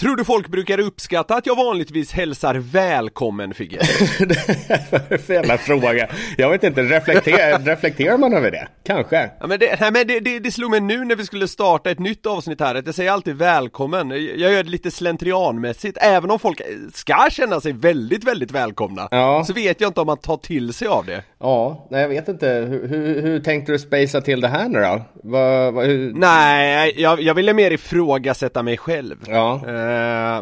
[0.00, 3.78] Tror du folk brukar uppskatta att jag vanligtvis hälsar välkommen Figge?
[4.18, 6.08] det är för jävla fråga.
[6.38, 8.68] Jag vet inte, reflekterar, reflekterar man över det?
[8.84, 9.30] Kanske?
[9.40, 11.90] Ja, men det, nej, men det, det, det slog mig nu när vi skulle starta
[11.90, 14.10] ett nytt avsnitt här, att jag säger alltid välkommen.
[14.10, 16.60] Jag gör det lite slentrianmässigt, även om folk
[16.94, 19.08] ska känna sig väldigt, väldigt välkomna.
[19.10, 19.44] Ja.
[19.46, 21.22] Så vet jag inte om man tar till sig av det.
[21.40, 22.48] Ja, nej jag vet inte.
[22.48, 25.02] Hur, hur, hur tänkte du spacea till det här nu då?
[25.24, 26.12] Va, va, hur...
[26.14, 29.16] Nej, jag, jag ville mer ifrågasätta mig själv.
[29.28, 29.62] Ja.
[29.66, 29.89] Eh,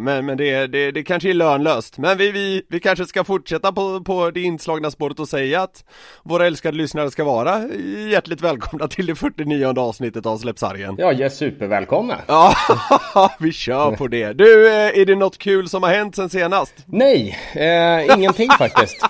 [0.01, 1.99] men men det, det, det kanske är lönlöst.
[1.99, 5.85] Men vi, vi, vi kanske ska fortsätta på, på det inslagna spåret och säga att
[6.23, 7.63] våra älskade lyssnare ska vara
[8.13, 10.95] hjärtligt välkomna till det 49 avsnittet av Släppsargen.
[10.99, 12.15] Ja, ja supervälkomna.
[13.15, 14.33] Ja, vi kör på det.
[14.33, 16.75] Du, eh, är det något kul som har hänt sen senast?
[16.87, 19.01] Nej, eh, ingenting faktiskt.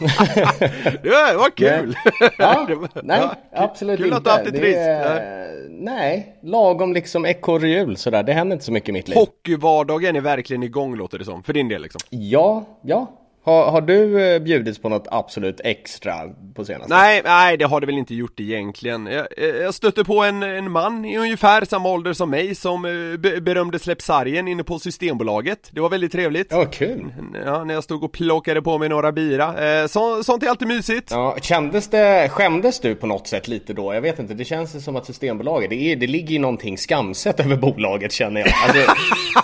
[1.02, 1.96] Det var kul!
[2.38, 2.68] Ja,
[3.02, 4.16] nej, ja, absolut kul inte.
[4.16, 4.78] att du haft det trist.
[4.78, 8.22] är- nej, lagom liksom ekorrhjul sådär.
[8.22, 9.18] Det händer inte så mycket i mitt liv.
[9.18, 12.00] Hockeyvardagen är verkligen igång låter det som, för din del liksom.
[12.10, 13.06] Ja, ja.
[13.48, 16.14] Har, har du eh, bjudits på något absolut extra
[16.54, 16.94] på senaste?
[16.94, 19.06] Nej, nej det har det väl inte gjort egentligen.
[19.06, 19.26] Jag,
[19.62, 23.40] jag stötte på en, en man i ungefär samma ålder som mig som eh, be,
[23.40, 25.58] berömde Släppsargen inne på Systembolaget.
[25.70, 26.46] Det var väldigt trevligt.
[26.50, 27.14] Ja, kul.
[27.44, 29.80] Ja, när jag stod och plockade på mig några bira.
[29.80, 31.10] Eh, så, sånt är alltid mysigt.
[31.10, 33.94] Ja, kändes det, skämdes du på något sätt lite då?
[33.94, 37.40] Jag vet inte, det känns som att Systembolaget, det, är, det ligger ju någonting skamset
[37.40, 38.50] över bolaget känner jag.
[38.64, 38.92] Alltså,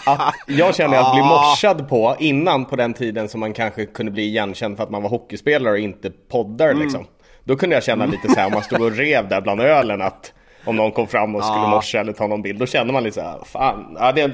[0.06, 4.12] att jag känner att bli morsad på innan på den tiden som man kanske kunde
[4.12, 7.06] bli igenkänd för att man var hockeyspelare och inte poddar liksom.
[7.44, 10.03] Då kunde jag känna lite så här om man stod och rev där bland ölen
[10.03, 10.32] att
[10.64, 13.14] om någon kom fram och skulle morsa eller ta någon bild, då kände man lite
[13.14, 14.30] såhär, fan, ja, det,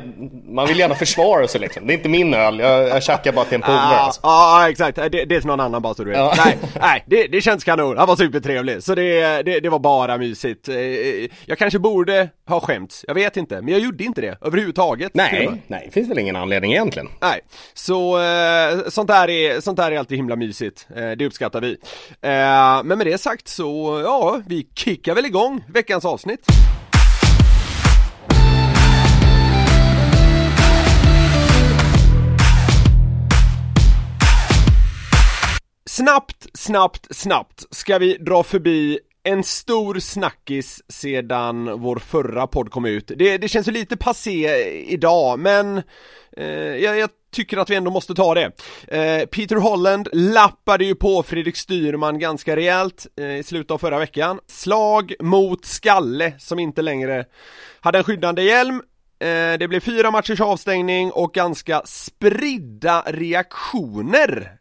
[0.49, 1.87] man vill gärna försvara sig liksom.
[1.87, 3.81] Det är inte min öl, jag, jag tjackar bara till en polare.
[3.93, 4.21] Ja, Alltså.
[4.25, 6.19] ja exakt, det, det är till någon annan bara så du vet.
[6.19, 6.35] Ja.
[6.45, 8.83] Nej, nej det, det känns kanon, han var supertrevlig.
[8.83, 10.69] Så det, det, det var bara mysigt.
[10.69, 10.75] Eh,
[11.47, 15.11] Jag kanske borde ha skämts, jag vet inte, men jag gjorde inte det överhuvudtaget.
[15.15, 17.09] Nej, nej, det finns väl ingen anledning egentligen.
[17.21, 17.41] Nej,
[17.75, 21.71] så eh, sånt, där är, sånt där är alltid himla mysigt, eh, det uppskattar vi.
[22.23, 26.20] Eh, men med det sagt så, ja, vi kickar väl igång veckans avsnitt.
[35.91, 42.85] Snabbt, snabbt, snabbt ska vi dra förbi en stor snackis sedan vår förra podd kom
[42.85, 43.13] ut.
[43.17, 44.49] Det, det känns ju lite passé
[44.93, 45.83] idag, men
[46.37, 48.53] eh, jag, jag tycker att vi ändå måste ta det.
[48.89, 53.99] Eh, Peter Holland lappade ju på Fredrik Styrman ganska rejält eh, i slutet av förra
[53.99, 54.41] veckan.
[54.47, 57.25] Slag mot skalle som inte längre
[57.81, 58.83] hade en skyddande hjälm.
[59.21, 64.60] Eh, det blev fyra matchers avstängning och ganska spridda reaktioner.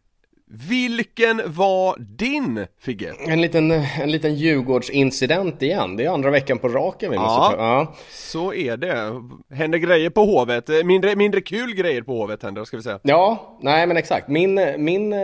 [0.52, 3.12] Vilken var din Figge?
[3.28, 5.96] En liten, en liten Djurgårdsincident igen.
[5.96, 7.22] Det är andra veckan på raken vi Ja.
[7.22, 7.62] måste ta.
[7.62, 7.94] Ja.
[8.10, 9.12] Så är det.
[9.56, 10.68] Händer grejer på Hovet.
[10.68, 12.98] Eh, Mindre, mindre kul grejer på Hovet händer, ska vi säga.
[13.02, 14.28] ja, nej men exakt.
[14.28, 15.20] Min, min, eh,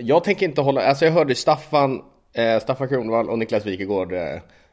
[0.00, 2.00] jag tänker inte hålla, alltså jag hörde Staffan,
[2.34, 4.12] eh, Staffan Kronwall och Niklas Wikegård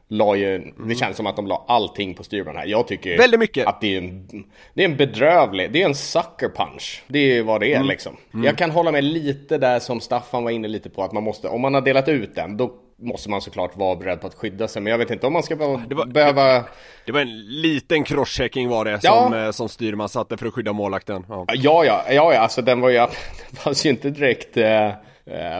[0.08, 2.66] la ju, det känns som att de la allting på Styrman här.
[2.66, 3.66] Jag tycker Väldigt mycket.
[3.66, 4.26] att det är en,
[4.74, 7.02] det är en bedrövlig, det är en sucker punch.
[7.06, 8.16] Det är vad det är liksom.
[8.44, 11.48] Jag kan hålla med lite där som Staffan var inne lite på att man måste,
[11.48, 12.72] om man har delat ut den, då
[13.02, 14.82] måste man såklart vara beredd på att skydda sig.
[14.82, 16.64] Men jag vet inte om man ska behöva, Det var- behöva
[17.06, 19.22] Det var en liten crosschecking var det Ja.
[19.30, 21.24] som, eh, som styrman satte för att skydda målakten.
[21.28, 21.46] Ja.
[21.48, 22.96] Ja, ja, ja, ja, alltså den var ju,
[23.50, 24.90] det fanns ju inte direkt eh,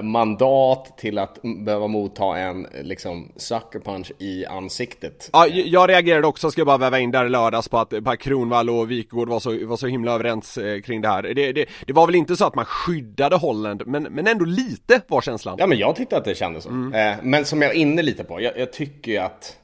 [0.03, 5.31] mandat till att behöva motta en liksom sucker punch i ansiktet.
[5.33, 8.19] Ja, jag reagerade också, ska jag bara väva in där lördags på att, på att
[8.19, 11.23] Kronwall och Wikegård var så, var så himla överens eh, kring det här.
[11.23, 15.01] Det, det, det var väl inte så att man skyddade Holland, men, men ändå lite
[15.09, 15.57] var känslan.
[15.59, 16.71] Ja, men jag tyckte att det kändes så.
[16.71, 16.95] Mm.
[16.95, 19.59] Eh, men som jag är inne lite på, jag, jag tycker ju att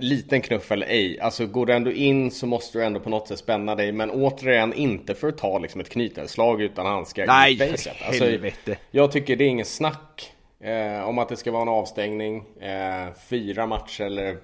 [0.00, 3.28] liten knuff eller ej, alltså går du ändå in så måste du ändå på något
[3.28, 3.92] sätt spänna dig.
[3.92, 7.96] Men återigen, inte för att ta liksom ett knytnävsslag utan handskar Nej, i för facet.
[8.06, 8.76] Alltså, helvete.
[8.90, 12.44] jag tycker det är ingen snack eh, om att det ska vara en avstängning.
[12.60, 14.36] Eh, fyra matcher eller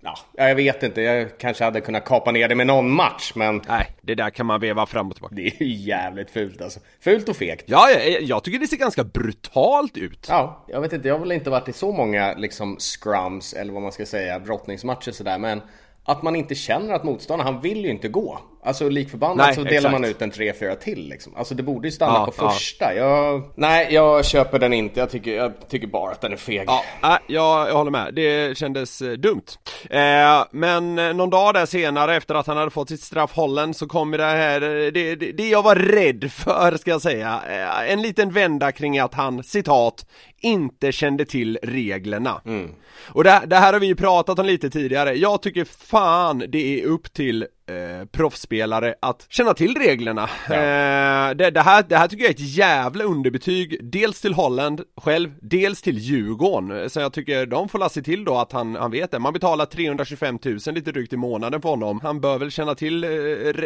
[0.00, 3.62] Ja, jag vet inte, jag kanske hade kunnat kapa ner det med någon match men
[3.68, 5.34] Nej, det där kan man veva fram och tillbaka.
[5.34, 6.80] det är ju jävligt fult alltså.
[7.00, 7.64] Fult och fegt.
[7.66, 10.26] Ja, jag, jag tycker det ser ganska brutalt ut.
[10.28, 13.72] Ja, jag vet inte, jag har väl inte varit i så många liksom scrums eller
[13.72, 15.62] vad man ska säga, brottningsmatcher sådär men
[16.08, 18.38] att man inte känner att motståndaren, han vill ju inte gå.
[18.62, 19.92] Alltså lik förbannat Nej, så delar exakt.
[19.92, 21.36] man ut en 3-4 till liksom.
[21.36, 22.50] Alltså det borde ju stanna Ja, på ja.
[22.50, 22.94] första.
[22.94, 23.42] Jag...
[23.54, 25.00] Nej, jag köper den inte.
[25.00, 26.64] Jag tycker, jag tycker bara att den är feg.
[26.66, 28.14] Ja, jag, jag håller med.
[28.14, 29.42] Det kändes eh, dumt.
[29.90, 33.74] Eh, men eh, någon dag där senare efter att han hade fått sitt straff hållen
[33.74, 37.40] så kom det här, eh, det, det, det jag var rädd för ska jag säga,
[37.48, 40.06] eh, en liten vända kring att han, citat,
[40.40, 42.40] inte kände till reglerna.
[42.44, 42.70] Mm.
[43.08, 46.80] Och det, det här har vi ju pratat om lite tidigare, jag tycker fan det
[46.80, 50.22] är upp till eh, proffsspelare att känna till reglerna.
[50.22, 54.80] Eh, det, det, här, det här tycker jag är ett jävla underbetyg, dels till Holland
[54.96, 56.90] själv, dels till Djurgården.
[56.90, 59.18] Så jag tycker de får se till då att han, han vet det.
[59.18, 62.00] Man betalar 325 000 lite drygt i månaden för honom.
[62.02, 63.08] Han bör väl känna till eh,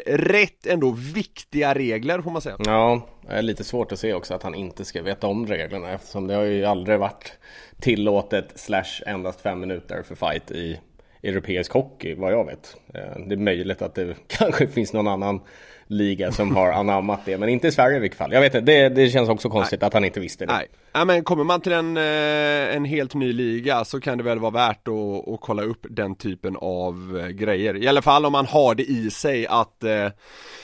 [0.06, 2.56] rätt ändå viktiga regler får man säga.
[2.58, 5.90] Ja, det är lite svårt att se också att han inte ska veta om reglerna
[5.90, 7.32] eftersom det har ju aldrig varit
[7.80, 10.80] tillåtet slash endast fem minuter för fight i
[11.22, 12.76] europeisk hockey vad jag vet.
[12.94, 15.40] Eh, Det är möjligt att det kanske finns någon annan
[15.86, 18.32] liga som har anammat det men inte i Sverige i vilket fall.
[18.32, 20.52] Jag vet inte, det, det känns också konstigt att han inte visste det.
[20.52, 24.24] Nej, ja, men kommer man till en, eh, en helt ny liga så kan det
[24.24, 27.76] väl vara värt att, att kolla upp den typen av eh, grejer.
[27.76, 30.08] I alla fall om man har det i sig att eh,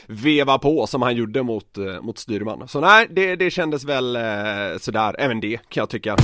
[0.07, 2.69] veva på som han gjorde mot, mot Styrman.
[2.69, 4.23] Så nej, det, det kändes väl eh,
[4.81, 6.17] sådär, även det kan jag tycka.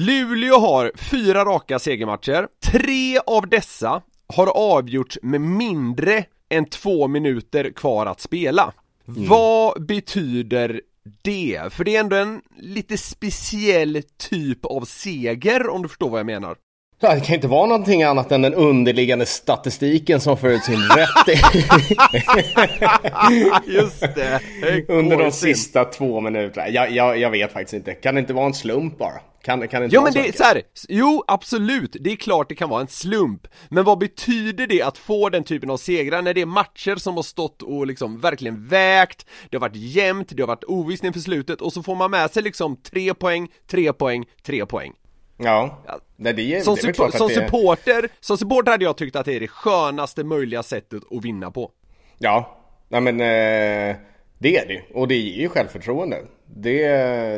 [0.00, 2.48] Luleå har fyra raka segermatcher.
[2.64, 8.72] Tre av dessa har avgjorts med mindre än två minuter kvar att spela.
[9.04, 10.80] Vad betyder
[11.22, 11.60] det?
[11.70, 16.26] För det är ändå en lite speciell typ av seger om du förstår vad jag
[16.26, 16.56] menar.
[17.00, 20.80] Ja, det kan inte vara någonting annat än den underliggande statistiken som får ut sin
[20.96, 21.40] rätt
[23.66, 24.40] Just det!
[24.88, 26.68] under de sista två minuterna.
[26.68, 27.94] Jag, jag, jag vet faktiskt inte.
[27.94, 29.20] Kan det inte vara en slump bara?
[29.42, 32.54] Kan, kan inte Jo men det är så här, jo absolut, det är klart det
[32.54, 33.46] kan vara en slump.
[33.68, 37.16] Men vad betyder det att få den typen av segrar när det är matcher som
[37.16, 41.20] har stått och liksom verkligen vägt Det har varit jämnt, det har varit ovisst inför
[41.20, 44.92] slutet och så får man med sig liksom tre poäng, tre poäng, tre poäng?
[45.36, 45.84] Ja,
[46.16, 47.34] Nej, det är, Som, det är klart att som det...
[47.34, 51.50] supporter, som supporter hade jag tyckt att det är det skönaste möjliga sättet att vinna
[51.50, 51.70] på.
[52.18, 52.58] Ja,
[52.88, 53.96] nej men eh,
[54.38, 56.16] det är det Och det ger ju självförtroende.
[56.54, 56.86] Det,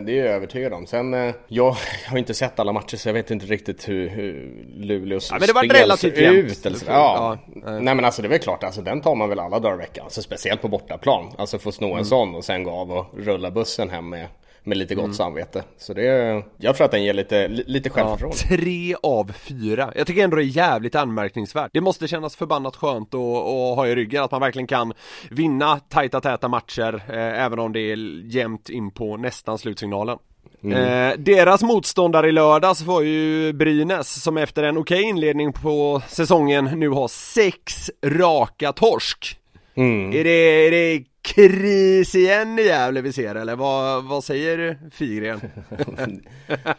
[0.00, 0.86] det är jag övertygad om.
[0.86, 1.76] Sen, eh, jag
[2.08, 5.46] har inte sett alla matcher så jag vet inte riktigt hur, hur Luleås Ja, men
[5.46, 6.38] det var relativt jämnt.
[6.52, 6.66] ut.
[6.66, 7.38] Eller får- Ja.
[7.54, 7.94] ja, nej.
[7.94, 10.04] Men alltså det är väl klart, alltså, den tar man väl alla dagar i veckan.
[10.04, 11.26] Alltså, speciellt på bortaplan.
[11.38, 11.98] Alltså få Mm.
[11.98, 14.26] en sån och sen gå av och rulla bussen hem med,
[14.64, 15.06] med lite Mm.
[15.06, 15.64] gott samvete.
[15.78, 18.36] Så det, jag tror att den ger lite, li- lite självförtroende.
[18.36, 19.92] Tre av fyra.
[19.96, 21.70] Jag tycker ändå det är jävligt anmärkningsvärt.
[21.72, 24.92] Det måste kännas förbannat skönt att, att ha i ryggen att man verkligen kan
[25.30, 27.96] vinna tajta täta matcher eh, även om det är
[28.34, 30.18] jämnt in på nästan slutsignalen.
[30.64, 36.64] Eh, deras motståndare i lördags var ju Brynäs som efter en okej inledning på säsongen
[36.64, 39.36] nu har sex raka torsk.
[39.74, 40.30] Är, det,
[40.66, 45.40] är det kris igen i Gävle vi ser eller vad, vad säger Figren?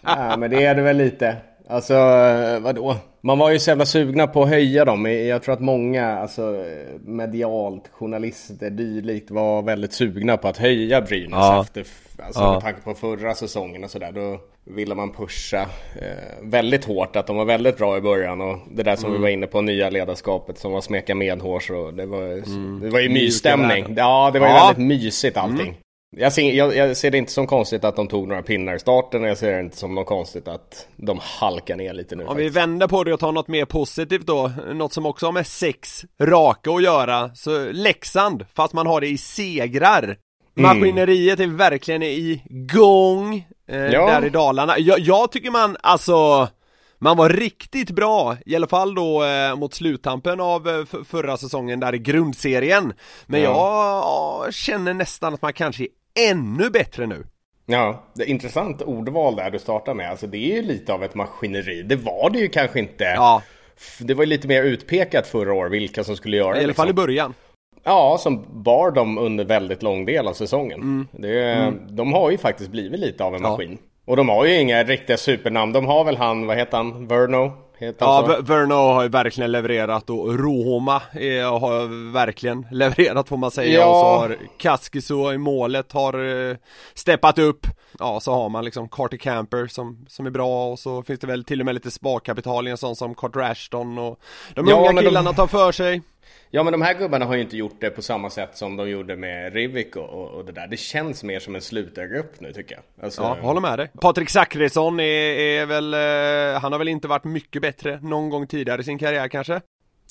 [0.02, 1.38] Ja men det är det väl lite.
[1.72, 2.96] Alltså eh, vadå?
[3.22, 5.06] Man var ju så jävla sugna på att höja dem.
[5.06, 11.02] Jag tror att många, alltså eh, medialt, journalister, dylikt var väldigt sugna på att höja
[11.02, 11.62] Brynäs Ja.
[11.62, 11.86] efter,
[12.24, 12.52] alltså Ja.
[12.54, 14.12] med tanke på förra säsongen och sådär.
[14.12, 14.40] Då
[14.76, 16.08] ville man pusha eh,
[16.44, 19.22] väldigt hårt att de var väldigt bra i början och det där som Mm.
[19.22, 22.24] vi var inne på, nya ledarskapet som var smeka medhårs och det var,
[22.84, 23.86] det var ju mysstämning.
[23.98, 24.66] Ja, det var ju Ja.
[24.68, 25.78] väldigt mysigt allting.
[26.18, 28.80] Jag ser, jag, jag ser det inte som konstigt att de tog några pinnar i
[28.80, 32.24] starten och jag ser det inte som något konstigt att de halkar ner lite nu
[32.26, 32.58] Om vi faktiskt.
[32.58, 36.06] vänder på det och tar något mer positivt då, något som också har med sex
[36.22, 40.18] raka att göra, så Leksand, fast man har det i segrar.
[40.56, 42.42] Maskineriet är verkligen i
[42.74, 44.06] gång eh, Ja.
[44.08, 44.80] där i Dalarna.
[44.80, 46.48] Jag, jag tycker man, alltså
[47.00, 51.80] man var riktigt bra, i alla fall då eh, mot sluttampen av eh, förra säsongen
[51.80, 52.94] där i grundserien.
[53.26, 54.44] Men Ja.
[54.46, 55.88] jag känner nästan att man kanske
[56.20, 57.26] ännu bättre nu.
[57.66, 60.10] Ja, det är intressant ordval där du startar med.
[60.10, 61.82] Alltså det är ju lite av ett maskineri.
[61.84, 63.04] Det var det ju kanske inte.
[63.04, 63.42] Ja,
[64.00, 66.64] Det var ju lite mer utpekat förra år vilka som skulle göra i det.
[66.66, 67.06] alla fall i liksom.
[67.06, 67.34] början.
[67.84, 70.82] Ja, som bar dem under väldigt lång del av säsongen.
[70.82, 71.08] Mm.
[71.12, 73.50] Det, De har ju faktiskt blivit lite av en Ja.
[73.50, 73.78] maskin.
[74.06, 75.74] Och de har ju inga riktiga supernamn.
[75.74, 77.52] De har väl han, vad heter han, Verno?
[77.82, 78.32] Ja, han så?
[78.32, 83.80] V- Verno har ju verkligen levererat och Rohoma är, har verkligen levererat får man säga
[83.80, 83.86] Ja.
[83.86, 86.56] och så har Kaskiso i målet har eh,
[86.94, 87.68] steppat upp
[88.00, 91.28] Ja, så har man liksom Carter Camper som, som är bra och så finns det
[91.28, 94.20] väl till och med lite sparkapital i en sån som Carter Ashton och
[94.56, 96.02] De Ja, unga men de- killarna tar för sig
[96.54, 98.90] Ja men de här gubbarna har ju inte gjort det på samma sätt som de
[98.90, 100.68] gjorde med Rivik och, och, det där.
[100.68, 103.06] Det känns mer som en slutargrupp nu tycker jag.
[103.06, 103.90] Alltså, Ja, håller med dig.
[104.02, 105.04] Patrik Zackrisson är,
[105.40, 108.98] är väl, eh, han har väl inte varit mycket bättre någon gång tidigare i sin
[109.00, 109.62] karriär kanske?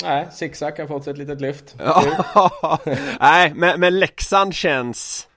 [0.05, 1.77] Nej, Zigzag har fått sig ett litet lyft.
[3.21, 5.29] Nej men, men Leksand känns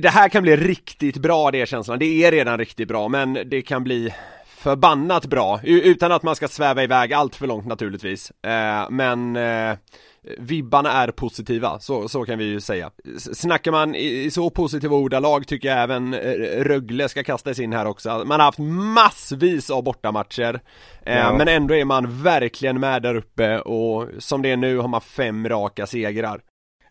[0.00, 3.38] det- här kan bli riktigt bra det är känslan, det är redan riktigt bra men
[3.46, 4.14] det kan bli
[4.46, 9.76] förbannat bra utan att man ska sväva iväg allt för långt naturligtvis eh, Men eh,
[10.38, 15.46] Vibbarna är positiva, så, så kan vi ju säga Snackar man i, så positiva ordalag
[15.46, 16.20] tycker jag även eh,
[16.64, 18.58] Rögle ska kastas in här också Man har haft
[18.94, 20.60] massvis av bortamatcher
[21.02, 21.34] eh, Ja.
[21.38, 25.00] Men ändå är man verkligen med där uppe och som det är nu har man
[25.00, 26.40] fem raka segrar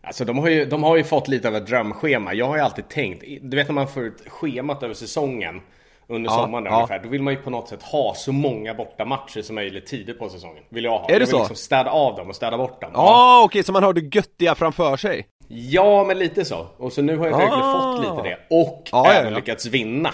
[0.02, 2.34] Alltså de har, ju, de har ju fått lite av ett drömschema.
[2.34, 5.60] Jag har ju alltid tänkt, du vet när man får ett schemat över säsongen
[6.08, 6.76] under Ja, sommaren där ja.
[6.76, 10.18] ungefär, då vill man ju på något sätt ha så många bortamatcher som möjligt tidigt
[10.18, 10.62] på säsongen.
[10.68, 11.06] Vill jag ha.
[11.06, 11.38] det jag vill så?
[11.38, 12.90] liksom städa av dem och städa bort dem.
[12.94, 15.26] Ja, okej, så man har det göttiga framför sig?
[15.48, 16.66] Ja, men lite så.
[16.76, 17.72] Och så nu har jag Ah.
[17.96, 18.56] fått lite det.
[18.56, 19.38] Och ja, även ja.
[19.38, 20.10] lyckats vinna.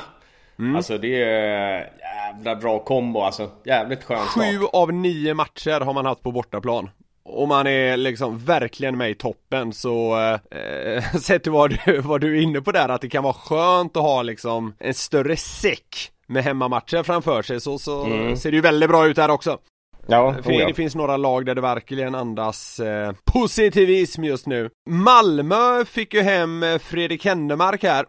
[0.77, 3.51] Alltså det är jävla bra kombo alltså.
[3.65, 4.19] Jävligt skön.
[4.19, 6.91] Sju av nio matcher har man haft på bortaplan
[7.25, 10.17] och man är liksom verkligen med i toppen så
[10.51, 13.35] eh, sett till vad du, vad du är inne på där att det kan vara
[13.35, 18.05] skönt att ha liksom en större säck med hemmamatcher framför sig så, så
[18.37, 19.59] ser det ju väldigt bra ut där också.
[20.07, 24.71] Ja, För oh det finns några lag där det verkligen andas eh, positivism just nu.
[24.91, 28.05] Malmö fick ju hem eh, Fredrik Händemark här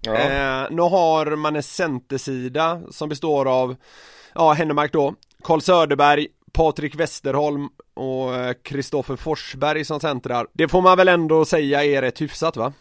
[0.00, 0.14] ja.
[0.14, 3.76] Eh, nu har man en centersida som består av,
[4.34, 8.30] ja Hennemark då, Karl Söderberg, Patrik Westerholm och
[8.64, 10.46] Kristoffer Forsberg som centrar.
[10.52, 12.72] Det får man väl ändå säga är rätt hyfsat va?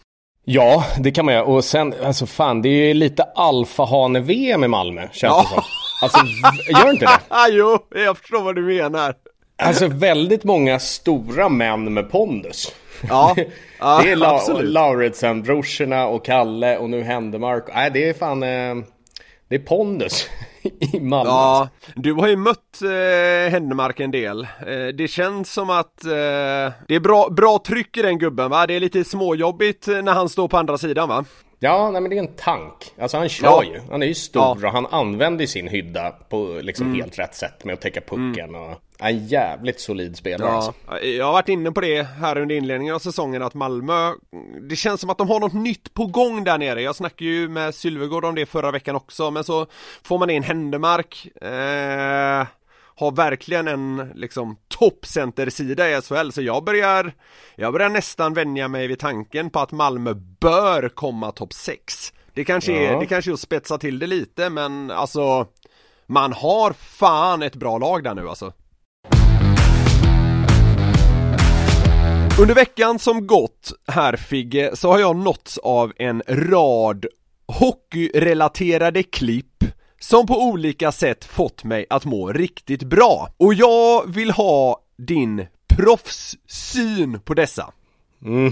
[0.45, 1.43] Ja, det kan man göra.
[1.45, 5.41] Och sen, alltså fan, det är ju lite alfahane-VM i Malmö, känns Ja.
[5.43, 5.63] det som.
[6.01, 6.19] Alltså,
[6.71, 7.19] gör inte det?
[7.49, 9.15] Jo, jag förstår vad du menar.
[9.59, 12.71] Alltså väldigt många stora män med pondus.
[13.09, 13.35] Ja,
[13.79, 14.41] ja det är La-.
[14.61, 17.63] Lauritsen-brorsorna och Kalle och nu Händemark.
[17.73, 18.43] Nej, det är fan...
[18.43, 18.75] Eh,
[19.49, 20.29] det är pondus
[20.79, 21.29] i Malmö.
[21.29, 24.41] Ja, du har ju mött eh, Händemark en del.
[24.43, 26.11] Eh, det känns som att eh,
[26.87, 28.67] det är bra, bra tryck i den gubben va?
[28.67, 31.25] Det är lite småjobbigt eh, när han står på andra sidan va?
[31.59, 32.93] Ja, nej men det är en tank.
[32.99, 33.63] Alltså han kör Ja.
[33.63, 33.81] ju.
[33.91, 34.51] Han är ju stor Ja.
[34.51, 34.65] Mm.
[34.65, 38.81] och han använder sin hydda på liksom helt rätt sätt med att täcka pucken och...
[38.99, 40.73] En jävligt solid spelare alltså.
[40.87, 44.11] Ja, jag har varit inne på det här under inledningen av säsongen att Malmö
[44.69, 47.49] Det känns som att de har något nytt på gång där nere Jag snackade ju
[47.49, 49.65] med Sylvegård om det förra veckan också men så
[50.03, 52.47] får man in Händemark eh,
[52.99, 57.13] Har verkligen en liksom toppcentersida i SHL så jag börjar
[57.55, 62.43] Jag börjar nästan vänja mig vid tanken på att Malmö bör komma topp 6 Det
[62.45, 62.99] kanske är, Ja.
[62.99, 65.47] det kanske är att spetsa till det lite men alltså
[66.07, 68.53] Man har fan ett bra lag där nu alltså.
[72.41, 77.05] Under veckan som gått här Figge så har jag nåtts av en rad
[77.47, 79.63] hockeyrelaterade klipp
[79.99, 83.29] som på olika sätt fått mig att må riktigt bra.
[83.37, 87.71] Och jag vill ha din proffssyn på dessa.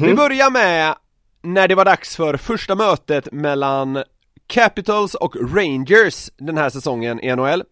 [0.02, 0.96] Vi börjar med
[1.42, 4.04] när det var dags för första mötet mellan
[4.48, 7.64] Capitals och Rangers den här säsongen i NHL.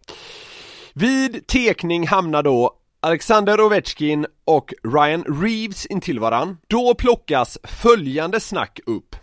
[0.93, 6.57] Vid tekning hamnar då Alexander Ovechkin och Ryan Reeves intill varann.
[6.67, 9.15] Då plockas följande snack upp.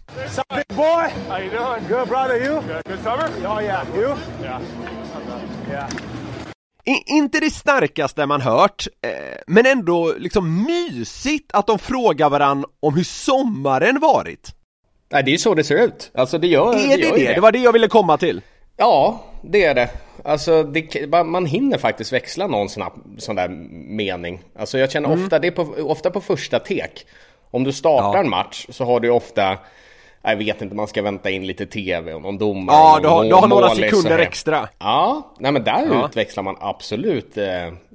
[0.55, 0.87] Big boy.
[1.29, 1.83] How you doing?
[1.89, 2.45] Good, brother.
[2.45, 2.55] You?
[2.55, 3.29] Good, good summer?
[3.57, 3.87] Oh, yeah.
[3.97, 4.17] You?
[4.43, 4.61] Yeah.
[5.71, 5.91] Yeah.
[6.85, 9.11] I, inte det starkaste man hört, eh,
[9.47, 14.55] men ändå liksom mysigt att de frågar varann om hur sommaren varit.
[15.13, 16.11] Nej, det är ju så det ser ut.
[16.15, 17.21] Alltså det gör Är det gör det?
[17.21, 18.41] ju Det var det jag ville komma till.
[18.77, 19.91] Ja, det är det.
[20.25, 23.49] Alltså, det, man hinner faktiskt växla någon snabb, sån där
[23.97, 24.41] mening.
[24.59, 25.25] Alltså jag känner Mm.
[25.25, 27.07] ofta, det är på, ofta på första tek.
[27.51, 28.25] Om du startar Ja.
[28.25, 29.59] en match så har du ofta,
[30.23, 32.77] jag vet inte, man ska vänta in lite TV och någon domare.
[32.77, 34.69] Ja, du har, du har några sekunder extra.
[34.79, 36.07] Ja, nej men där Ja.
[36.09, 37.47] utväxlar man absolut eh,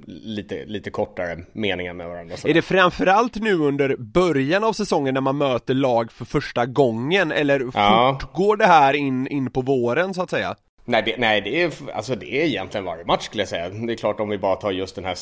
[0.06, 2.36] lite, lite kortare meningar med varandra.
[2.36, 2.48] Så.
[2.48, 7.32] Är det framförallt nu under början av säsongen när man möter lag för första gången
[7.32, 8.18] eller Ja.
[8.20, 10.56] fortgår det här in, in på våren så att säga?
[10.88, 13.68] Nej, det, nej det, är, alltså det är egentligen varje match skulle jag säga.
[13.68, 15.16] Det är klart om vi bara tar just den här,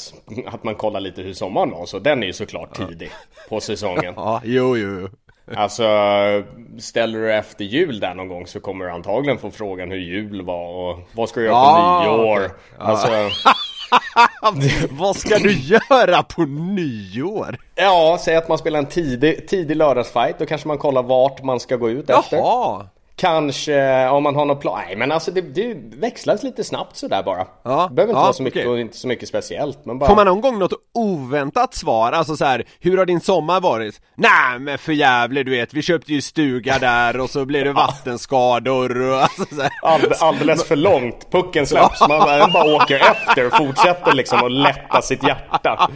[0.46, 3.10] att man kollar lite hur sommaren var, så den är ju såklart tidig
[3.48, 4.14] på säsongen.
[4.16, 5.08] Ja, jo, jo, jo.
[5.56, 5.84] Alltså,
[6.78, 10.42] ställer du efter jul där någon gång så kommer du antagligen få frågan hur jul
[10.42, 12.36] var och vad ska du göra på Ah, nyår?
[12.36, 12.50] okej.
[12.78, 13.08] Alltså,
[14.90, 17.56] Vad ska du göra på nyår?
[17.74, 21.60] ja, säg att man spelar en tidig, tidig lördagsfight, då kanske man kollar vart man
[21.60, 22.36] ska gå ut efter.
[22.36, 22.86] Jaha!
[23.16, 24.80] Kanske om man har någon plan.
[24.86, 27.46] Nej men alltså det, det växlas lite snabbt sådär bara.
[27.62, 28.72] Ja, det behöver inte ja, vara så mycket okej.
[28.72, 29.84] och inte så mycket speciellt.
[29.84, 30.08] Men bara...
[30.08, 32.12] Får man någon gång något oväntat svar?
[32.12, 34.00] Alltså så här, hur har din sommar varit?
[34.14, 37.72] Nej men för jävligt, du vet, vi köpte ju stuga där och så blev det
[37.84, 39.70] vattenskador och alltså så här.
[39.82, 41.30] Allde, alldeles för långt.
[41.30, 42.00] Pucken släpps.
[42.00, 45.90] Man bara, bara åker efter och fortsätter liksom att lätta sitt hjärta.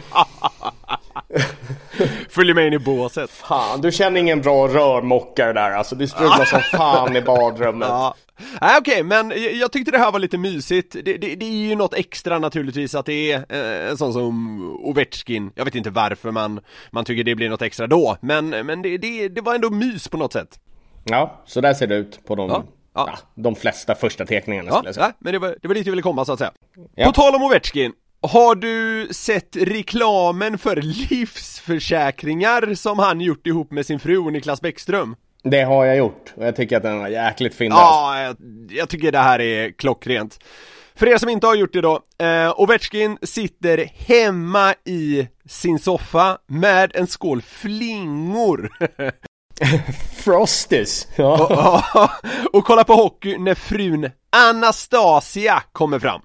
[2.29, 5.95] Följer med in i båset Fan, du känner ingen bra rörmokare där alltså.
[5.95, 7.87] Du strular som fan i badrummet.
[7.89, 8.15] Ja.
[8.61, 10.91] Nej okej, men jag- tyckte det här var lite mysigt.
[10.93, 14.61] Det, det, det är ju något extra naturligtvis att det är eh, en sån som
[14.83, 15.51] Ovechkin.
[15.55, 16.59] Jag vet inte varför man,
[16.91, 20.07] man tycker det blir något extra då, men, men det, det, det var ändå mys
[20.07, 20.59] på något sätt.
[21.03, 23.09] Ja, så där ser det ut på de, Ja, ja.
[23.11, 25.07] ja, de flesta första teckningarna Ja, skulle jag säga.
[25.07, 26.51] ja men det var, det var dit jag ville komma så att säga.
[26.95, 27.05] Ja.
[27.05, 33.85] På tal om Ovechkin, har du sett reklamen för livsförsäkringar som han gjort ihop med
[33.85, 35.15] sin fru Niklas Bäckström?
[35.43, 37.75] Det har jag gjort och jag tycker att den var jäkligt fyndig.
[37.75, 38.35] Ja, jag,
[38.69, 40.39] jag tycker det här är klockrent.
[40.95, 46.37] För er som inte har gjort det då, eh, Ovechkin sitter hemma i sin soffa
[46.47, 48.69] med en skål flingor
[50.23, 51.07] Frosties!
[51.15, 51.83] Ja.
[52.53, 56.21] och kollar på hockey när frun Anastasia kommer fram.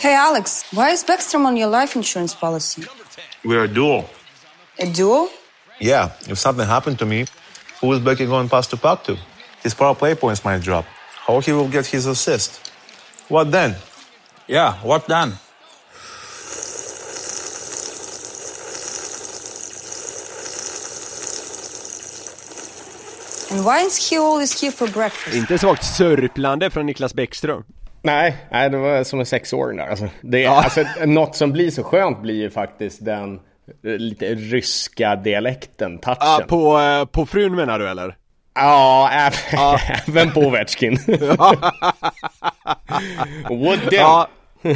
[0.00, 2.84] Hey, Alex, why is Beckstrom on your life insurance policy?
[3.44, 4.08] We're a duo.
[4.78, 5.28] A duo?
[5.78, 7.26] Yeah, if something happened to me,
[7.82, 9.18] who is Becky going past the puck to?
[9.62, 10.86] His power play points might drop.
[11.26, 12.72] How he will get his assist?
[13.28, 13.76] What then?
[14.48, 15.34] Yeah, what then?
[23.50, 25.36] And why is he always here for breakfast?
[25.36, 27.64] Inte svagt sörplande från Niklas Bäckström.
[28.02, 29.86] Nej, nej, det var som en sexåring där.
[29.86, 30.62] Alltså, det, Ja.
[30.64, 33.34] alltså, något som blir så skönt blir ju faktiskt den
[33.84, 36.16] eh, lite ryska dialekten, touchen.
[36.20, 38.16] Ah, på, eh, på frun menar du eller?
[38.54, 40.98] Ja, även, även på Ovechkin.
[43.50, 43.80] What?
[43.92, 44.28] Ja.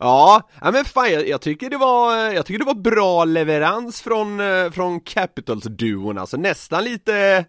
[0.00, 4.02] ja, ja, men fan jag, jag tycker det var, jag tycker det var bra leverans
[4.02, 7.44] från, eh, från Capitals-duon alltså nästan lite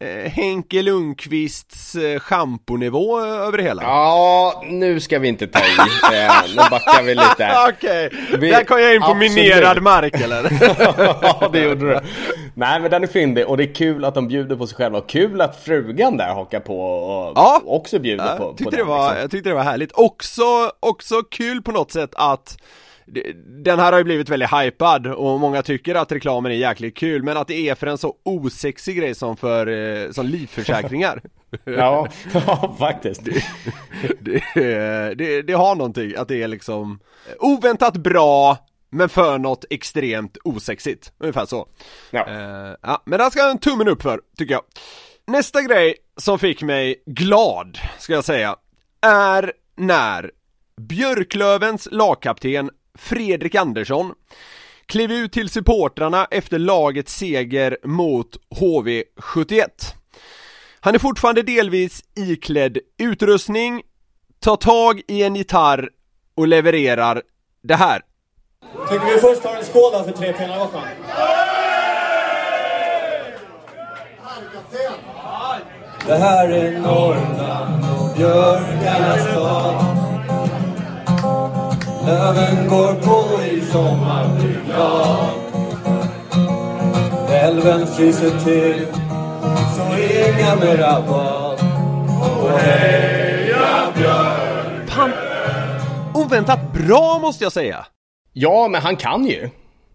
[0.00, 5.62] eh, Henke Lundqvists eh, schamponivå över det hela Ja, nu ska vi inte ta i.
[6.16, 7.52] Eh, nu backar vi lite.
[7.68, 9.32] Okej, Vi- där kom jag in på absolut.
[9.34, 10.58] minerad mark eller?
[11.22, 12.00] ja, det gjorde du.
[12.54, 14.98] Nej, men den är fyndig och det är kul att de bjuder på sig själva
[14.98, 17.60] och kul att frugan där hakar på och Ja.
[17.66, 19.20] också bjuder Ja, på, på det var, liksom.
[19.20, 19.92] jag tyckte det var härligt.
[19.92, 20.42] Också,
[20.80, 22.56] också kul på något sätt att
[23.64, 27.22] den här har ju blivit väldigt hypad och många tycker att reklamen är jäkligt kul
[27.22, 31.22] men att det är för en så osexig grej som för eh, som livförsäkringar.
[31.64, 33.24] Ja, ja, faktiskt.
[34.20, 34.42] det,
[35.14, 37.00] det, det har någonting, att det är liksom
[37.38, 38.58] oväntat bra
[38.90, 41.68] men för något extremt osexigt, ungefär så.
[42.10, 42.28] Ja.
[42.28, 44.62] Eh, ja, men det ska en tummen upp för, tycker jag.
[45.26, 48.56] Nästa grej som fick mig glad, ska jag säga,
[49.00, 50.30] är när
[50.80, 54.14] Björklövens lagkapten Fredrik Andersson
[54.86, 59.66] klev ut till supportrarna efter lagets seger mot HV71.
[60.80, 63.82] Han är fortfarande delvis iklädd utrustning,
[64.40, 65.88] tar tag i en gitarr
[66.34, 67.22] och levererar
[67.62, 68.02] det här.
[68.90, 70.86] Tycker vi först tar en skål för tre pinnar Gotland?
[76.06, 79.89] Det här är Norrland och björkarnas stad
[82.06, 85.30] Löven går på i sommar, blir glad
[87.30, 88.86] Älven fryser till,
[89.76, 89.82] så
[90.28, 91.58] inga mera bad
[92.42, 95.12] Och heja björn
[96.14, 97.86] oväntat bra måste jag säga!
[98.32, 99.50] Ja, men han kan ju.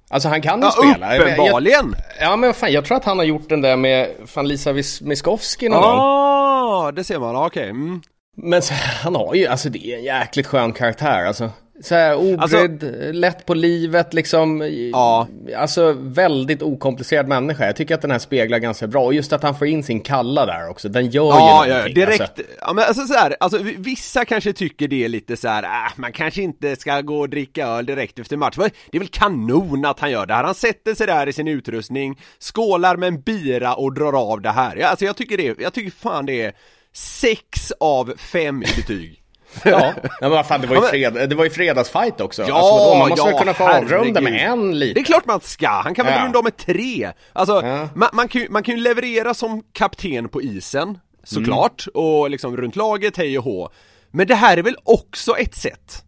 [0.10, 1.15] Alltså han kan ju Ja, spela.
[1.15, 1.96] Jag- uppenbarligen!
[2.20, 4.74] Jag, ja men fan, jag tror att han har gjort den där med fan Lisa
[5.02, 6.00] Miskovsky någon gång.
[6.00, 7.70] Ah, det ser man, okej.
[7.70, 8.02] Mm.
[8.38, 11.50] Men så, han har ju, alltså det är en jäkligt skön karaktär alltså.
[11.82, 12.84] Så här obrydd,
[13.16, 14.70] lätt på livet liksom.
[14.94, 15.28] Ja.
[15.58, 17.66] Alltså väldigt okomplicerad människa.
[17.66, 19.04] Jag tycker att den här speglar ganska bra.
[19.06, 20.90] Och just att han får in sin kalla där också.
[20.90, 21.96] Den gör Ja, ju ja, någonting.
[21.96, 22.22] direkt.
[22.22, 22.44] Alltså.
[22.62, 25.64] Ja, men alltså så här, alltså vi- vissa kanske tycker det är lite så här,
[25.64, 28.56] äh, man kanske inte ska gå och dricka öl direkt efter match.
[28.92, 30.44] Det är väl kanon att han gör det här.
[30.44, 34.52] Han sätter sig där i sin utrustning, skålar med en bira och drar av det
[34.52, 34.76] här.
[34.76, 36.54] Ja, alltså jag tycker det, jag tycker fan det är
[36.94, 39.22] sex av fem i betyg.
[39.63, 42.44] Ja, men vad fan, det var ju, fred, det var ju fredagsfight också.
[42.48, 44.94] Ja, alltså, vadå, man måste ja, väl kunna få avrunda med en lite.
[44.94, 46.26] Det är klart man ska, han kan väl Ja.
[46.26, 47.12] runda av med tre?
[47.34, 47.89] Alltså, Ja.
[47.96, 52.06] man, man, kan ju, man kan ju leverera som kapten på isen, såklart, Mm.
[52.06, 53.70] och liksom runt laget, hej och hå.
[54.12, 56.05] Men det här är väl också ett sätt?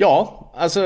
[0.00, 0.80] Ja, alltså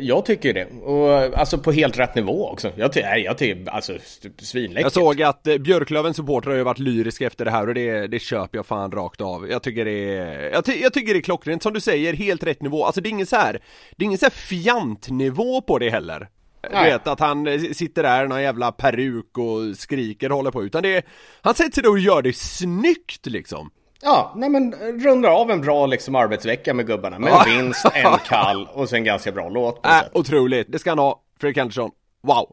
[0.00, 0.64] jag tycker det.
[0.82, 2.72] Och alltså på helt rätt nivå också.
[2.76, 3.92] Jag, ty- nej, jag tycker alltså
[4.38, 4.82] svinläckert.
[4.82, 8.06] Jag såg att eh, Björklövens supportrar har ju varit lyriska efter det här och det,
[8.06, 9.50] det köper jag fan rakt av.
[9.50, 12.42] Jag tycker det är, jag, ty, jag tycker det är klockrent, som du säger, helt
[12.42, 12.84] rätt nivå.
[12.84, 13.52] Alltså det är ingen så här,
[13.96, 16.28] det är ingen så här fjantnivå på det heller.
[16.70, 20.50] Du vet att han eh, sitter där i någon jävla peruk och skriker och håller
[20.50, 21.02] på, utan det är,
[21.42, 23.70] han sätter sig där och gör det snyggt liksom.
[24.06, 27.18] Ja, nej men rundar av en bra liksom arbetsvecka med gubbarna.
[27.18, 30.10] Med en vinst, en kall och sen ganska bra låt på Äh, sätt.
[30.14, 31.90] otroligt, det ska han ha, Fredrik Andersson.
[32.22, 32.46] Wow!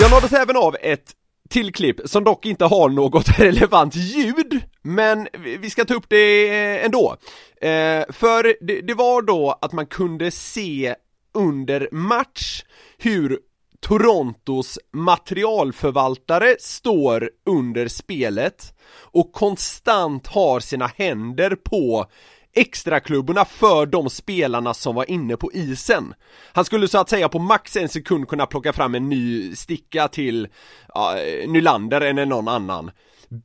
[0.00, 1.12] Jag nåddes även av ett
[1.50, 5.28] till klipp som dock inte har något relevant ljud, men
[5.60, 7.16] vi- ska ta upp det eh, ändå.
[7.60, 10.94] Eh, för det, det var då att man kunde se
[11.34, 12.62] under match
[12.98, 13.38] hur
[13.80, 18.74] Torontos materialförvaltare står under spelet
[19.12, 22.06] och konstant har sina händer på
[22.54, 26.14] extraklubborna för de spelarna som var inne på isen.
[26.52, 30.08] Han skulle så att säga på max en sekund kunna plocka fram en ny sticka
[30.08, 30.48] till
[30.94, 31.14] ja,
[31.46, 32.90] Nylander eller någon annan.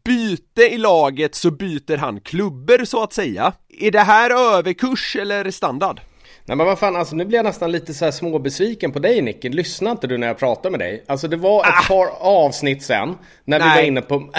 [0.06, 3.54] Byte i laget så byter han klubbor så att säga.
[3.80, 6.02] Är det här överkurs eller standard?
[6.48, 9.22] Nej men vad fan, alltså nu blir jag nästan lite så här småbesviken på dig
[9.22, 9.50] Nicky.
[9.50, 11.04] Lyssnar inte du när jag pratar med dig?
[11.08, 13.68] Alltså det var ett par avsnitt sen när vi Ah.
[13.68, 13.76] Nej.
[13.78, 14.18] var inne på...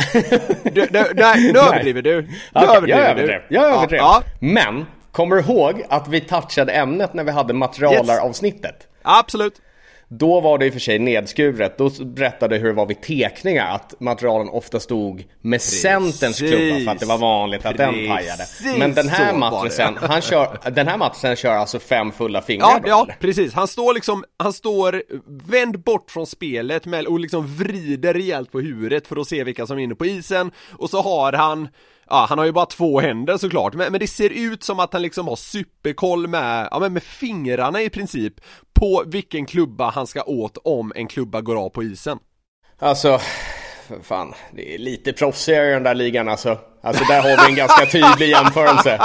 [0.63, 2.23] Du, du, nej, nu överdriver du.
[2.23, 3.41] Nu Okej, överdriver jag överdrev.
[3.49, 3.99] Jag överdrev.
[3.99, 8.87] Ja, Men, kommer du ihåg att vi touchade ämnet när vi hade materialar-avsnittet?
[9.05, 9.55] ja, absolut.
[10.09, 11.79] Då var det i och för sig nedskuret.
[11.79, 13.75] Då berättade hur det var vid teckningar.
[13.75, 18.37] Att materialen ofta stod med centerns klubba för att det var vanligt att den pajade.
[18.39, 19.33] Precis Men den här
[20.01, 20.07] det.
[20.07, 23.17] han kör, den här matrisen kör alltså fem fulla fingrar Ja, då, ja, eller?
[23.21, 23.53] precis.
[23.55, 25.03] Han står liksom, han står
[25.51, 29.67] vänd bort från spelet med, och liksom vrider rejält på huvudet för att se vilka
[29.67, 31.69] som är inne på isen och så har han
[32.11, 34.93] Ja, han har ju bara två händer såklart, men, men det ser ut som att
[34.93, 38.35] han liksom har superkoll med, ja men med fingrarna i princip
[38.75, 42.19] på vilken klubba han ska åt om en klubba går av på isen.
[42.79, 43.21] Alltså,
[44.03, 46.59] fan, det är lite proffsigare i den där ligan alltså.
[46.83, 48.91] Alltså där har vi en ganska tydlig jämförelse.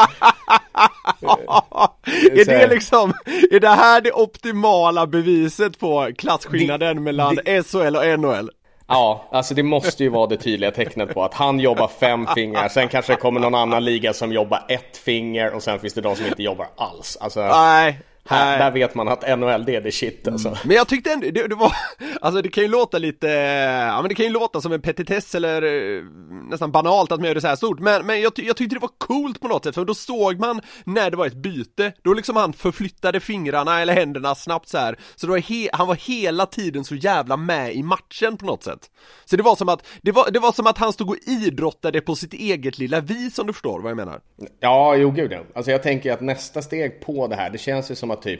[2.31, 3.13] är det liksom,
[3.51, 8.49] är det här det optimala beviset på klasskillnaden mellan SHL och NHL?
[8.91, 12.69] Ja, alltså det måste ju vara det tydliga tecknet på att han jobbar fem fingrar,
[12.69, 16.01] sen kanske det kommer någon annan liga som jobbar ett finger och sen finns det
[16.01, 17.17] de som inte jobbar alls.
[17.21, 20.57] Alltså, Nej, här, där vet man att NHL det är det shit alltså.
[20.63, 21.71] Men jag tyckte ändå, det, det var,
[22.21, 25.35] alltså det kan ju låta lite, ja men det kan ju låta som en petitess
[25.35, 26.03] eller eh,
[26.49, 28.79] nästan banalt att man gör det så här stort, men, men jag, jag tyckte det
[28.79, 32.13] var coolt på något sätt, för då såg man när det var ett byte, då
[32.13, 36.45] liksom han förflyttade fingrarna eller händerna snabbt så här, så var he, han var hela
[36.45, 38.89] tiden så jävla med i matchen på något sätt.
[39.25, 42.01] Så det var som att, det var, det var som att han stod och idrottade
[42.01, 44.21] på sitt eget lilla vis om du förstår vad jag menar.
[44.59, 45.39] Ja, jo gud ja.
[45.55, 48.39] Alltså jag tänker att nästa steg på det här, det känns ju som att typ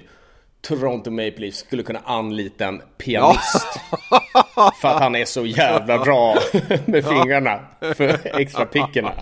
[0.61, 3.67] Toronto Maple Leafs skulle kunna anlita en pianist.
[4.81, 6.35] för att han är så jävla bra
[6.85, 7.59] med fingrarna
[7.95, 9.13] för extra pickorna.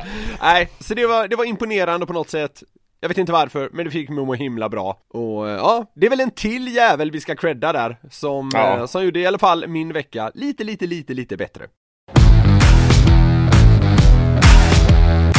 [0.41, 2.63] Nej, så det var, det var imponerande på något sätt
[3.01, 5.85] Jag vet inte varför, men det fick mig att må himla bra Och eh, ja,
[5.95, 8.77] det är väl en till jävel vi ska credda där Som, Ja.
[8.77, 11.67] eh, som gjorde i alla fall min vecka lite, lite, lite, lite bättre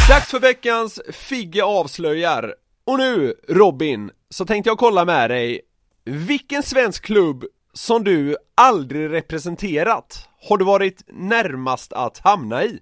[0.09, 5.61] Dags för veckans Figge avslöjar Och nu, Robin, så tänkte jag kolla med dig
[6.05, 12.79] Vilken svensk klubb som du aldrig representerat har du varit närmast att hamna i?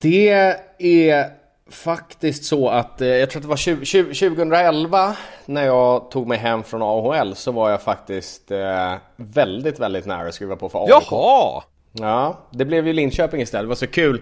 [0.00, 0.28] Det
[0.78, 1.30] är
[1.70, 6.26] faktiskt så att eh, jag tror att det var 20, 20, 2011 när jag tog
[6.26, 10.68] mig hem från AHL så var jag faktiskt eh, väldigt, väldigt nära att skriva på
[10.68, 10.90] för AIK.
[11.10, 11.62] Jaha!
[12.00, 13.64] Ja, det blev ju Linköping istället.
[13.64, 14.20] Det var så kul.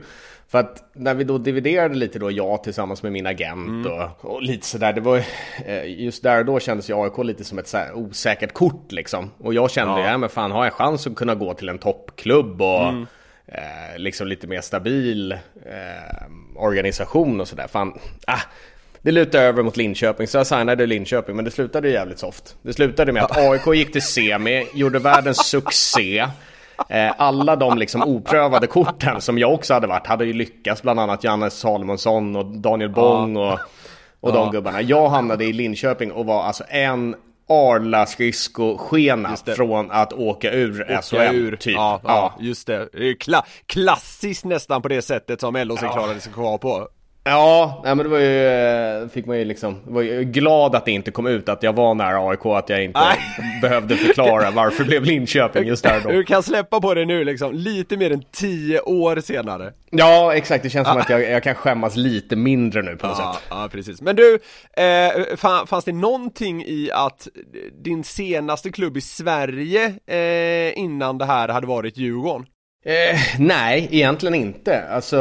[0.48, 4.42] För att när vi då dividerade lite då, jag tillsammans med min agent och, och
[4.42, 4.92] lite sådär.
[4.92, 5.22] Det var
[5.66, 9.30] eh, just där och då kändes ju AIK lite som ett så osäkert kort liksom.
[9.38, 10.18] Och jag kände, ja.
[10.18, 12.86] men fan har jag chans att kunna gå till en toppklubb och
[13.46, 17.66] eh, liksom lite mer stabil eh, organisation och sådär.
[17.66, 18.40] Fan, ah,
[19.02, 22.56] det lutade över mot Linköping, så jag signade Linköping, men det slutade jävligt soft.
[22.62, 26.26] Det slutade med att AIK gick till semi, gjorde världens succé.
[26.88, 31.00] Eh, alla de liksom oprövade korten som jag också hade varit hade ju lyckats, bland
[31.00, 33.58] annat Jannes Salomonsson och Daniel Bong och,
[34.20, 34.82] och de gubbarna.
[34.82, 37.16] Jag hamnade i Linköping och var alltså en
[37.48, 41.56] Arla skridskoskena från att åka ur SHL, ur.
[41.56, 41.74] typ.
[41.74, 42.88] Ja, ja, just det.
[42.92, 46.88] det är kla klassiskt nästan på det sättet som LHC klarade sig kvar på.
[47.26, 48.46] Ja, nej, men det var ju,
[49.02, 51.72] eh, fick man ju liksom, var ju glad att det inte kom ut att jag
[51.72, 53.00] var nära AIK, att jag inte
[53.62, 56.10] behövde förklara varför blev Linköping just där då.
[56.10, 59.72] Du kan släppa på det nu liksom, lite mer än tio år senare.
[59.90, 63.16] Ja, exakt, det känns som att jag, jag kan skämmas lite mindre nu på något
[63.18, 63.42] Ja, sätt.
[63.50, 64.00] ja precis.
[64.02, 64.34] Men du,
[64.76, 64.82] eh,
[65.36, 67.28] fa- fanns det någonting i att
[67.84, 72.46] din senaste klubb i Sverige eh, innan det här hade varit Djurgården?
[72.86, 74.82] Eh, nej, egentligen inte.
[74.88, 75.16] Alltså,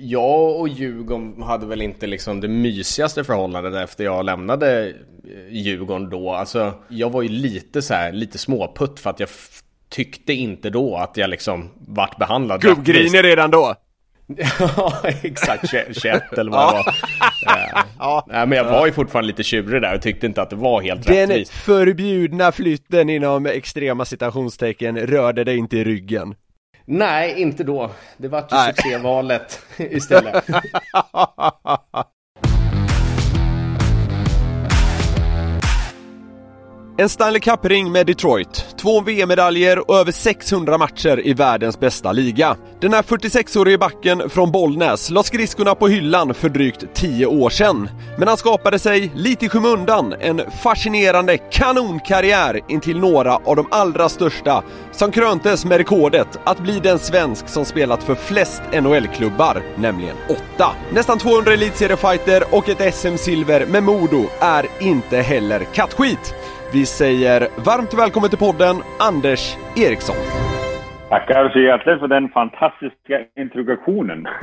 [0.00, 4.94] jag och Djurgården hade väl inte liksom det mysigaste förhållandet efter jag lämnade eh,
[5.50, 6.30] Djurgården då.
[6.30, 9.28] Alltså, jag var ju lite så här, lite småputt för att jag
[9.88, 12.60] tyckte inte då att jag liksom vart behandlad.
[12.60, 13.74] Gubbgriner redan då?
[14.58, 15.70] Ja, exakt.
[15.70, 16.94] 21 eller vad det var.
[17.46, 20.56] Eh, Nej, men jag var ju fortfarande lite tjurig där och tyckte inte att det
[20.56, 21.52] var helt Den rättvist.
[21.52, 26.34] förbjudna flytten inom extrema citationstecken rörde dig inte i ryggen.
[26.84, 27.90] Nej, inte då.
[28.16, 30.44] Det vart ju succévalet istället.
[37.02, 42.56] En Stanley Cup-ring med Detroit, två VM-medaljer och över 600 matcher i världens bästa liga.
[42.80, 47.88] Den här 46-årige backen från Bollnäs la skridskorna på hyllan för drygt 10 år sedan.
[48.18, 54.08] Men han skapade sig, lite i skymundan, en fascinerande kanonkarriär intill några av de allra
[54.08, 54.62] största
[54.92, 60.72] som kröntes med rekordet att bli den svensk som spelat för flest NHL-klubbar, nämligen åtta.
[60.92, 66.34] Nästan 200 elitseriefighter och ett SM-silver med Modo är inte heller kattskit.
[66.74, 68.76] Vi säger varmt välkommen till podden,
[69.10, 69.56] Anders
[69.86, 70.16] Eriksson.
[71.08, 74.26] Tackar så hjärtligt för den fantastiska introduktionen.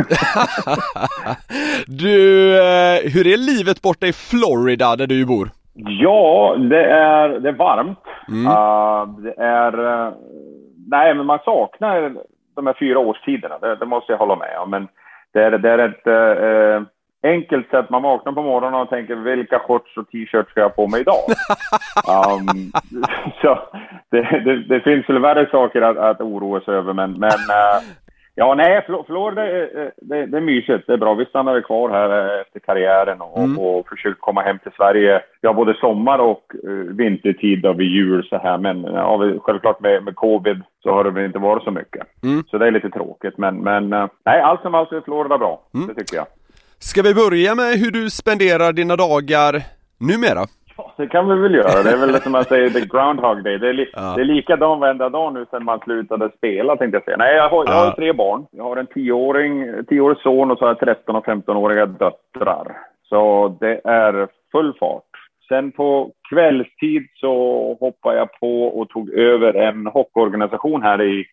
[1.88, 2.16] Du,
[2.58, 5.50] eh, hur är livet borta i Florida där du bor?
[5.74, 8.00] Ja, det är, det är varmt.
[8.30, 9.74] Uh, det är...
[10.08, 10.14] eh,
[10.88, 12.16] nej, men man saknar
[12.56, 13.60] de här fyra årstiderna.
[13.60, 14.70] Det, det måste jag hålla med om.
[14.70, 14.88] Men
[15.34, 16.88] det är, det är ett eh,
[17.24, 17.90] enkelt sätt.
[17.90, 21.16] Man vaknar på morgonen och tänker vilka shorts och t-shirts ska jag på mig idag?
[22.32, 22.48] um,
[23.42, 23.60] så
[24.12, 26.94] det, det, det finns väl värre saker att, att oroa sig över.
[26.94, 27.82] Men, men eh,
[28.36, 29.42] ja, nej, Flo- Florida
[30.02, 30.88] det, det är mysigt.
[30.88, 31.14] Det är bra.
[31.14, 33.40] Vi stannade kvar här eh, efter karriären och,
[33.80, 35.22] och försökte komma hem till Sverige.
[35.42, 38.58] Ja, både sommar och eh, vintertid och vid jul så här.
[38.58, 42.08] Men ja, vi- självklart med, med covid så har det väl inte varit så mycket.
[42.52, 43.38] Så det är lite tråkigt.
[43.38, 45.62] Men, men eh, nej, allt som allt är Florida bra.
[45.88, 46.26] Det tycker jag.
[46.80, 49.54] Ska vi börja med hur du spenderar dina dagar
[50.00, 50.44] numera?
[50.78, 51.84] Ja, det kan vi väl göra.
[51.84, 53.58] Det är väl som man säger, the groundhog day.
[53.58, 57.04] Det är, li- det är likadan varenda dag nu sedan man slutade spela, tänkte jag
[57.04, 57.18] säga.
[57.18, 57.94] Nej, jag har, jag har Ja.
[57.96, 58.46] tre barn.
[58.52, 62.78] Jag har en tioåring, tioårig son och så har jag 13 och 15-åriga döttrar.
[63.10, 65.04] Så det är full fart.
[65.48, 67.34] Sen på kvällstid så
[67.80, 71.26] hoppade jag på och tog över en hockeyorganisation här i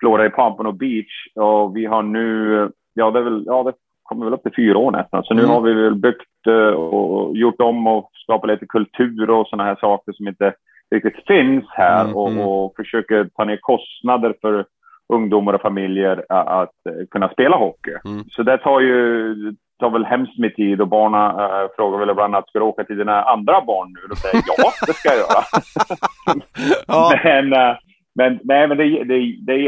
[0.00, 1.26] Florida i Pompano Beach.
[1.34, 3.72] Och vi har nu, ja det är väl, ja det
[4.08, 5.22] kommer väl upp till fyra år nästan.
[5.24, 5.54] Så nu Mm.
[5.54, 9.76] har vi väl byggt eh, och gjort om och skapat lite kultur och sådana här
[9.80, 10.52] saker som inte
[10.94, 12.40] riktigt finns här Mm, och, mm.
[12.48, 14.64] och försöker ta ner kostnader för
[15.12, 17.90] ungdomar och familjer a- att eh, kunna spela hockey.
[18.04, 18.24] Mm.
[18.30, 19.34] Så det tar ju
[19.80, 22.84] tar väl hemskt med tid och barnen äh, frågar väl ibland att ska du åka
[22.84, 24.00] till dina andra barn nu?
[24.08, 25.42] Då säger jag ja, det ska jag göra.
[26.86, 27.12] Ja.
[27.24, 27.76] Men, eh,
[28.14, 29.14] men, nej, men det, är- det,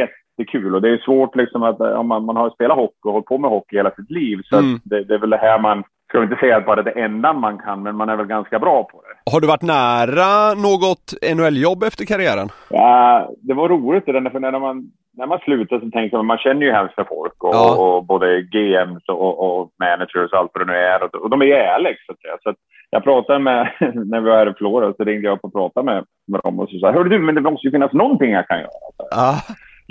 [0.00, 2.50] är- det är jättekul och det är svårt liksom att eh, om man, man har
[2.50, 4.38] spelat hockey och hållit på med hockey hela sitt liv.
[4.44, 4.80] Så Mm.
[4.84, 7.58] det, det är väl det här man, ska inte säga att bara det enda man
[7.58, 9.30] kan, men man är väl ganska bra på det.
[9.32, 12.48] Har du varit nära något NHL-jobb efter karriären?
[12.70, 16.26] Ja, det var roligt det där, för när man, när man slutar så tänker man,
[16.26, 17.76] man känner ju hemskt med folk och, Ja.
[17.82, 21.02] och både GMs och, och managers och allt vad det nu är.
[21.04, 22.36] Och, och de är ärliga så att säga.
[22.42, 22.56] Så att
[22.90, 23.70] jag pratade med,
[24.10, 26.60] när vi var här i Florida, så ringde jag upp och pratade med, med dem
[26.60, 28.70] och så sa hörru du, men det måste ju finnas någonting jag kan göra.
[29.10, 29.34] Ja.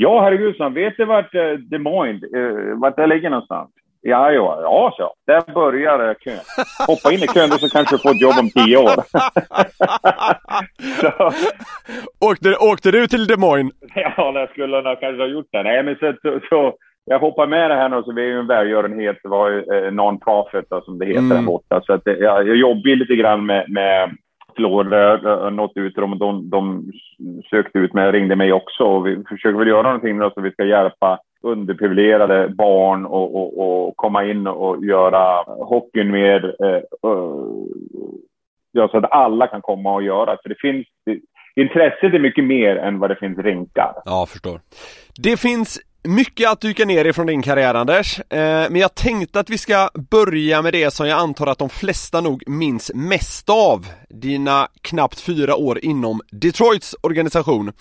[0.01, 3.69] Ja, herregud, så vet du vart eh, Des Moines, eh, vart det ligger någonstans?
[4.03, 4.61] I Iowa?
[4.61, 5.13] Ja, så.
[5.27, 6.39] Där börjar eh, kön.
[6.87, 8.95] Hoppa in i kön så kanske du får ett jobb om tio år.
[11.01, 11.31] så,
[12.29, 13.73] Åkte, åkte du till Des Moines?
[13.95, 15.63] ja, det skulle jag kanske ha gjort det.
[15.63, 16.73] Nej, men så, så, så
[17.05, 19.91] jag hoppar med det här nu, så vi är ju en välgörenhet, det var eh,
[19.91, 21.37] non-profit då, som det heter Mm.
[21.37, 21.81] där borta.
[21.81, 24.09] Så att, det- jag, jag jobbar lite grann med, med
[24.59, 26.91] Florida, har nått ut till dem och de, de
[27.49, 28.83] sökte ut mig, ringde mig också.
[28.83, 33.87] Och vi försöker väl göra någonting då, så vi ska hjälpa underprivilegierade barn och, och,
[33.87, 37.33] och komma in och göra hockeyn mer, eh, eh,
[38.71, 40.37] ja, så att alla kan komma och göra.
[40.43, 41.19] För det finns, det,
[41.55, 43.93] intresset är mycket mer än vad det finns rinkar.
[44.05, 44.59] Ja, förstår.
[45.23, 49.49] Det finns mycket att dyka ner ifrån din karriär Anders, eh, men jag tänkte att
[49.49, 53.87] vi ska börja med det som jag antar att de flesta nog minns mest av.
[54.09, 57.71] Dina knappt fyra år inom Detroits organisation.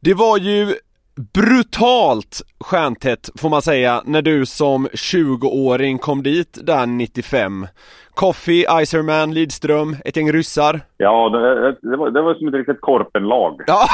[0.00, 0.74] Det var ju
[1.16, 7.66] brutalt stjärntätt får man säga när du som 20-åring kom dit där 95
[8.14, 12.80] Coffee, Iserman, Lidström, ett gäng ryssar Ja, det, det, var, det var som ett riktigt
[12.80, 13.60] korpenlag.
[13.66, 13.86] Ja,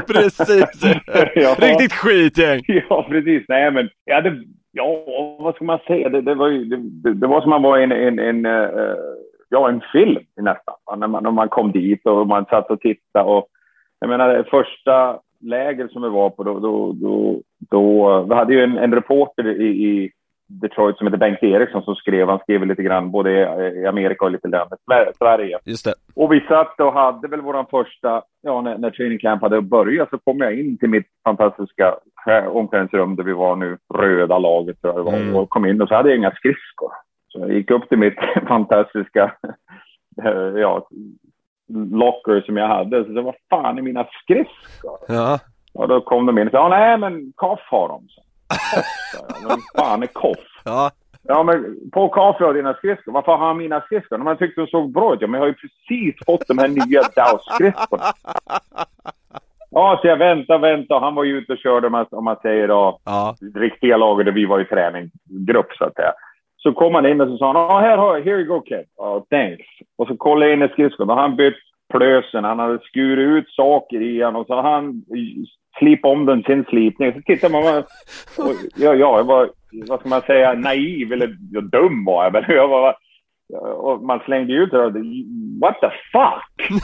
[0.06, 0.82] precis!
[1.34, 1.54] Ja.
[1.58, 2.62] Riktigt skitgäng!
[2.66, 3.44] Ja, precis.
[3.48, 5.04] Nej, men ja, det, ja
[5.38, 6.08] vad ska man säga?
[6.08, 8.68] Det, det var, det, det var som man var en, en, en, eh,
[9.48, 10.74] ja, en film nästan.
[10.96, 13.24] När man, när man kom dit och man satt och tittade.
[13.24, 13.46] Och,
[14.00, 18.54] jag menar, det första läger som vi var på, då, då, då, då vi hade
[18.54, 20.10] ju en, en reporter i, i
[20.46, 23.30] Detroit som heter Bengt Eriksson som skrev, han skrev lite grann både
[23.74, 24.78] i Amerika och lite länder,
[25.18, 25.58] Sverige.
[25.64, 25.94] Just det.
[26.14, 30.10] Och vi satt och hade väl våran första, ja när, när training camp hade börjat
[30.10, 31.94] så kom jag in till mitt fantastiska
[32.50, 35.36] omklädningsrum där vi var nu, röda laget tror jag det var, Mm.
[35.36, 36.90] och kom in och så hade jag inga skridskor.
[37.28, 39.32] Så jag gick upp till mitt fantastiska,
[40.56, 40.88] ja,
[41.92, 44.98] locker som jag hade, så sa vad fan är mina skridskor?
[45.08, 45.38] Ja,
[45.72, 48.08] Och då kom de in och sa, nej men Koff har dem.
[48.08, 48.22] Så.
[49.14, 49.48] Jag.
[49.48, 50.38] Men fan är Koff?
[50.64, 50.90] ja,
[51.22, 53.12] Ja, men på Koff har dina skridskor.
[53.12, 54.18] Varför har han mina skridskor?
[54.18, 55.20] Man tyckte de såg bra ut.
[55.20, 58.04] Ja, men jag har ju precis fått de här nya Dow-skridskorna.
[59.70, 61.00] Ja, så jag väntade, väntade.
[61.00, 64.26] Han var ju ute och körde, om man, om man säger då, ja, riktiga laget
[64.26, 66.12] där vi var i träninggrupp så att säga.
[66.62, 68.60] Så kom han in och så sa han, ja här har jag, here you go
[68.60, 68.84] kid.
[68.96, 69.66] Oh, thanks.
[69.98, 71.08] Och så kollade jag in i skridskon.
[71.08, 71.54] Har han bytt
[71.92, 75.02] plösen, han hade skurit ut saker i han och så han
[75.78, 77.12] slipat om den sin slipning.
[77.12, 77.62] Så tittar man,
[78.38, 79.50] och, ja, ja, jag var,
[79.88, 82.32] vad ska man säga, naiv eller ja, dum var jag.
[82.32, 82.96] Men jag var,
[83.58, 84.92] och man slängde ut det och
[85.60, 86.82] what the fuck?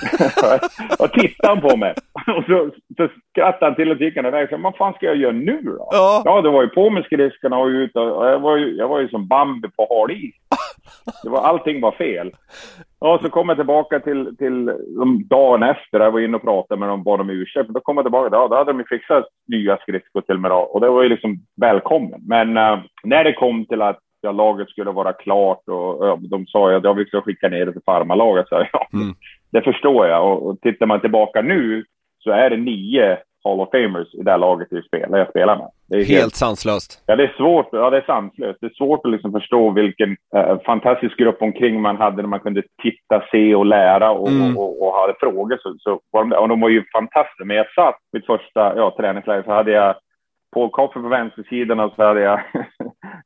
[1.00, 1.94] och tittade han på mig.
[2.12, 4.48] Och så, så skrattade han till och gick han iväg.
[4.59, 5.88] Vad fan ska jag göra nu då?
[5.90, 6.22] Ja.
[6.24, 8.88] ja, det var ju på med skridskorna och ut och, och jag, var ju, jag
[8.88, 10.35] var ju som Bambi på hal is.
[11.22, 12.33] Det var, allting var fel.
[12.98, 14.72] Och så kom jag tillbaka till, till
[15.29, 16.00] dagen efter.
[16.00, 17.68] Jag var inne och pratade med dem, bad om ursäkt.
[17.68, 20.57] Då kom jag tillbaka, ja, då hade de ju fixat nya skridskor till mig då.
[20.57, 22.20] Och det var ju liksom välkommen.
[22.26, 26.46] Men eh, när det kom till att ja, laget skulle vara klart och ja, de
[26.46, 28.48] sa ju att ja, vi ska skicka ner det till farmarlaget.
[28.48, 29.14] Så, ja, Mm.
[29.52, 30.32] Det förstår jag.
[30.32, 31.84] Och, och tittar man tillbaka nu
[32.24, 35.56] så är det nio Hall of Famers i det här laget jag spelar, jag spelar
[35.56, 35.68] med.
[35.88, 37.68] Det är helt sanslöst Ja, det är svårt.
[37.72, 38.58] Ja, det är sanslöst.
[38.60, 42.40] Det är svårt att liksom förstå vilken eh, fantastisk grupp omkring man hade när man
[42.40, 44.56] kunde titta, se och lära och, Mm.
[44.56, 45.58] och, och, och hade frågor.
[45.62, 47.44] Så, så var de, och de var ju fantastiska.
[47.44, 49.94] Men jag satt mitt första ja, träningsläger så hade jag
[50.57, 52.40] Paul Koffer på vänstersidan och så hade jag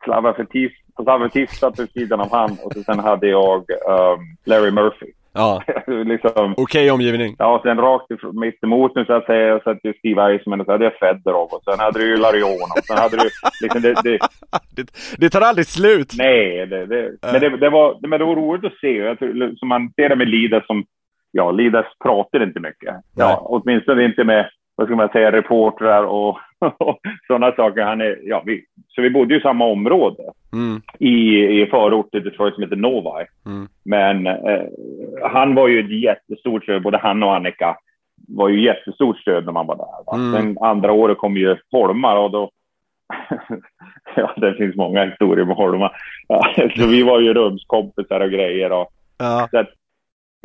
[0.04, 4.70] Slava Fetis Slava Fetis på sidan av han och så sen hade jag um, Larry
[4.70, 5.06] Murphy.
[5.32, 9.60] Ja, liksom, okej omgivning Ja, och sen rakt ifrån, mitt emot nu så att säga,
[9.64, 12.16] så att ju Steve Eisman och så hade jag Fedorov och sen hade du ju
[12.16, 13.30] Larion och sen hade du
[13.62, 14.18] liksom det, det
[14.76, 18.36] det, det tar aldrig slut Nej, det, det, men det, det, var, men det var
[18.36, 18.96] roligt att se.
[18.96, 20.84] Jag tror, som man ser det med Lidas som,
[21.30, 22.94] ja, Lidas pratar inte mycket.
[23.16, 26.38] Ja, åtminstone inte med, vad ska man säga, reportrar och
[27.26, 27.82] sådana saker.
[27.82, 30.82] Han är, ja, vi, så vi bodde ju i samma område mm.
[30.98, 33.26] i, i förort till Detroit som heter Novi.
[33.46, 33.68] Mm.
[33.84, 34.64] Men eh,
[35.32, 37.76] han var ju ett jättestort stöd, både han och Annika
[38.28, 40.04] var ju jättestort stöd när man var där.
[40.06, 40.14] Va?
[40.14, 40.32] Mm.
[40.32, 42.50] Sen andra året kom ju Holmar och då
[44.16, 45.96] ja, det finns många historier med Holmar.
[46.28, 48.72] Ja, så vi var ju rumskompisar och grejer.
[48.72, 49.68] Och, Ja, så att,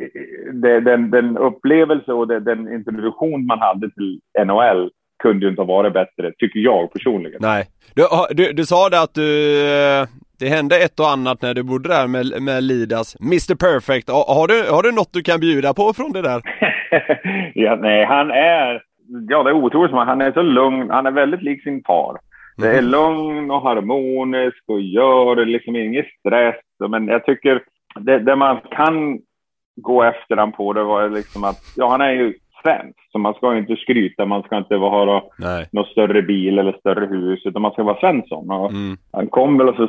[0.02, 4.90] eh, det, den, den upplevelse och det, den introduktion man hade till NHL
[5.22, 7.38] kunde ju inte ha varit bättre, tycker jag personligen.
[7.40, 10.06] nej du, du, du sa det att du eh,
[10.38, 14.48] Det hände ett och annat när du bodde där med, med Lidas Mr Perfect, har,
[14.48, 16.40] du, har du något du kan bjuda på från det där?
[17.54, 18.82] ja, nej, han är,
[19.28, 22.18] ja det är otroligt, men han är så lugn, han är väldigt lik sin far.
[22.56, 26.56] Det är lugn och harmonisk och gör liksom ingen stress.
[26.88, 27.62] Men jag tycker
[28.00, 29.18] det, det man kan
[29.76, 32.34] gå efter han på det var liksom att, ja han är ju
[32.66, 35.30] svensk, så man ska inte skryta, man ska inte ha
[35.72, 38.50] någon större bil eller större hus, utan man ska vara Svensson.
[38.50, 38.96] Och mm.
[39.12, 39.88] Han kom väl och så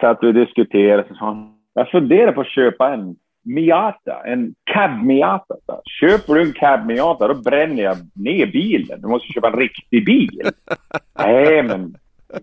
[0.00, 5.04] satt vi och diskuterade, så han, jag funderar på att köpa en Miata, en cab
[5.04, 5.54] Miata.
[5.64, 9.00] Så Köper du en cab Miata, då bränner jag ner bilen.
[9.00, 10.40] Du måste köpa en riktig bil.
[11.18, 11.94] Nej, men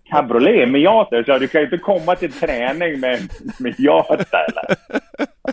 [0.10, 1.24] cabriolet, Miata.
[1.24, 3.19] Så du kan ju inte komma till träning med
[3.60, 4.76] Miata eller?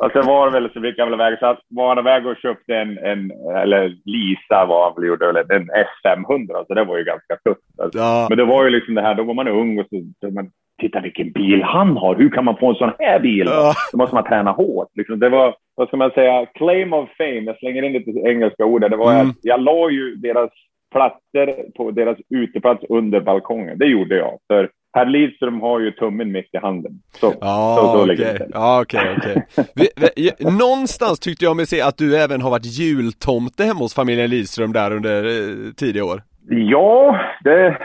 [0.04, 2.26] Och sen var det väl så fick han väl iväg, så att var han iväg
[2.26, 6.84] och köpte en, en eller Lisa var han väl gjorde, eller en S500, så det
[6.84, 7.80] var ju ganska tufft.
[7.82, 7.98] Alltså.
[7.98, 10.34] Ja, Men det var ju liksom det här, då var man ung och så, så
[10.34, 10.50] man,
[10.80, 13.46] titta vilken bil han har, hur kan man få en sån här bil?
[13.46, 13.74] Ja.
[13.92, 14.88] Då måste man träna hårt.
[14.94, 18.64] Liksom, det var, vad ska man säga, claim of fame, jag slänger in lite engelska
[18.64, 18.88] ord där.
[18.88, 19.30] Det var Mm.
[19.30, 20.50] att jag la ju deras
[20.90, 23.78] plattor på deras uteplats under balkongen.
[23.78, 24.38] Det gjorde jag.
[24.46, 26.92] För Herr Lidström har ju tummen mitt i handen.
[27.20, 28.46] Så, Ja, så, så det till.
[28.52, 29.46] Ja, okej, okej.
[29.74, 33.94] Vi- vi- Någonstans tyckte jag mig se att du även har varit jultomte hemma hos
[33.94, 36.22] familjen Lidström där under eh, tidiga år.
[36.48, 37.78] Ja, det,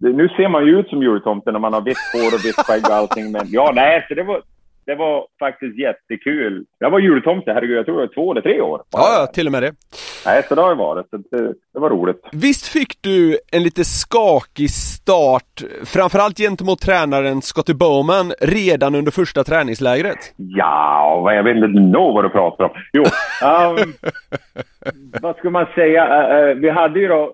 [0.00, 2.56] det, nu ser man ju ut som jultomten när man har vitt hår och vitt
[2.66, 3.32] skägg och allting.
[3.32, 4.42] Men ja, nej, så det var,
[4.86, 6.64] det var faktiskt jättekul.
[6.78, 8.82] Jag var jultomte, herregud, jag tror jag var två eller tre år.
[8.92, 9.72] Ja, ja, till och med det.
[10.26, 11.06] Nej, så det har det varit.
[11.10, 12.28] Det, det var roligt.
[12.32, 19.44] Visst fick du en lite skakig start, framförallt gentemot tränaren Scotty Bowman, redan under första
[19.44, 20.34] träningslägret?
[20.36, 22.70] Ja, jag vet inte nå vad du pratar om.
[22.92, 23.04] Jo,
[23.42, 23.92] ehm,
[25.22, 26.04] vad ska man säga?
[26.04, 27.30] Eh, eh, vi hade ju då uh,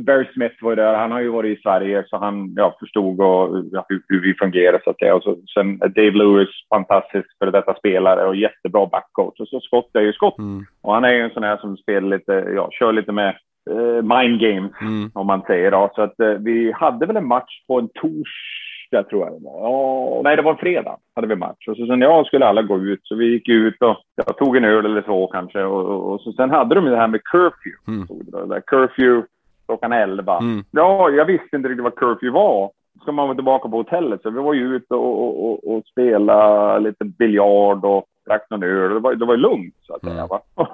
[0.00, 0.94] Barry Smith var där.
[0.94, 4.34] Han har ju varit i Sverige så han ja, förstod och, ja, hur, hur vi
[4.34, 5.14] fungerar så att säga.
[5.14, 9.40] Och så, sen eh, Dave Lewis, fantastisk för detta spelare och jättebra backcoach.
[9.40, 10.36] Och så Scott är ju Scott.
[10.82, 13.28] Och han är ju en sån här som spelar lite, ja, kör lite med
[13.70, 14.72] eh, mind games
[15.14, 15.70] om man säger.
[15.70, 15.90] Då.
[15.94, 19.60] Så att eh, vi hade väl en match på en torsdag tror jag det var.
[19.62, 21.68] Ja, nej, det var en fredag hade vi match.
[21.68, 23.00] Och så sen ja, skulle alla gå ut.
[23.02, 25.64] Så vi gick ut och jag tog en öl eller två kanske.
[25.64, 28.04] Och, och, och så sen hade de ju det här med curfew.
[28.30, 29.26] Då, det där curfew
[29.68, 30.38] klockan 11.
[30.70, 32.70] Ja, jag visste inte riktigt vad curfew var.
[33.04, 34.22] Så man var tillbaka på hotellet.
[34.22, 38.62] Så vi var ju ute och, och, och, och spelade lite biljard och drack någon
[38.62, 38.94] öl.
[38.94, 40.26] Det var, det var lugnt så att säga.
[40.26, 40.40] Va?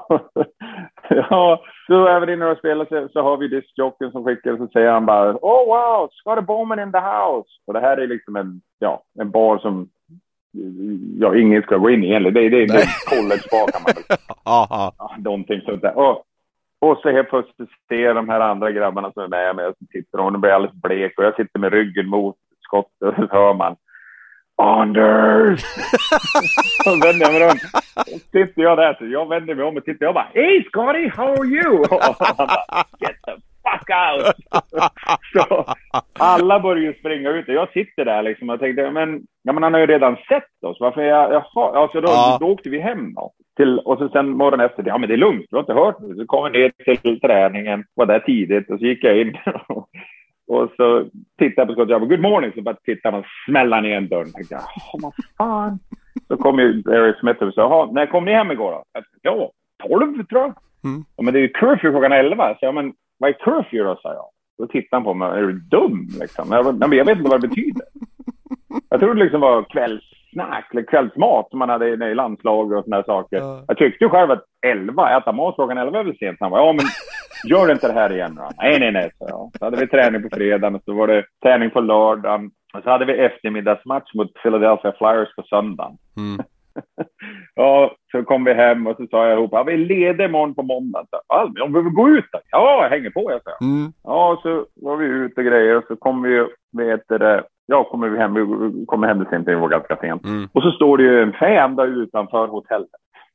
[1.09, 4.69] ja, så är vi inne och spelar så, så har vi diskjocken som skickar så
[4.73, 7.51] säger han bara Oh wow, Scotty Bowman in the house.
[7.67, 9.89] Och det här är liksom en, ja, en bar som
[11.21, 12.35] ja, ingen ska gå in i egentligen.
[12.35, 15.99] Det, det, det är en collegebar kan man väl ja, någonting sånt där.
[15.99, 16.25] Och,
[16.91, 19.75] och så helt plötsligt ser jag de här andra grabbarna som är med mig och
[19.79, 23.29] så tittar och blir alldeles blek och jag sitter med ryggen mot skottet och så
[23.31, 23.77] hör man
[24.57, 25.61] Anders!
[26.85, 27.59] så vänder jag mig om.
[28.33, 30.07] Sitter jag där, så jag vänder mig om och tittar.
[30.07, 31.79] Jag bara Hey Scotty, how are you?
[31.91, 34.35] Och han bara Get the fuck out!
[35.49, 35.65] så
[36.19, 39.73] alla börjar springa ut och jag sitter där liksom och tänkte, men, ja, men han
[39.73, 40.77] har ju redan sett oss.
[40.81, 42.37] Varför jag, jaha, alltså då, Ja.
[42.41, 43.31] då åkte vi hem då.
[43.57, 46.01] Till, och så sen morgonen efter, ja men det är lugnt, du har inte hört
[46.01, 46.17] mig.
[46.17, 49.37] Så kom jag ner till träningen, var där tidigt och så gick jag in.
[50.49, 51.05] och så
[51.39, 54.09] tittade jag på skottet, jag bara, good morning, så bara tittade man, smällde han igen
[54.09, 54.33] dörren.
[54.33, 55.79] Tänkte jag, "Jaha, vad fan.
[56.29, 58.85] Så kom ju Eric Smith och sa, jaha, när kom ni hem igår då?
[59.23, 59.51] Ja,
[59.89, 60.55] 12 tror jag.
[61.17, 62.49] Ja, men det är ju curfew klockan 11.
[62.61, 64.27] Så jag, men vad är curfew då, sa jag.
[64.59, 66.49] Då tittade han på mig, är du dum liksom?
[66.51, 67.83] Jag, bara, "Nej, men jag vet inte vad det betyder.
[68.91, 72.85] Jag trodde det liksom var kvällssnack, eller kvällsmat som man hade i, i landslag och
[72.91, 73.39] här saker.
[73.69, 76.37] Jag tyckte själv att 11, äta mat klockan 11 är väl sent.
[76.41, 76.85] Han bara, ja men
[77.51, 78.51] gör inte det här igen då.
[78.59, 79.51] Nej, nej, nej, så jag.
[79.59, 82.51] Så hade vi träning på fredagen och så var det träning på lördagen.
[82.75, 85.93] Och så hade vi eftermiddagsmatch mot Philadelphia Flyers på söndagen.
[87.55, 90.63] Ja, så kom vi hem och så sa jag ihop, ja, vi leder imorgon på
[90.63, 91.05] måndag.
[91.55, 92.39] Men om vi vill gå ut då?
[92.51, 93.51] Ja, jag hänger på, jag sa.
[93.65, 93.93] Mm.
[94.05, 96.47] Ja, så var vi ute och grejer och så kom vi,
[96.77, 100.23] vet du det, ja, kommer vi hem, vi kommer hem sent, det var ganska sent.
[100.53, 102.89] Och så står det ju en fan där utanför hotellet.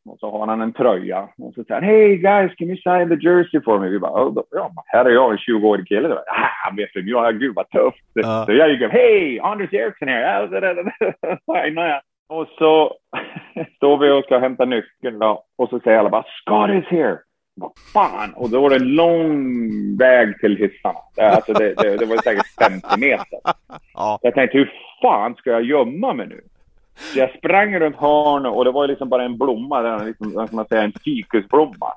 [0.09, 1.21] Och så har han en tröja.
[1.21, 3.89] Och så säger han, hey guys, can you sign the jersey for me?
[3.89, 6.07] Vi bara, "Ja, ja, här är jag, en 20-årig kille.
[6.07, 8.05] Var, Ah, vet vem jag gud vad tufft.
[8.13, 8.43] Ja.
[8.45, 10.47] Så jag gick upp, hej, Anders Eriksson här.
[11.65, 12.01] Signa jag.
[12.29, 12.97] Och så
[13.75, 15.43] står vi och ska hämta nyckeln då.
[15.55, 17.17] Och så säger alla bara, Scott is here.
[17.55, 18.33] Vad fan!
[18.33, 20.99] Och då var det en lång väg till hissarna.
[21.15, 23.39] Det, alltså det, det, det var säkert 50 meter.
[23.93, 24.19] Ja.
[24.21, 24.71] Jag tänkte, hur
[25.01, 26.41] fan ska jag gömma mig nu?
[26.95, 30.47] Så jag sprang runt hörnet och det var liksom bara en blomma, där, liksom, vad
[30.47, 31.93] ska man säga, en fikusblomma.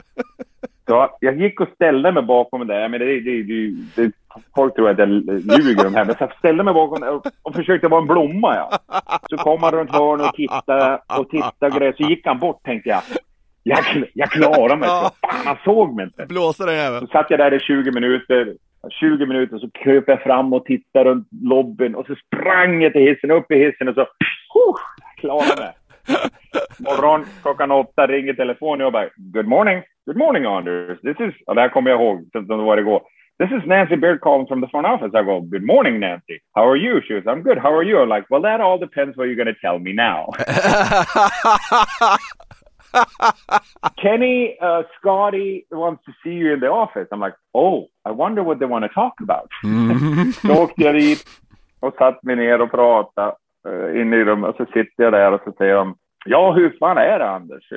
[0.86, 2.88] Så jag gick och ställde mig bakom det.
[2.88, 4.12] Men det, det, det, det,
[4.54, 6.04] folk tror att jag ljuger om det här.
[6.04, 8.56] Men så jag ställde mig bakom det och, och försökte vara en blomma.
[8.56, 8.78] Ja.
[9.30, 11.94] Så kom han runt hörnet och tittade och tittade och grejer.
[11.96, 13.02] Så gick han bort tänkte jag.
[13.62, 13.78] Jag,
[14.14, 14.88] jag klarar mig.
[14.88, 16.26] Så fan, han såg mig inte.
[16.26, 17.06] Blåser den jäveln.
[17.06, 18.54] Så satt jag där i 20 minuter.
[19.00, 23.02] 20 minuter så kröp jag fram och tittade runt lobbyn och så sprang jag till
[23.02, 24.00] hissen, upp i hissen och så...
[24.00, 24.76] Huh,
[25.16, 25.72] klarade mig.
[26.78, 31.00] Morgon klockan åtta ringer telefonen och bara Good morning, good morning Anders.
[31.00, 31.34] This is...
[31.46, 33.02] Och det här kommer jag ihåg som det var igår.
[33.38, 35.20] This is Nancy Beard calling from the front office.
[35.20, 36.40] I go, good morning Nancy.
[36.54, 37.00] How are you?
[37.02, 37.58] She goes, I'm good.
[37.58, 37.98] How are you?
[38.02, 40.28] I'm like, well that all depends what you're going to tell me now.
[44.02, 47.08] Kenny, uh, Scotty wants to see you in the office.
[47.10, 49.48] I'm like, oh, I wonder what they want to talk about.
[50.42, 51.24] Så åkte jag dit
[51.80, 53.34] och satt mig ner och pratade
[53.68, 54.50] uh, inne i rummet.
[54.50, 57.72] Och så sitter jag där och så säger de, ja, hur fan är det Anders?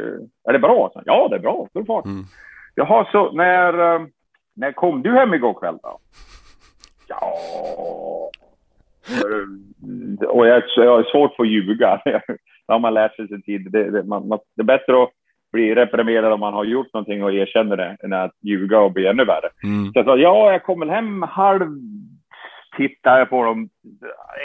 [0.47, 0.89] Är det bra?
[0.93, 1.67] Så, ja, det är bra.
[1.73, 2.05] Full fart.
[2.75, 4.07] Jaha, så när, uh,
[4.55, 5.99] när kom du hem igår kväll då?
[7.07, 7.33] Ja...
[10.27, 12.01] Och jag, jag har svårt för att ljuga.
[12.67, 13.71] Det har man lärt sig sin tid.
[13.71, 15.09] Det, det, man, man, det är bättre att
[15.53, 19.07] bli reprimerad om man har gjort någonting och erkänner det än att ljuga och bli
[19.07, 19.49] ännu värre.
[19.93, 21.67] Så jag sa, ja, jag kom väl hem halv
[22.77, 23.69] tittar jag på dem.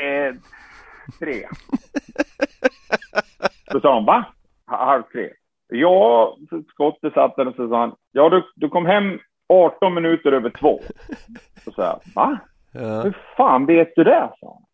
[0.02, 0.34] Eh,
[1.18, 1.34] tre.
[3.72, 4.24] Då sa de, va?
[4.66, 5.30] Halv tre?
[5.68, 6.36] Ja,
[6.72, 9.18] skottet satt där och så sa han, ja du, du kom hem
[9.48, 10.80] 18 minuter över två.
[11.64, 12.38] Så sa jag, va?
[12.72, 13.02] Ja.
[13.02, 14.30] Hur fan vet du det?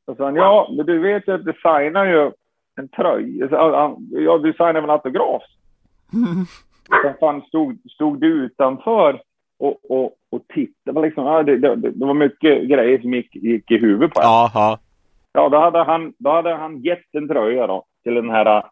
[0.07, 2.31] Så sa han, ja, men du vet ju att du signar ju
[2.81, 3.49] en tröja.
[3.49, 5.43] Så, han, Ja, du signar väl autograf?
[7.03, 9.21] Så fan stod, stod du utanför
[9.59, 10.75] och, och, och tittade?
[10.85, 14.15] Det var, liksom, ja, det, det, det var mycket grejer som gick, gick i huvudet
[14.15, 14.27] på en.
[15.33, 18.65] Ja, då hade han, då hade han gett en tröja då till den här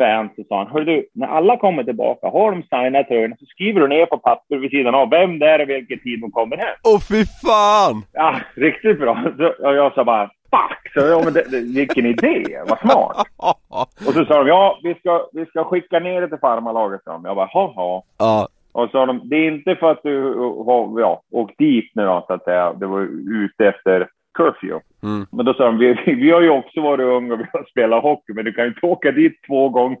[0.00, 3.46] fans och sa han, hör du, när alla kommer tillbaka, har de signat tröjorna så
[3.46, 6.30] skriver du ner på papper vid sidan av vem det är och vilken tid de
[6.30, 6.74] kommer hem.
[6.84, 8.02] Åh fy fan!
[8.12, 9.24] Ja, riktigt bra.
[9.38, 10.92] Så, och jag sa bara, fuck!
[10.94, 13.26] Så, ja, men det, det, vilken idé, vad smart.
[14.06, 17.00] Och så sa de, ja, vi ska, vi ska skicka ner det till farmarlaget.
[17.04, 17.24] sa de.
[17.24, 18.48] Jag bara, ha Ja.
[18.72, 20.34] Och så sa de, det är inte för att du
[20.66, 22.72] har ja, åkt dit nu då, så att säga.
[22.72, 23.00] Du var
[23.44, 24.80] ute efter curfew.
[25.02, 25.26] Mm.
[25.32, 28.02] Men då sa de, vi, vi har ju också varit unga och vi har spelat
[28.02, 29.96] hockey, men du kan ju inte åka dit två gånger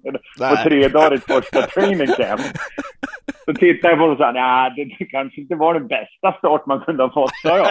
[0.50, 2.40] på tre dagar i första training camp.
[3.44, 6.32] Så tittade jag på det och sa, nej, det, det kanske inte var den bästa
[6.38, 7.66] start man kunde ha fått, sa jag.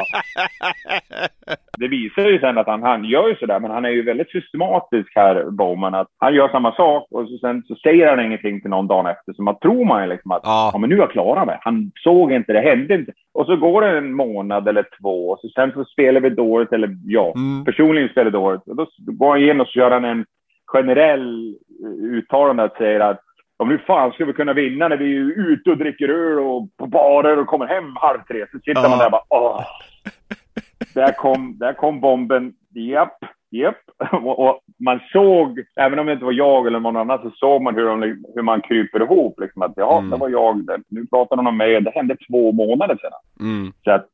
[1.78, 4.32] Det visar ju sen att han, han gör ju sådär, men han är ju väldigt
[4.32, 5.96] systematisk här, Bowman.
[5.96, 9.06] Att han gör samma sak och så, sen så säger han ingenting till någon dagen
[9.06, 9.34] efter.
[9.34, 10.70] Så man tror man ju liksom att, Ja.
[10.74, 10.80] ja.
[10.80, 11.58] men nu har jag klarat mig.
[11.62, 13.12] Han såg inte, det hände inte.
[13.34, 16.74] Och så går det en månad eller två och så sen så spelar vi dåligt,
[16.74, 16.88] eller
[17.20, 17.66] ja, Mm.
[17.66, 18.68] personligen dåligt.
[18.68, 20.26] Och då går han igen och så gör han en
[20.74, 23.20] generell eh, uttalande att säga att
[23.58, 26.70] om nu fan ska vi kunna vinna när vi är ute och dricker öl och
[26.78, 28.46] på barer och kommer hem halv tre.
[28.52, 28.90] Så sitter Ja.
[28.90, 29.62] man där och bara åh.
[30.94, 32.54] Där kom, där kom bomben.
[32.74, 33.18] Japp,
[33.52, 33.76] japp.
[34.12, 37.62] Och, och man såg, även om det inte var jag eller någon annan, så såg
[37.62, 39.40] man hur, de, hur man kryper ihop.
[39.40, 40.10] Liksom, att ja, Mm.
[40.10, 40.70] det var jag.
[40.90, 41.82] Nu pratar de om mig.
[41.82, 43.48] Det hände två månader sedan.
[43.50, 43.72] Mm.
[43.84, 44.06] Så att,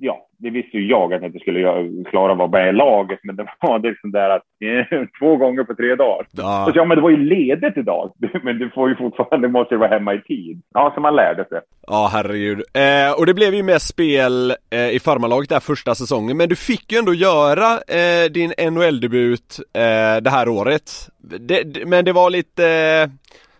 [0.00, 3.18] ja, det visste ju jag att jag inte skulle klara att vara med i laget.
[3.22, 6.26] Men det var liksom där att eh, två gånger på tre dagar.
[6.30, 6.64] Ja.
[6.68, 8.12] Så, ja, men det var ju ledigt idag.
[8.42, 10.62] Men du får ju fortfarande, måste ju vara hemma i tid.
[10.74, 11.60] Ja, så man lärde sig.
[11.86, 12.62] Ja, herregud.
[12.74, 16.56] Eh, och det blev ju mest spel eh, i farmarlaget där första säsongen, men du
[16.56, 20.90] fick ju ändå göra eh, din NHL-debut eh, det här året.
[21.40, 23.10] Det, men det var lite,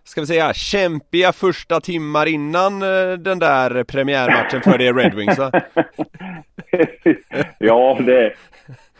[0.05, 5.39] ska vi säga, kämpiga första timmar innan eh, den där premiärmatchen för det Red Wings
[5.39, 5.51] va?
[7.59, 8.33] ja, det...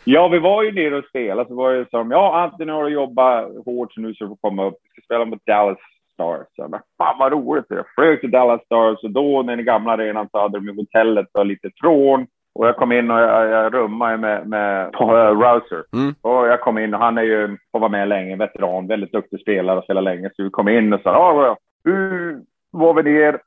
[0.07, 3.65] Ja, vi var ju nere och spelade, så var det som, ja, Anthony har jobbat
[3.65, 4.75] hårt så nu så du får komma upp.
[4.83, 5.77] Vi ska spela mot Dallas
[6.13, 6.47] Stars.
[6.55, 7.65] Så, men fan vad roligt.
[7.69, 10.75] Jag flög till Dallas Stars och då, när den gamla arenan, så hade de ju
[10.75, 12.27] hotellet och lite trån.
[12.55, 15.83] Och jag kom in och jag, jag rummade med, med uh, Rouser.
[15.93, 16.15] Mm.
[16.21, 19.39] Och jag kom in och han är ju, har varit med länge, veteran, väldigt duktig
[19.41, 20.29] spelare och spelat länge.
[20.35, 23.39] Så vi kom in och sa, ja, nu var vi ner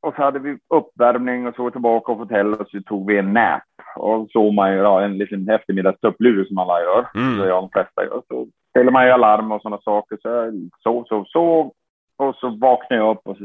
[0.00, 3.32] och så hade vi uppvärmning och så tillbaka på hotellet och så tog vi en
[3.32, 3.62] nap.
[3.96, 7.06] Och så man ju ja, en liten eftermiddagstupplur som alla gör.
[7.14, 7.38] Mm.
[7.38, 8.22] Så jag de flesta gör.
[8.28, 10.18] Så ställer man ju alarm och sådana saker.
[10.22, 11.72] Så jag sov, sov, sov.
[12.16, 13.44] Och så vaknar jag upp och så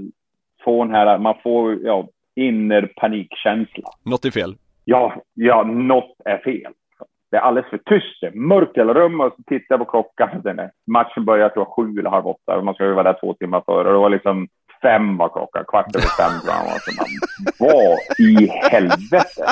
[0.63, 3.89] får den här, man får ja, inner panikkänsla.
[4.03, 4.55] Något är fel.
[4.85, 6.73] Ja, ja, något är fel.
[7.31, 8.21] Det är alldeles för tyst.
[8.21, 10.41] Det är mörkt i hela rummet och så tittar jag på klockan.
[10.43, 12.61] Den är, matchen börjar tror jag sju eller halv åtta.
[12.61, 13.91] Man ska ju vara där två timmar före.
[13.91, 14.47] Det var liksom
[14.81, 15.65] fem var klockan.
[15.67, 16.65] Kvart över fem tror jag.
[16.97, 17.07] Man,
[17.59, 19.45] vad i helvete?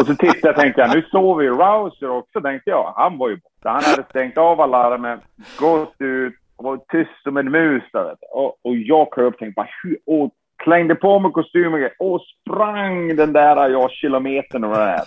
[0.00, 2.92] Och så tittar jag och tänker jag, nu sover ju Rouser också, tänkte jag.
[2.96, 3.68] Han var ju borta.
[3.68, 5.20] Han hade stängt av alarmen,
[5.60, 7.82] gått ut och var tyst som en mus.
[7.92, 10.30] Där, och, och jag klev upp och tänkte bara, hur, och
[10.64, 15.02] klängde på mig kostymen och sprang den där ja, kilometern och det där.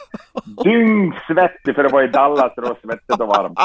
[0.64, 3.60] Dyngsvettig, för det var i Dallas och det var svettigt och varmt.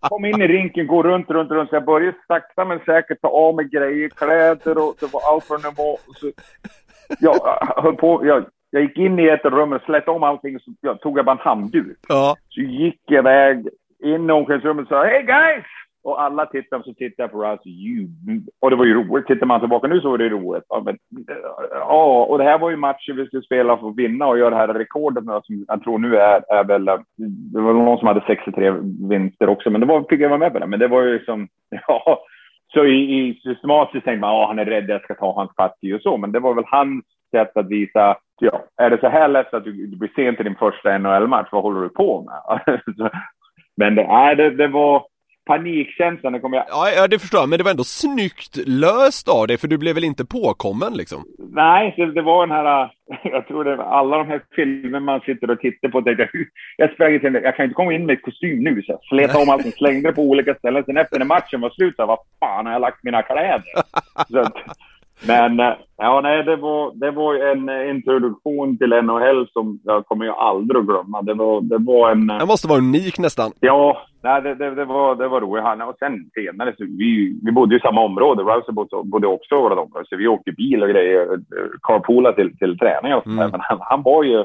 [0.00, 1.70] Kom in i rinken, går runt, runt, runt.
[1.70, 5.44] Så jag började sakta men säkert ta av mig grejer, kläder och det var allt
[5.44, 5.98] från nivå.
[6.14, 6.30] Så,
[7.20, 7.34] jag
[7.82, 11.00] höll på, jag, jag gick in i ett rum och slet om allting så jag,
[11.00, 11.98] tog jag bara en handduk.
[12.08, 12.36] Ja.
[12.48, 13.68] Så gick jag iväg
[14.04, 15.64] in i omklädningsrummet och sa Hey guys!
[16.06, 17.62] Och alla tittade och så tittade jag på Rouse.
[18.60, 19.26] Och det var ju roligt.
[19.26, 20.64] Tittar man tillbaka nu så var det roligt.
[20.68, 20.98] Ja, men,
[21.70, 24.50] ja, och det här var ju matchen vi skulle spela för att vinna och göra
[24.50, 26.84] det här rekordet som jag tror nu är, är väl...
[27.52, 28.74] Det var någon som hade 63
[29.08, 30.66] vinster också, men det var, fick jag vara med på det.
[30.66, 31.48] Men det var ju liksom...
[31.88, 32.24] Ja,
[32.74, 35.94] så i, i systematiskt tänkte man att han är rädd jag ska ta hans parti
[35.94, 39.28] och så, men det var väl hans sätt att visa Ja, är det så här
[39.28, 42.80] lätt att du, du blir sent till din första NHL-match, vad håller du på med?
[43.76, 45.06] men det, nej, det, det var
[45.46, 46.66] panikkänslan, det kommer jag...
[46.68, 49.78] Ja, ja, det förstår jag, men det var ändå snyggt löst av dig, för du
[49.78, 51.24] blev väl inte påkommen liksom?
[51.52, 52.90] Nej, det, det var den här,
[53.22, 56.02] jag tror det var alla de här filmerna man sitter och tittar på.
[56.02, 58.82] Tänkte, jag, jag sprang till jag kan inte komma in med kostym nu.
[58.82, 60.84] Så jag slet om allting, slängde det på olika ställen.
[60.84, 63.62] Sen efter när matchen var slut, så vad fan har jag lagt mina kläder?
[64.30, 64.54] Så att,
[65.26, 70.24] men, äh, Ja, nej, det var, det var en introduktion till NHL som jag kommer
[70.24, 71.22] ju aldrig att glömma.
[71.22, 72.26] Det var, det var en...
[72.26, 73.50] Det måste vara unik nästan.
[73.60, 75.64] Ja, nej, det, det, det var, det var roligt.
[75.64, 78.42] Han, och sen senare, så vi, vi bodde i samma område.
[78.42, 78.72] Rouse
[79.04, 81.28] bodde också i vårt område, så vi åkte bil och grejer,
[81.82, 83.50] carpoola till, till träning och sånt mm.
[83.50, 84.44] Men han, han var ju,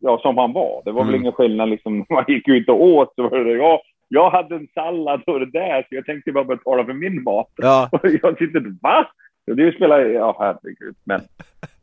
[0.00, 0.82] ja, som han var.
[0.84, 1.12] Det var mm.
[1.12, 4.54] väl ingen skillnad liksom, man gick ut och åt så var det, ja, jag hade
[4.54, 7.52] en sallad och det där, så jag tänkte bara betala för min mat.
[7.56, 7.88] Ja.
[7.92, 9.06] Och jag sitter va?
[9.46, 10.94] Det spelar, ja herregud.
[11.04, 11.20] Men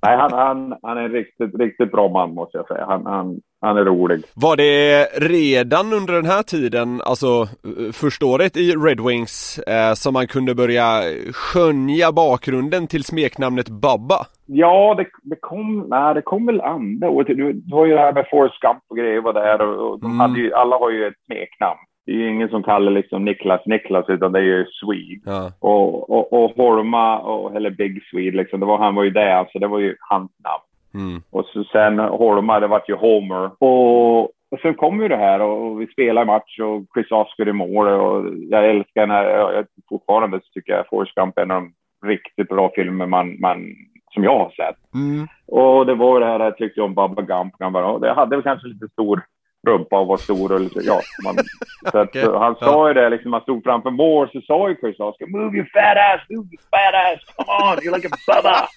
[0.01, 2.86] nej, han, han, han är en riktigt, riktigt bra man måste jag säga.
[2.86, 4.24] Han, han, han är rolig.
[4.36, 7.45] Var det redan under den här tiden, alltså
[7.93, 11.01] första året i Red Wings, eh, som man kunde börja
[11.34, 14.26] skönja bakgrunden till smeknamnet Babba?
[14.45, 17.28] Ja, det, det kom, nej, det kom väl andra året.
[17.28, 20.05] Det var ju det här med Forrest Gump och grejer var där och, och de
[20.05, 20.20] mm.
[20.20, 21.80] hade ju, alla har ju ett smeknamn
[22.10, 25.22] det är ju ingen som kallar liksom Niklas Niklas utan det är ju Swede.
[25.26, 25.51] Ja.
[25.60, 29.38] Och, och, och Horma, och, eller Big Swede liksom, det var, han var ju det,
[29.38, 30.64] alltså det var ju hans namn.
[30.93, 31.22] Mm.
[31.32, 33.51] Och så sen Horma, det var ju Homer.
[33.60, 37.53] Och, och sen kom ju det här och vi spelar match och Chris Oscar i
[37.53, 41.51] mål och jag älskar den här, jag, fortfarande så tycker jag Forrest Gump är en
[41.51, 41.74] av de
[42.07, 43.76] riktigt bra filmer man, man
[44.14, 44.93] som jag har sett.
[44.93, 45.28] Mm.
[45.47, 47.53] Och det var det här jag tyckte om Bubba Gump.
[47.60, 49.22] Han bara, det hade väl kanske lite stor
[49.68, 51.01] rumpa och var stor och lite, ja.
[51.24, 51.36] Man,
[51.91, 52.26] så okay.
[52.26, 55.57] Han sa ju det, liksom, han stod framför mål så sa ju Chris Oscar “Move
[55.57, 58.68] your fat ass, move your fat ass, come on, you're like a bubba”.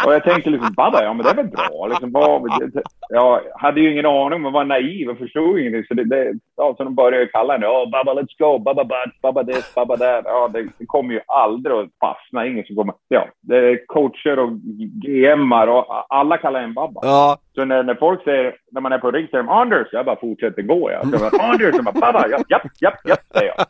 [0.06, 1.86] och jag tänkte liksom, Bubba, ja men det är väl bra.
[1.86, 2.50] Liksom, vad,
[3.08, 5.84] jag hade ju ingen aning, men var naiv och förstod ingenting.
[5.88, 9.22] Så, det, det, ja, så de började kalla henne, oh, Bubba let's go, Bubba butt,
[9.22, 10.24] Bubba this, Bubba that.
[10.24, 14.38] Ja, det, det kommer ju aldrig att fastna, ingen som kommer, ja, det är coacher
[14.38, 14.50] och
[15.04, 17.00] GMar och alla kallar en Bubba.
[17.02, 17.38] Ja.
[17.54, 19.81] Så när, när folk säger, när man är på rink, säger de Anders.
[19.92, 20.90] Jag bara fortsätter gå.
[20.90, 21.08] Jag.
[21.08, 23.66] Så jag bara, Anders, jag bara, Baba, japp, japp, japp, japp, säger jag.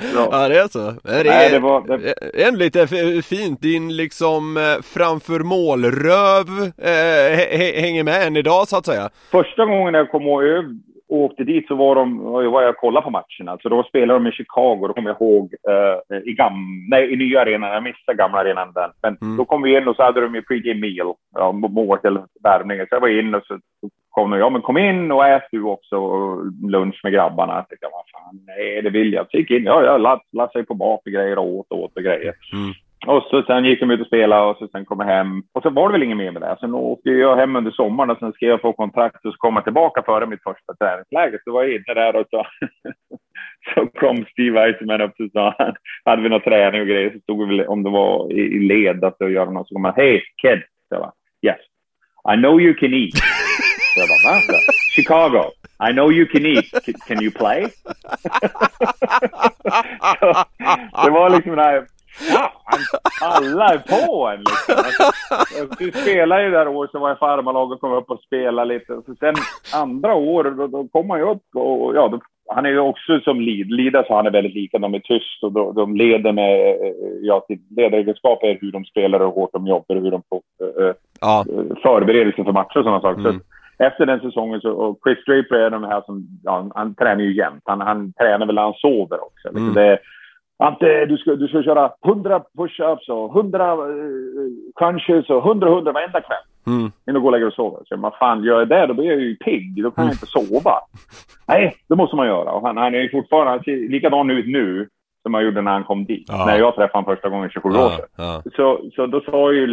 [0.00, 0.28] Så.
[0.32, 0.78] Ja det är så.
[1.02, 2.46] Det är Nej, det var, det...
[2.46, 2.86] en lite
[3.22, 9.10] fint, din liksom eh, framför målröv eh, hänger med än idag så att säga.
[9.30, 10.64] Första gången jag kom över
[11.08, 12.18] åkte dit så var de,
[12.52, 13.58] var jag kollade på matcherna.
[13.62, 17.16] Så då spelade de i Chicago, då kommer jag ihåg, uh, i, gam, nej, i
[17.16, 18.90] nya arenan, jag missade gamla arenan den.
[19.02, 19.36] Men mm.
[19.36, 22.86] då kom vi in och så hade de ju pre-game meal, ja, mål till värmningen.
[22.88, 25.48] Så jag var in och så, så kom de, ja men kom in och ät
[25.50, 25.96] du också
[26.62, 27.54] lunch med grabbarna.
[27.54, 29.26] Jag tänkte, vad fan, nej det vill jag.
[29.30, 32.02] Så gick in, ja jag lassade på mat och grejer och åt och åt och
[32.02, 32.34] grejer.
[32.52, 32.72] Mm.
[33.06, 35.42] Och så sen gick de ut och spelade och så sen kom jag hem.
[35.52, 36.56] Och så var det väl inget mer med det.
[36.60, 39.54] Sen åkte jag hem under sommaren och sen skrev jag på kontrakt och så kom
[39.54, 41.40] jag tillbaka före mitt första träningsläger.
[41.44, 42.46] Så var jag inne där och så,
[43.74, 45.54] så kom Steve Eisenman upp och sa,
[46.04, 49.20] hade vi någon träning och grejer så stod vi om det var i led att
[49.20, 50.62] göra något, så kom han, hej kid.
[50.88, 51.12] Så jag bara,
[51.42, 51.60] yes,
[52.34, 53.14] I know you can eat.
[53.96, 54.58] Jag bara, va?
[54.96, 55.50] Chicago.
[55.88, 56.64] I know you can eat.
[57.06, 57.62] Can you play?
[60.20, 60.44] så,
[61.04, 61.86] det var liksom den här
[63.20, 64.74] alla är på en liksom.
[64.76, 68.74] Alltså, vi spelade ju där år så var jag farmarlag och kom upp och spelade
[68.74, 69.02] lite.
[69.06, 69.34] Så sen
[69.74, 72.20] andra år, då, då kom man ju upp och ja, då,
[72.54, 73.70] han är ju också som lead.
[73.70, 74.78] Leader så han är väldigt lika.
[74.78, 76.76] De är tyst och de, de leder med,
[77.22, 80.40] ja, till ledaregenskaper hur de spelar och hur hårt de jobbar och hur de får
[80.82, 81.44] äh, ja.
[81.82, 83.20] förbereder sig för matcher och sådana saker.
[83.20, 83.32] Mm.
[83.32, 83.40] Så
[83.78, 87.36] efter den säsongen så, och Chris Draper är de här som, ja, han tränar ju
[87.36, 87.62] jämt.
[87.64, 89.48] Han, han tränar väl när han sover också.
[89.48, 89.56] Liksom.
[89.56, 89.74] Mm.
[89.74, 89.98] Det,
[90.58, 95.92] Ante, du ska, du ska köra 100 push-ups och 100 uh, crunches och 100 100
[95.92, 96.44] varenda kväll.
[96.66, 96.80] Mm.
[96.80, 97.80] Innan du går och lägger och sover.
[97.84, 99.82] Så vad fan, gör jag det då blir jag ju pigg.
[99.82, 100.72] Då kan jag inte sova.
[101.46, 102.52] Nej, det måste man göra.
[102.52, 104.88] Och han, han är ju fortfarande han ser likadan ut nu
[105.22, 106.24] som han gjorde när han kom dit.
[106.28, 106.46] Ja.
[106.46, 108.06] När jag träffade honom första gången 27 ja, år sedan.
[108.16, 108.42] Ja.
[108.56, 109.66] Så, så då sa ju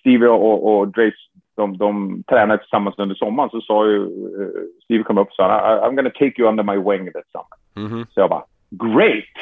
[0.00, 1.16] Steve och, och Drace,
[1.56, 4.48] de, de tränade tillsammans under sommaren, så sa ju uh,
[4.84, 7.56] Steve kom upp och sa I'm gonna take you under my wing this summer.
[7.76, 8.06] Mm -hmm.
[8.10, 9.36] Så jag bara, great!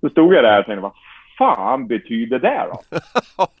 [0.00, 0.92] Så stod jag där och tänkte, vad
[1.38, 2.98] fan betyder det då?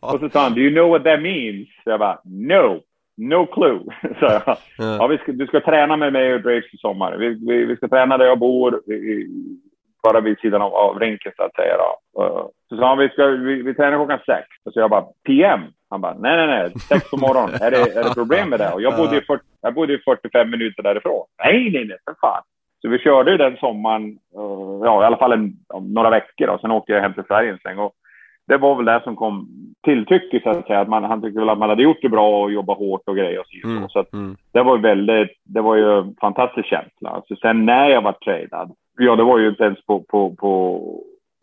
[0.00, 1.68] och så sa han, do you know what that means?
[1.84, 2.80] Så jag bara, no,
[3.16, 3.80] no clue.
[4.18, 7.16] så jag, ja, vi ska, du ska träna med mig och Drake i sommar.
[7.16, 9.26] Vi, vi, vi ska träna där jag bor, i,
[10.02, 11.76] bara vid sidan av, av rinken så att säga.
[11.76, 11.98] Då.
[12.68, 14.48] Så sa han, vi, ska, vi, vi tränar klockan sex.
[14.74, 15.60] Så jag bara, PM?
[15.90, 17.54] Han bara, nej, nej, nej, sex på morgonen.
[17.60, 18.72] är, det, är det problem med det?
[18.72, 21.26] Och jag bodde, i 40, jag bodde i 45 minuter därifrån.
[21.44, 22.42] Nej, nej, nej, för fan.
[22.82, 24.04] Så vi körde ju den sommaren,
[24.38, 27.52] uh, ja i alla fall en, några veckor och sen åkte jag hem till Sverige
[27.52, 27.78] en sväng.
[27.78, 27.92] Och
[28.48, 29.48] det var väl det som kom
[29.84, 30.80] till tycke så att säga.
[30.80, 33.16] Att man, han tyckte väl att man hade gjort det bra och jobbat hårt och
[33.16, 33.68] grejer och så.
[33.68, 33.88] Mm.
[33.88, 34.36] så att mm.
[34.52, 37.10] det var ju väldigt, det var ju en fantastisk känsla.
[37.10, 40.82] Alltså sen när jag var tradad, ja det var ju inte ens på, på, på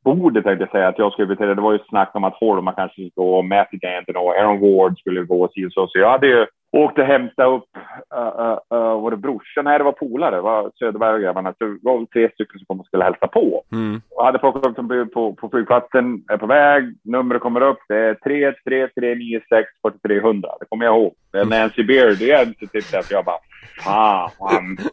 [0.04, 1.58] bordet tänkte jag säga att jag skulle bli tradad.
[1.58, 4.60] Det var ju snack om att Holma kanske skulle gå och Matthew Danton och Aaron
[4.60, 5.88] Ward skulle gå och så.
[5.88, 7.70] Så jag hade ju åkte och hämtade upp,
[8.16, 9.66] uh, uh, uh, var det brorsan?
[9.66, 11.54] Nej, det var polare, det var Söderberg och grabbarna.
[11.58, 13.64] Så det var tre stycken som kom och skulle hälsa på.
[13.72, 14.02] Mm.
[14.10, 17.97] Och hade plockat upp dem på, på flygplatsen, är på väg, numret kommer upp, det
[17.97, 20.50] är 313 396 4300.
[20.60, 21.14] Det kommer jag ihåg.
[21.32, 23.39] Det är Nancy Beard igen, så tyckte jag att jag bara,
[23.84, 24.78] fan.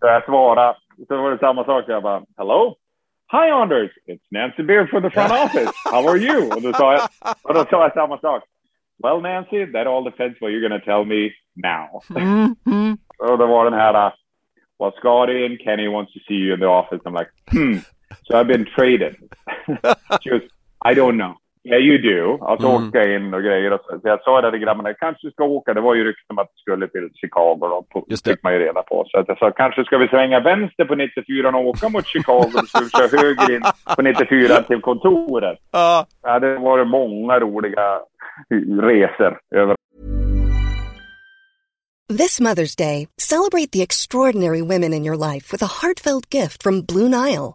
[0.00, 0.76] Så jag svarade,
[1.08, 2.76] så var det samma sak, jag bara, hello?
[3.32, 5.72] Hi Anders, it's Nancy Beard from the front office.
[5.84, 6.48] How are you?
[6.54, 7.02] Och då sa jag,
[7.42, 8.42] och då sa jag samma sak.
[9.02, 12.02] Well Nancy, that all depends what you're gonna tell me now.
[12.16, 12.96] Mm.
[13.18, 14.12] och då var den här,
[14.78, 17.00] well Scotty and Kenny wants to see you in the office.
[17.04, 17.78] I'm like, hmm,
[18.24, 19.16] so I've been traded.
[20.20, 20.42] She goes,
[20.84, 21.34] I don't know.
[21.64, 22.44] Yeah you do.
[22.44, 22.88] Alltså Mm.
[22.88, 23.72] åka in och grejer.
[23.72, 25.74] Och så, så jag sa det till grabbarna, kanske ska åka.
[25.74, 27.58] Det var ju rykten om att du skulle till Chicago.
[27.60, 28.30] Då, på, Just det.
[28.30, 29.04] fick man ju reda på.
[29.08, 32.50] Så att jag sa, kanske ska vi svänga vänster på 94 och åka mot Chicago.
[32.52, 33.62] Då ska vi köra höger in
[33.96, 35.58] på 94 till kontoret.
[35.72, 36.06] Ja.
[36.22, 37.98] Ja, det var många roliga
[38.80, 39.76] resor över
[42.18, 46.82] This Mother's Day, celebrate the extraordinary women in your life with a heartfelt gift from
[46.82, 47.54] Blue Nile.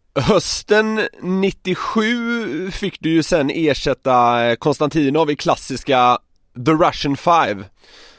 [0.15, 4.15] Hösten 97 fick du ju sen ersätta
[4.59, 6.17] Konstantinov i klassiska
[6.65, 7.63] The Russian Five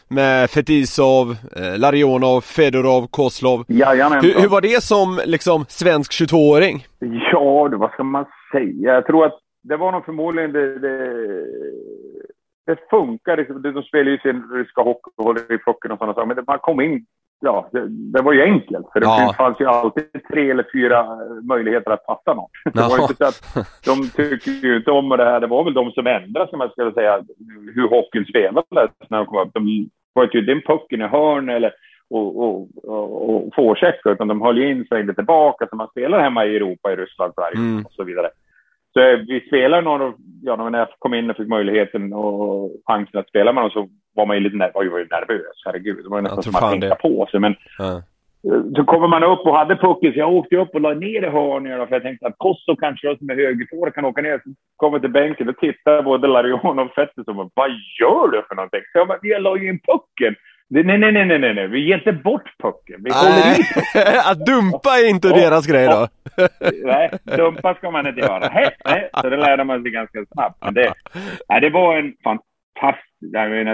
[0.08, 3.64] med Fetisov, eh, Larionov, Fedorov, Kozlov.
[3.68, 4.30] Jajamensan.
[4.30, 6.76] Hur, hur var det som liksom svensk 22-åring?
[7.32, 8.94] Ja, det, vad ska man säga?
[8.94, 10.78] Jag tror att det var nog förmodligen det...
[10.78, 10.96] Det,
[12.66, 13.36] det funkar.
[13.72, 16.34] De, spelar ju sin ryska hockey och håller i pucken och sådana saker.
[16.34, 17.06] Men man kom in...
[17.44, 18.86] Ja, det, det var ju enkelt.
[18.92, 19.34] För det Ja.
[19.36, 21.06] fanns ju alltid tre eller fyra
[21.42, 22.48] möjligheter att passa någon.
[22.64, 25.40] Det var ju inte så att de tyckte ju inte om det här.
[25.40, 27.24] Det var väl de som ändrade, som jag skulle säga,
[27.74, 29.54] hur hockeyn spelades när de kom upp.
[29.54, 31.72] De var inte den pucken i hörn eller
[32.10, 35.66] och, och, och, och forecheckar, utan de höll ju in svängde tillbaka.
[35.70, 37.84] Så man spelar hemma i Europa, i Ryssland, Sverige Mm.
[37.86, 38.30] och så vidare.
[38.92, 40.12] Så eh, vi spelade några,
[40.42, 43.88] ja, när jag kom in och fick möjligheten och chansen att spela med dem så
[44.14, 46.04] var man ju lite ner, var ju nervös, herregud.
[46.04, 46.94] Det var ju nästan som att tänka det.
[46.94, 47.40] på sig.
[47.40, 48.02] Men Ja.
[48.76, 51.28] så kommer man upp och hade pucken, så jag åkte upp och la ner i
[51.30, 54.38] hörnet för jag tänkte att Kosso kanske som är högerforward kan åka ner.
[54.44, 58.42] Så kommer till bänken och tittar både Larion och Fetter som bara, vad gör du
[58.48, 58.80] för någonting?
[58.92, 60.34] Så jag bara, jag la ju in pucken.
[60.74, 62.96] Nej, nej, nej, nej, nej, vi ger inte bort pucken.
[63.04, 63.62] Vi håller i
[64.30, 66.08] att dumpa är inte deras grej då.
[66.84, 68.50] Nej, dumpa ska man inte göra.
[68.54, 69.08] Nej.
[69.20, 70.56] Så det lärde man sig ganska snabbt.
[70.64, 70.92] Men det,
[71.48, 72.51] nej, det var en fantastisk
[73.20, 73.72] jag menar,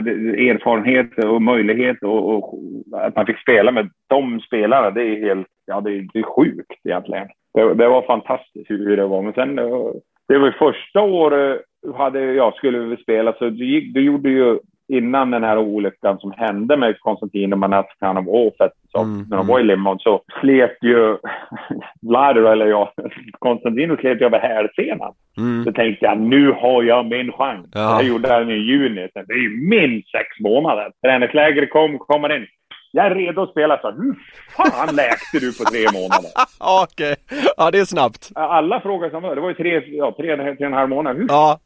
[0.51, 2.55] erfarenhet och möjlighet och, och
[2.93, 4.91] att man fick spela med de spelarna.
[4.91, 7.29] Det är helt, ja det, är- det är sjukt egentligen.
[7.55, 9.23] Det, det var fantastiskt hur, hur det var.
[9.23, 9.95] Men sen, det var,
[10.29, 11.61] det var ju första året
[11.97, 14.59] hade jag skulle vi spela så du, gick, du gjorde ju
[14.89, 19.47] innan den här olyckan som hände med Konstantin och Manatkanov och Fetisov Mm, när de
[19.47, 21.17] var i Limon så slet ju
[22.03, 22.89] Vlado eller jag,
[23.39, 25.13] Konstantin slet ju över hälsenan.
[25.37, 25.65] Mm.
[25.65, 27.67] Så tänkte jag, nu har jag min chans.
[27.75, 27.81] Ja.
[27.81, 29.09] Här gjorde han i juni.
[29.15, 30.93] Det är ju minst sex månader.
[31.03, 32.47] Träningsläger kom, kommer in.
[32.93, 33.81] Jag är redo att spela.
[33.81, 34.15] Så hur
[34.57, 36.31] fan läkte du på tre månader?
[36.85, 37.17] Okej,
[37.57, 38.31] ja det är snabbt.
[38.35, 41.17] Alla frågade samma Det var ju tre, ja, tre, tre och en halv månad.
[41.17, 41.27] Hur?
[41.29, 41.59] Ja,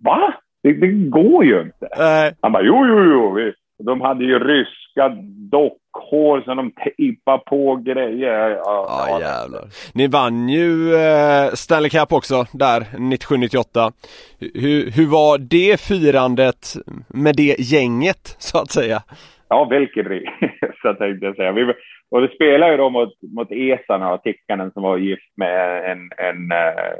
[0.00, 0.34] Va?
[0.66, 1.88] Det, det går ju inte.
[1.98, 2.34] nej.
[2.40, 3.34] Han bara, jo, jo, jo.
[3.34, 3.52] Vi,
[3.84, 5.08] de hade ju ryska
[5.50, 8.50] dockhår som de tejpade på grejer.
[8.50, 9.64] Ja, Ja jävlar.
[9.94, 13.92] Ni vann ju eh, Stanley Cup också där 97-98.
[14.40, 16.74] Hur, hur var det firandet
[17.08, 19.02] med det gänget så att säga?
[19.48, 21.52] Ja, vilken resa tänkte jag säga.
[21.52, 21.64] Vi,
[22.10, 25.98] och vi spelade ju då mot, mot Esan och Tikkanen som var gift med en,
[26.16, 26.94] en uh,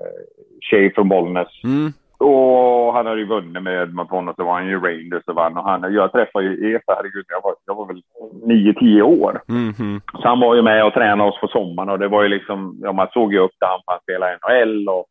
[0.71, 1.65] tjej från Bollnäs.
[1.65, 1.93] Mm.
[2.19, 5.57] Och han hade ju vunnit med, med honom så var han ju Rangers och vann.
[5.57, 8.03] Och han, jag träffade ju Esa, herregud, jag var, jag var väl
[8.45, 9.41] 9-10 år.
[9.49, 10.01] Mhm.
[10.13, 12.79] Så han var ju med och tränade oss på sommaren och det var ju liksom,
[12.83, 15.07] ja man såg ju upp till han, spelade i NHL och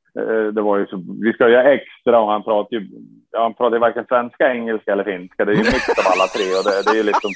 [0.51, 2.88] det var ju så, vi ska göra extra och han pratar ju,
[3.38, 5.45] han pratar ju varken svenska, engelska eller finska.
[5.45, 7.32] Det är ju mix av alla tre och det, det är liksom,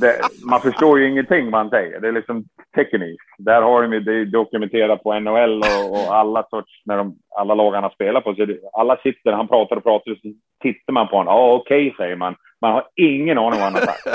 [0.00, 0.20] det,
[0.50, 2.00] man förstår ju ingenting vad han säger.
[2.00, 2.44] Det är liksom
[2.76, 3.20] teknik.
[3.38, 7.16] Där har de ju, det är dokumenterat på NHL och, och alla sorts, när de,
[7.36, 8.34] alla lag han har spelat på.
[8.34, 10.28] Så det, alla sitter, han pratar och pratar och så
[10.62, 11.34] tittar man på honom.
[11.34, 12.34] Ja, okej, okay, säger man.
[12.60, 14.06] Man har ingen aning vad han har sagt.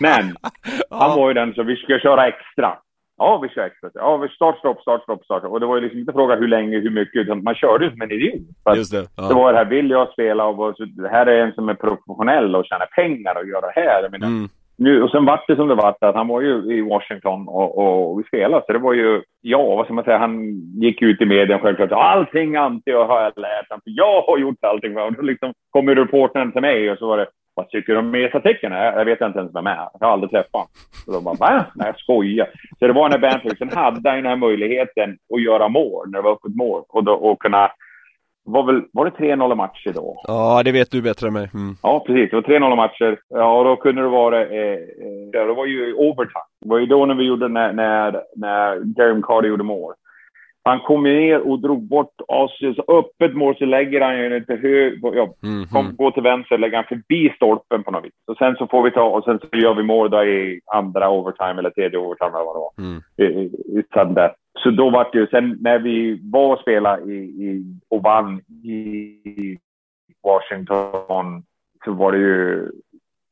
[0.00, 0.36] Men
[0.90, 2.78] han var ju den så vi ska köra extra.
[3.22, 3.90] Ja, vi kör extra.
[3.94, 5.44] Ja, vi start, stopp, start, stopp, start.
[5.44, 8.02] Och det var ju liksom inte fråga hur länge, hur mycket, utan man körde som
[8.02, 8.40] en idiot.
[8.76, 9.06] Just det.
[9.16, 9.28] Ja.
[9.28, 11.74] det var det här, vill jag spela och så, det här är en som är
[11.74, 14.02] professionell och tjänar pengar och gör det här.
[14.02, 14.48] Jag menar, mm.
[14.76, 17.78] nu, och sen vart det som det vart, att han var ju i Washington och,
[17.78, 18.64] och, och vi spelade.
[18.66, 20.52] Så det var ju, ja, vad ska man säga, han
[20.82, 21.92] gick ut i media självklart.
[21.92, 24.96] Allting anti har jag lärt honom, för jag har gjort allting.
[24.96, 27.26] Och då liksom kom ju reportern till mig och så var det,
[27.60, 28.72] vad tycker du om Mesa-tecken?
[28.72, 29.88] Jag vet inte ens vem är.
[30.00, 30.68] Jag har aldrig träffat honom.
[31.04, 31.66] Så de bara, va?
[31.74, 32.48] Nej, jag skojar.
[32.78, 36.32] Så det var när Bamford hade den här möjligheten att göra mål, när det var
[36.32, 36.82] öppet mål.
[36.88, 37.70] Och, då, och kunna
[38.44, 40.22] var, väl, var det 3-0 matcher då?
[40.26, 41.50] Ja, det vet du bättre än mig.
[41.54, 41.74] Mm.
[41.82, 42.30] Ja, precis.
[42.30, 43.18] Det var 3-0 matcher.
[43.28, 44.40] Ja, och då kunde det vara...
[44.46, 46.50] Eh, eh, det var ju overtime.
[46.60, 49.94] Det var ju då när vi gjorde när, när, när Jeremy Carter gjorde mål.
[50.62, 52.14] Han kom ner och drog bort.
[52.76, 54.98] Så öppet mål så lägger han ju till höger.
[55.02, 58.12] Ja, mm, kom, gå till vänster, lägger han förbi stolpen på något vis.
[58.26, 61.10] Och sen så får vi ta och sen så gör vi mål då i andra
[61.10, 62.72] overtime eller tredje overtime eller vad det var.
[62.78, 63.02] Mm.
[63.16, 63.24] I,
[63.78, 63.82] i
[64.58, 68.40] Så då var det ju, sen när vi var och spelade i, i, och vann
[68.64, 69.58] i
[70.24, 71.42] Washington
[71.84, 72.70] så var det ju,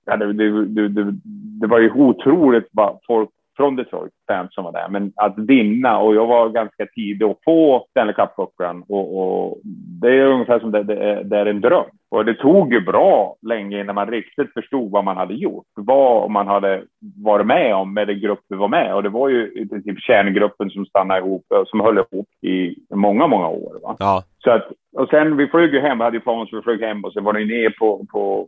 [0.07, 1.13] ja, det, det, det,
[1.61, 4.89] det var ju otroligt vad folk från Detroit, fans som var där.
[4.89, 9.59] Men att vinna och jag var ganska tidig att få Stanley Cup-pucken och, och,
[10.03, 11.91] det är ungefär som det, det, det, är en dröm.
[12.11, 15.67] Och det tog ju bra länge innan man riktigt förstod vad man hade gjort.
[15.75, 16.83] Vad man hade
[17.25, 18.95] varit med om med den grupp vi var med.
[18.95, 23.27] Och det var ju i princip kärngruppen som stannade ihop, som höll ihop i många,
[23.27, 23.81] många år.
[23.83, 23.97] Va?
[23.99, 24.23] Ja.
[24.45, 26.81] Så att, och sen vi flög ju hem, vi hade ju plan så vi flög
[26.81, 28.41] hem och sen var det ner på, på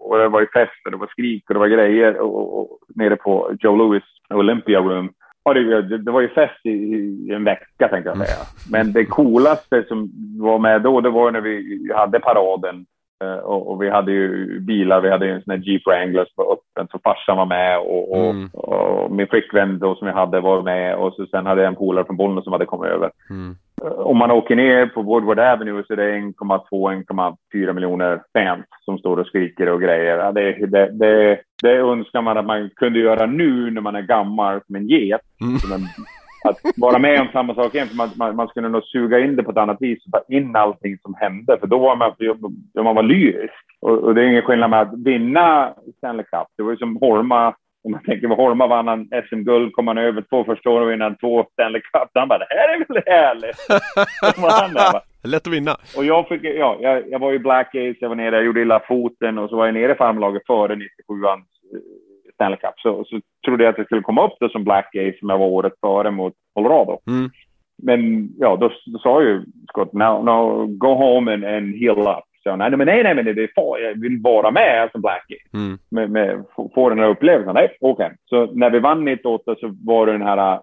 [0.00, 2.78] och, det var ju fest och det var skrik och det var grejer och, och,
[2.94, 4.02] nere på Joe Louis
[4.34, 5.12] Olympia Room.
[5.44, 8.46] Ja, det, det, var ju fest i, i, en vecka tänkte jag säga.
[8.70, 12.89] Men det coolaste som var med då, det var när vi hade paraden Eh,
[13.42, 16.44] och, och, vi hade ju bilar, vi hade ju en sån här Jeep Wrangler som
[16.44, 18.48] var öppen, så farsan var med och, och, mm.
[18.48, 21.76] och, min flickvän då som jag hade var med och så sen hade jag en
[21.76, 23.10] polare från Bollnäs som hade kommit över.
[23.30, 23.56] Mm.
[23.84, 28.98] Eh, om man åker ner på Woodward Avenue så är det 1,2-1,4 miljoner fans som
[28.98, 30.32] står och skriker och grejer.
[30.32, 34.60] Det, det, det, det önskar man att man kunde göra nu när man är gammal
[34.66, 35.20] som en get.
[35.40, 35.58] Mm.
[35.58, 35.88] Som en
[36.44, 37.88] att vara med om samma sak igen.
[37.88, 40.34] För man, man, man, skulle nog suga in det på ett annat vis och ta
[40.34, 41.58] in allting som hände.
[41.60, 42.14] För då var man,
[42.74, 43.64] då man var lyrisk.
[43.80, 46.46] Och, och, det är ingen skillnad med att vinna Stanley Cup.
[46.56, 47.54] Det var ju som Horma.
[47.84, 50.92] Om man tänker på Horma vann han SM-guld, kom han över två första åren och
[50.92, 52.10] vinna två Stanley Cup.
[52.14, 53.56] Han bara, det här är väl härligt?
[55.24, 55.76] Lätt att vinna.
[55.96, 58.60] Och jag, fick, ja, jag, jag var i Black Ace, jag var nere, jag gjorde
[58.60, 61.42] illa foten och så var jag nere i farmlaget före 97an
[62.40, 62.74] Stanley Cup.
[62.76, 65.38] Så, så trodde jag att jag skulle komma upp det som Black Ace som jag
[65.38, 66.98] var året före mot Colorado.
[67.06, 67.30] Mm.
[67.82, 72.24] Men ja, då, då sa ju Scott, no, no, go home and, and heal up.
[72.42, 75.58] Så nej, men nej, nej, men det far, jag vill vara med som Black Ace.
[75.58, 75.78] Mm.
[75.90, 77.54] Med, med, få den här upplevelsen.
[77.54, 78.06] Nej, okej.
[78.06, 78.16] Okay.
[78.26, 80.60] Så när vi vann 98 så var det den här,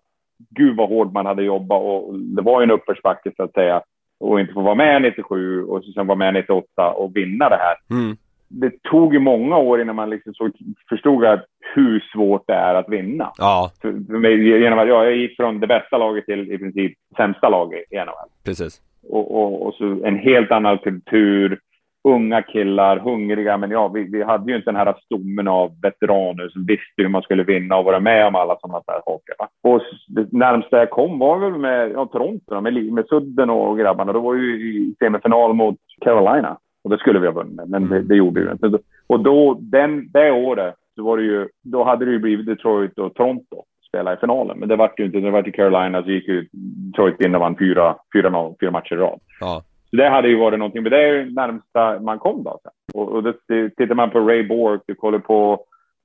[0.49, 3.81] gud vad hårt man hade jobbat och det var ju en uppförsbacke så att säga.
[4.19, 7.97] Och inte få vara med 97 och sen vara med 98 och vinna det här.
[7.99, 8.17] Mm
[8.49, 10.49] det tog ju många år innan man liksom så
[10.89, 11.45] förstod att
[11.75, 13.31] hur svårt det är att vinna.
[13.37, 13.71] Ja.
[14.07, 17.95] Mig, genom att jag gick från det bästa laget till i princip sämsta laget i
[17.95, 18.29] NHL.
[18.45, 18.81] Precis.
[19.09, 21.59] Och, och, och, så en helt annan kultur,
[22.03, 23.57] unga killar, hungriga.
[23.57, 27.07] Men ja, vi, vi hade ju inte den här stommen av veteraner som visste hur
[27.07, 29.35] man skulle vinna och vara med om alla sådana där saker.
[29.63, 34.13] Och det närmsta jag kom var väl med ja, Toronto, med, med Sudden och grabbarna.
[34.13, 36.57] Då var ju i semifinal mot Carolina.
[36.87, 38.07] Och det skulle vi ha vunnit, men det, mm.
[38.07, 38.79] det gjorde vi inte.
[39.07, 42.99] Och då, den, det året, så var det ju, då hade det ju blivit Detroit
[42.99, 44.59] och Toronto spela i finalen.
[44.59, 47.41] Men det var ju inte, det var till Carolina så gick ju Detroit in och
[47.41, 49.19] vann fyra, fyra, fyra matcher i rad.
[49.39, 49.63] Ja.
[49.89, 52.59] Så det hade ju varit någonting, men det är ju närmsta man kom då.
[52.93, 55.59] Och, och det, det, tittar man på Ray Bork, du kollar på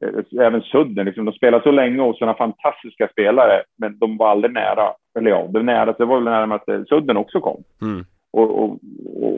[0.04, 4.30] eh, även Sudden, liksom, de spelar så länge och sådana fantastiska spelare, men de var
[4.30, 4.92] aldrig nära.
[5.18, 7.62] Eller ja, det, nära, det var väl närmast Sudden också kom.
[7.82, 8.04] Mm.
[8.32, 8.78] Och, och,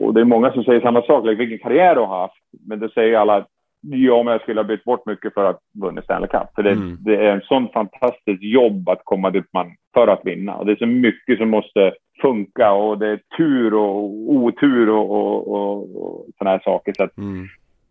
[0.03, 2.43] och, det är många som säger samma sak, like, vilken karriär du har haft.
[2.67, 3.47] Men det säger alla att
[3.81, 6.55] ja, men jag skulle ha bytt bort mycket för att vinna Stanley Cup.
[6.55, 6.97] För det, mm.
[6.99, 10.55] det är en sån fantastiskt jobb att komma dit man för att vinna.
[10.55, 15.11] Och det är så mycket som måste funka och det är tur och otur och,
[15.11, 16.93] och, och, och sådana här saker.
[16.97, 17.47] Så att mm.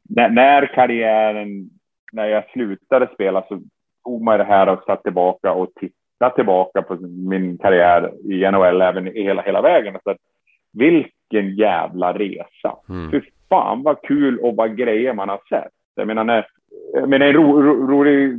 [0.08, 1.70] när, när karriären,
[2.12, 3.60] när jag slutade spela så
[4.04, 6.96] tog man det här och satt tillbaka och tittade tillbaka på
[7.30, 9.98] min karriär i NHL även hela, hela vägen.
[10.04, 10.16] Så att
[10.74, 12.76] vilken jävla resa.
[12.88, 13.10] Mm.
[13.10, 15.72] Fy fan vad kul och vad grejer man har sett.
[15.94, 16.46] Jag menar, när,
[17.06, 18.38] men en ro, ro, rolig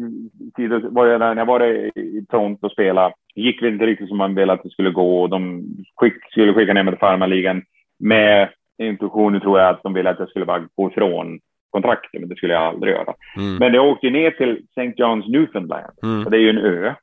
[0.56, 3.14] tid var jag när jag var i Toronto och spelade.
[3.36, 5.22] gick väl inte riktigt som man ville att det skulle gå.
[5.22, 5.64] Och de
[5.96, 7.62] skick, skulle skicka ner mig till farmarligan
[8.00, 12.30] med intuitionen tror jag att de ville att jag skulle bara gå ifrån kontraktet, men
[12.30, 13.14] det skulle jag aldrig göra.
[13.38, 13.56] Mm.
[13.56, 15.04] Men jag åkte ner till St.
[15.04, 15.94] John's Newfoundland.
[16.04, 16.24] Mm.
[16.24, 16.94] Det är ju en ö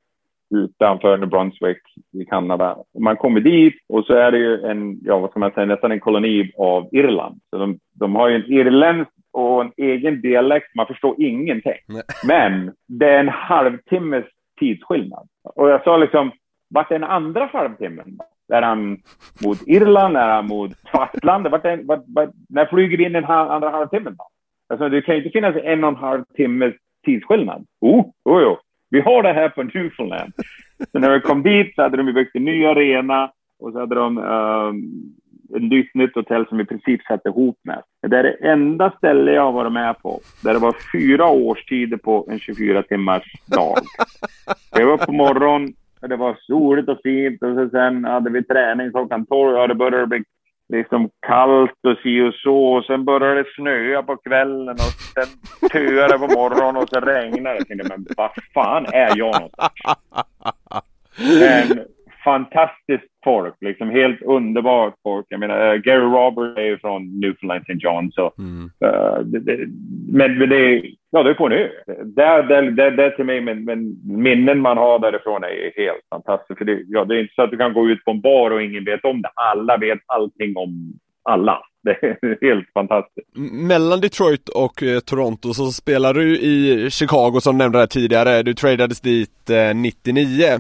[0.53, 1.83] utanför New Brunswick
[2.13, 2.77] i Kanada.
[2.99, 5.93] Man kommer dit och så är det ju en, ja vad ska man säga, nästan
[5.93, 7.41] en koloni av Irland.
[7.51, 10.75] Så de, de har ju en irländsk och en egen dialekt.
[10.75, 11.79] Man förstår ingenting.
[11.89, 12.03] Nej.
[12.27, 14.25] Men det är en halvtimmes
[14.61, 15.29] tidsskillnad.
[15.55, 16.33] Och jag sa liksom,
[16.71, 18.19] vart är den andra halvtimmen?
[18.53, 18.99] Är han
[19.45, 20.17] mot Irland?
[20.17, 21.53] Är han mot fastlandet?
[21.53, 24.25] Vart är, vart, vart, när flyger vi in den här andra halvtimmen då?
[24.69, 26.75] Alltså, det kan ju inte finnas en och en halv timmes
[27.05, 27.67] tidsskillnad.
[27.81, 28.59] Oh, oh, oh.
[28.93, 30.33] Vi har det här på Newfoundland.
[30.93, 33.95] Så när vi kom dit så hade de byggt en ny arena och så hade
[33.95, 37.83] de ehm, um, ett nytt, nytt hotell som i princip satt ihop med.
[38.09, 41.97] Det är det enda ställe jag har varit med på där det var fyra årstider
[41.97, 43.79] på en 24 timmars dag.
[44.71, 48.91] Jag var på morgonen, det var soligt och fint och så sen hade vi träning
[48.91, 50.25] klockan 12 och det började bli
[50.73, 52.65] liksom kallt och si och så.
[52.65, 57.01] Och sen började det snöa på kvällen och sen töade det på morgonen och så
[57.01, 57.89] regnade det.
[57.89, 59.73] Men vad fan är jag någonstans?
[61.41, 61.85] Men
[62.25, 65.27] fantastiskt folk, liksom helt underbart folk.
[65.29, 67.79] Jag menar, uh, Gary Roberts är ju från Newfoundland St.
[67.79, 68.33] John, så...
[68.39, 68.71] Mm.
[68.85, 69.67] Uh, det, det,
[70.13, 71.69] men, det, ja, det är på en ö.
[72.05, 76.59] Där, där, där, där till mig, men, men minnen man har därifrån är helt fantastiskt.
[76.59, 78.51] För det, ja, det är inte så att du kan gå ut på en bar
[78.51, 79.31] och ingen vet om det.
[79.35, 80.93] Alla vet allting om
[81.31, 81.59] alla.
[81.85, 83.29] Det är helt fantastiskt.
[83.53, 88.43] Mellan Detroit och eh, Toronto så spelar du i Chicago som nämnde här tidigare.
[88.43, 90.45] Du tradades dit eh, 99.
[90.45, 90.53] Eh,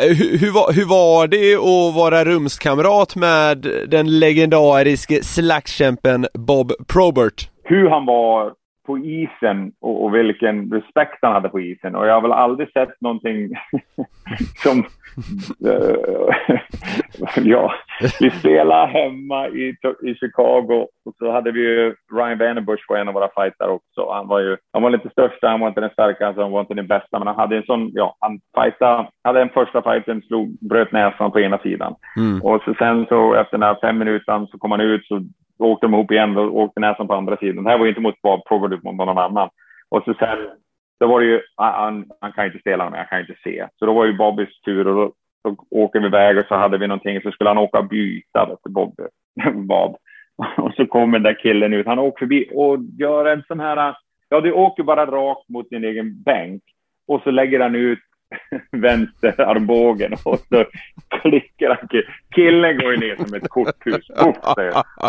[0.00, 7.50] hur, hur, var, hur var det att vara rumskamrat med den legendariske slagskämpen Bob Probert?
[7.64, 8.52] Hur han var
[8.88, 11.94] på isen och, och, vilken respekt han hade på isen.
[11.94, 13.50] Och jag har väl aldrig sett någonting
[14.62, 14.78] som...
[15.66, 16.56] Uh,
[17.44, 17.72] ja,
[18.20, 23.08] vi spelade hemma i, i Chicago och så hade vi ju Ryan Vanderbush var en
[23.08, 24.10] av våra fighter också.
[24.12, 26.74] Han var ju, han var lite största, han var inte den starkaste, han var inte
[26.74, 30.58] den bästa, men han hade en sån, ja, han fightade, hade en första fighten, slog,
[30.60, 31.94] bröt näsan på ena sidan.
[32.16, 32.42] Mm.
[32.42, 35.22] Och så sen så efter den här fem minuterna så kom han ut så
[35.58, 37.64] då åkte de ihop igen och åkte näsan på andra sidan.
[37.64, 39.50] Det här var ju inte mot Bob Probert mot någon annan.
[39.88, 40.38] Och så sen,
[41.00, 43.40] då var det ju, ah, ah, han, han kan inte spela med, han kan inte
[43.44, 43.66] se.
[43.76, 45.12] Så då var ju Bobbys tur och då,
[45.44, 48.56] då åker vi iväg och så hade vi någonting, så skulle han åka och byta
[48.62, 48.94] till Bob.
[49.54, 49.96] Bob.
[50.56, 53.94] Och så kommer den där killen ut, han åker förbi och gör en sån här,
[54.28, 56.62] ja du åker bara rakt mot din egen bänk
[57.08, 57.98] och så lägger han ut
[58.72, 60.64] vänsterarmbågen och så
[61.08, 62.02] klickar han.
[62.34, 64.10] Killen går ju ner som ett korthus.
[64.10, 64.36] Uff,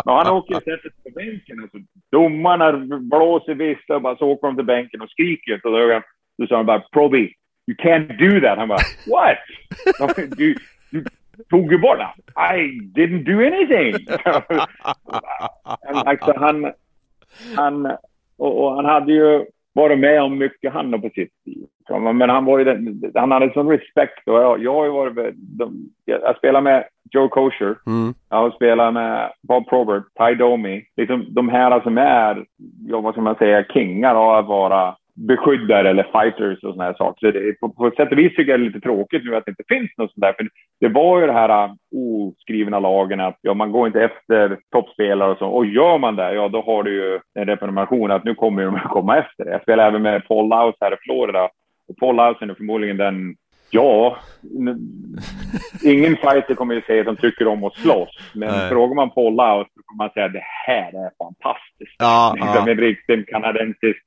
[0.04, 1.78] Men han åker och sätter sig på bänken och så
[2.12, 5.60] domarna blåser visst och bara så åker de till bänken och skriker.
[5.62, 6.02] Så då,
[6.38, 7.34] då sa han bara Proby,
[7.66, 8.58] you can't do that.
[8.58, 9.38] Han bara what?
[10.36, 10.54] Du,
[10.90, 11.04] du
[11.50, 11.98] tog ju bort
[12.36, 14.06] I didn't do anything.
[16.04, 16.72] alltså, han,
[17.56, 17.86] han,
[18.36, 21.66] och, och han hade ju varit med om mycket han på sitt liv.
[21.98, 24.28] Men han, var ju den, han hade sån respekt.
[24.28, 27.76] Och jag, jag har ju varit, de, jag spelar med Joe Kosher.
[27.86, 28.14] Mm.
[28.30, 30.84] Jag har spelat med Bob Probert, Ty Domi.
[30.96, 32.44] Liksom de här som är,
[32.88, 36.94] ja, vad ska man säga, kingar av att vara beskyddare eller fighters och såna här
[36.94, 37.26] saker.
[37.26, 39.36] Så det, på, på ett sätt och vis tycker jag det är lite tråkigt nu
[39.36, 40.32] att det inte finns något sånt där.
[40.32, 40.48] För
[40.80, 45.30] det var ju det här uh, oskrivna lagen att ja, man går inte efter toppspelare
[45.30, 45.46] och så.
[45.46, 48.74] Och gör man det, ja då har du ju en representation att nu kommer de
[48.74, 49.50] att komma efter det.
[49.50, 51.48] Jag spelar även med Paul Laus här i Florida.
[51.90, 53.36] Och Paul Laus är förmodligen den
[53.72, 54.16] Ja,
[55.84, 58.18] ingen fighter kommer ju säga att de tycker om att slåss.
[58.34, 58.68] Men Nej.
[58.68, 61.96] frågar man Paul Laus så kommer man säga att det här är fantastiskt.
[61.98, 62.70] Ja, liksom ja.
[62.70, 64.04] En riktig kanadensisk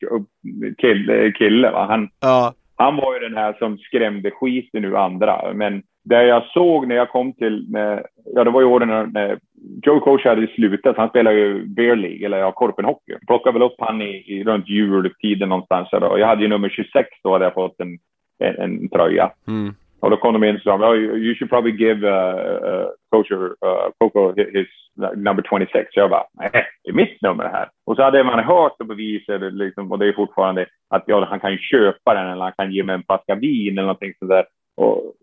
[0.78, 1.32] kille.
[1.32, 1.86] kille va?
[1.90, 2.54] Han, ja.
[2.76, 5.54] han var ju den här som skrämde skiten ur andra.
[5.54, 9.06] Men det jag såg när jag kom till, med, ja det var ju åren när,
[9.06, 9.40] när
[9.86, 13.14] Joe Coach hade slutat, han spelade ju Bear League, eller ja, korpenhockey.
[13.28, 15.90] Plockade väl upp han i, i runt jultiden någonstans.
[15.92, 16.20] Då.
[16.20, 17.98] Jag hade ju nummer 26 då, hade jag fått en
[18.40, 19.32] en, en tröja.
[19.48, 19.76] Mm.
[20.00, 22.36] Och då kom de in och sa, you should probably give uh,
[22.70, 23.50] uh, coach uh,
[23.98, 24.68] Coco his
[25.16, 25.94] number 26.
[25.94, 26.50] Så jag bara, nej,
[26.84, 27.70] det är mitt nummer här.
[27.86, 31.40] Och så hade man hört och bevisat, liksom, och det är fortfarande att ja, han
[31.40, 34.32] kan ju köpa den eller han kan ge mig en flaska vin eller någonting sånt
[34.32, 34.46] där.
[34.78, 35.14] Och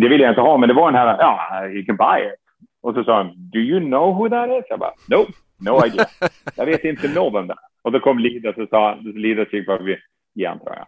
[0.00, 2.34] det vill jag inte ha, men det var den här, ja, you can buy it.
[2.82, 4.64] Och så sa han, do you know who that is?
[4.68, 5.26] Jag bara, no,
[5.70, 6.06] no idea.
[6.56, 7.58] jag vet inte någon vem det är.
[7.82, 9.96] Och då kom Lidas och sa, Lidas gick förbi,
[10.34, 10.86] ge han tröjan.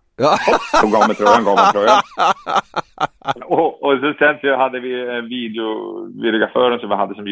[0.82, 2.02] Tog av mig tröjan, gav mig tröjan.
[3.58, 5.68] och, och så sen så hade vi en video,
[6.22, 7.26] videograferen som vi hade som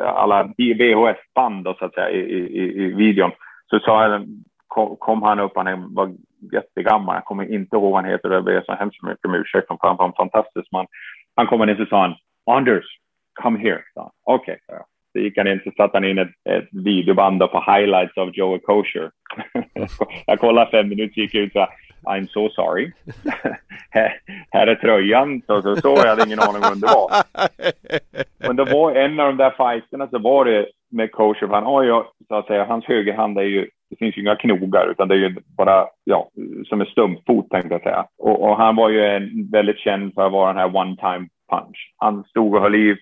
[0.00, 3.30] alla VHS-band så att säga i, i, i videon.
[3.66, 4.26] Så sa jag,
[4.66, 6.12] kom, kom han upp, han var
[6.52, 9.66] jättegammal, jag kommer inte ihåg vad han heter, jag ber så hemskt mycket om ursäkt,
[9.68, 10.86] han var en fantastisk man.
[11.36, 12.14] Han kom in och så sa han,
[12.56, 12.84] Anders,
[13.42, 13.82] come here.
[14.24, 14.78] Okej, okay,
[15.12, 18.58] så gick han in så satte han in ett, ett videoband på highlights av Joey
[18.58, 19.10] Kosher.
[20.26, 21.68] jag kollade fem minuter, gick ut och sa
[22.04, 22.92] I'm so sorry.
[24.50, 25.42] här, är tröjan.
[25.46, 27.10] Så, så, så jag hade ingen aning om det var.
[28.46, 31.46] Men det var en av de där fighterna så var det med Kosher.
[31.46, 34.90] Han har ju, så att säga, hans högerhand är ju, det finns ju inga knogar
[34.90, 36.28] utan det är ju bara, ja,
[36.64, 38.04] som en stumpfot tänkte jag säga.
[38.18, 41.28] Och, och han var ju en, väldigt känd för att vara den här one time
[41.50, 41.92] punch.
[41.96, 42.96] Han stod och höll i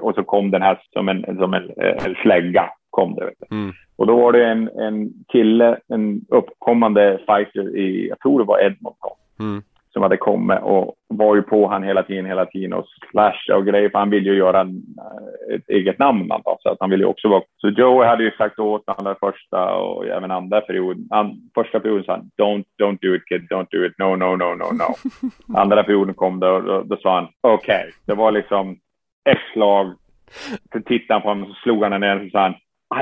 [0.00, 2.70] och så kom den här som en, som en, en slägga.
[2.90, 3.72] Kom det, mm.
[3.96, 8.60] Och då var det en, en kille, en uppkommande fighter i, jag tror det var
[8.60, 9.16] Edmonton.
[9.40, 9.62] Mm
[9.98, 13.66] som hade kommit och var ju på han hela tiden, hela tiden och slasha och
[13.66, 16.32] grejer, för han ville ju göra en, eh, ett eget namn.
[16.32, 17.42] Alltså, så att han ville ju också vara...
[17.56, 21.08] Så Joe hade ju sagt åt honom första och även andra perioden.
[21.10, 24.36] And, första perioden sa han don't, don't do it kid, don't do it, no, no,
[24.36, 24.94] no, no, no.
[25.58, 27.80] andra perioden kom och då, då sa han okej.
[27.80, 27.92] Okay.
[28.06, 28.76] Det var liksom
[29.30, 29.94] ett slag.
[30.72, 32.54] Så tittade han på honom och så slog han ner och sa han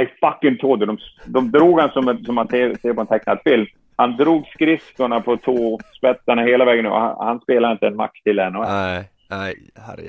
[0.02, 0.86] I fucking told you.
[0.86, 0.98] De,
[1.32, 3.66] de drog han som, som man ser på en tecknad film.
[3.96, 8.38] Han drog skridskorna på tåspetsarna hela vägen och han, han spelar inte en match till
[8.38, 8.52] än.
[8.52, 9.54] Nej, nej,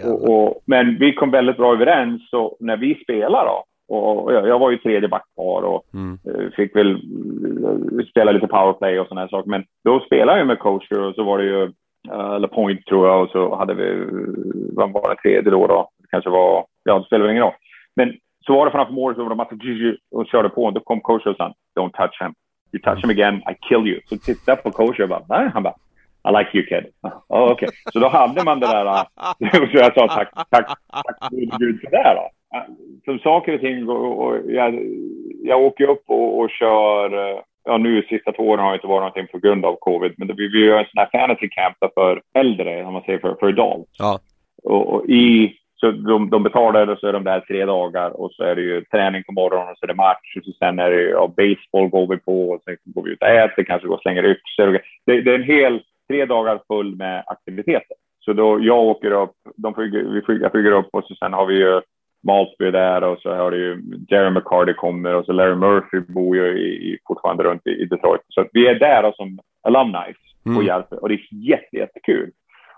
[0.06, 3.64] och, och, Men vi kom väldigt bra överens så när vi spelar då,
[3.96, 6.20] och jag, jag var ju tredje backpar och mm.
[6.26, 9.50] Eh, fick väl eh, spela lite powerplay och sådana här saker.
[9.50, 11.64] Men då spelade jag med coacher och så var det ju,
[12.12, 14.06] uh, eller point tror jag, och så hade vi,
[14.74, 15.68] vad var det tredje då?
[15.68, 15.90] då?
[15.98, 17.54] Det kanske var, ja det spelar väl ingen roll.
[17.96, 18.14] Men
[18.46, 19.56] så var det framför målet och var det massa
[20.12, 20.72] och körde på.
[20.72, 22.34] Då kom coachen och sa, don't touch him.
[22.74, 24.02] You touch him again, I kill you.
[24.06, 25.76] Så titta på coachen och bara, nej, han bara,
[26.28, 26.86] I like you kid.
[27.30, 27.70] Oh, okay.
[27.94, 28.86] Så då hade man det där,
[29.72, 32.30] så jag sa tack, tack, tack gud för det då.
[33.06, 34.80] Som saker och ting, och, och jag,
[35.44, 37.10] jag åker upp och, och kör,
[37.66, 40.28] ja nu sista två åren har det inte varit någonting på grund av covid, men
[40.28, 43.48] vi, vi gör en sån här fantasy camp för äldre, om man säger för, för
[43.48, 43.92] adults.
[43.98, 44.20] Ja.
[44.64, 48.32] Och, och i så de, de betalar och så är de där tre dagar och
[48.32, 50.80] så är det ju träning på morgonen och så är det match och så sen
[50.80, 53.64] är det ju ja, baseball går vi på och sen går vi ut och äter,
[53.64, 54.68] kanske går och slänger yxor.
[54.68, 57.98] Och, det, det är en hel tre dagar full med aktiviteter.
[58.20, 61.34] Så då jag åker upp, de flyger, vi flyger, jag flyger upp och så sen
[61.34, 61.82] har vi ju
[62.24, 66.36] Maltby där och så har det ju Jerry McCarty kommer och så Larry Murphy bor
[66.36, 68.22] ju i, fortfarande runt i, i Detroit.
[68.30, 70.14] Så vi är där som alumni
[70.46, 70.66] och mm.
[70.66, 72.32] hjälper och det är jätte, jättekul.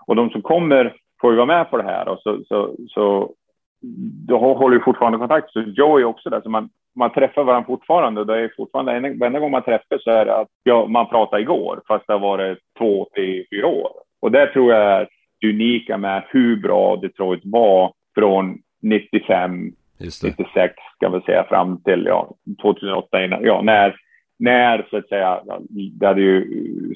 [0.06, 3.32] Och de som kommer får ju vara med på det här och så, så, så
[4.28, 5.52] då håller vi fortfarande kontakt.
[5.52, 8.24] Så Joe är också där, så man, man träffar varandra fortfarande.
[8.24, 11.80] Det är fortfarande, varenda gång man träffas så är det att ja, man pratade igår,
[11.88, 13.90] fast det har varit två till fyra år.
[14.20, 15.08] Och det tror jag är
[15.40, 22.04] det unika med hur bra Detroit var från 95, 96 ska vi säga fram till
[22.06, 23.96] ja, 2008 innan, ja, när,
[24.38, 25.40] när så att säga,
[25.70, 26.44] det hade ju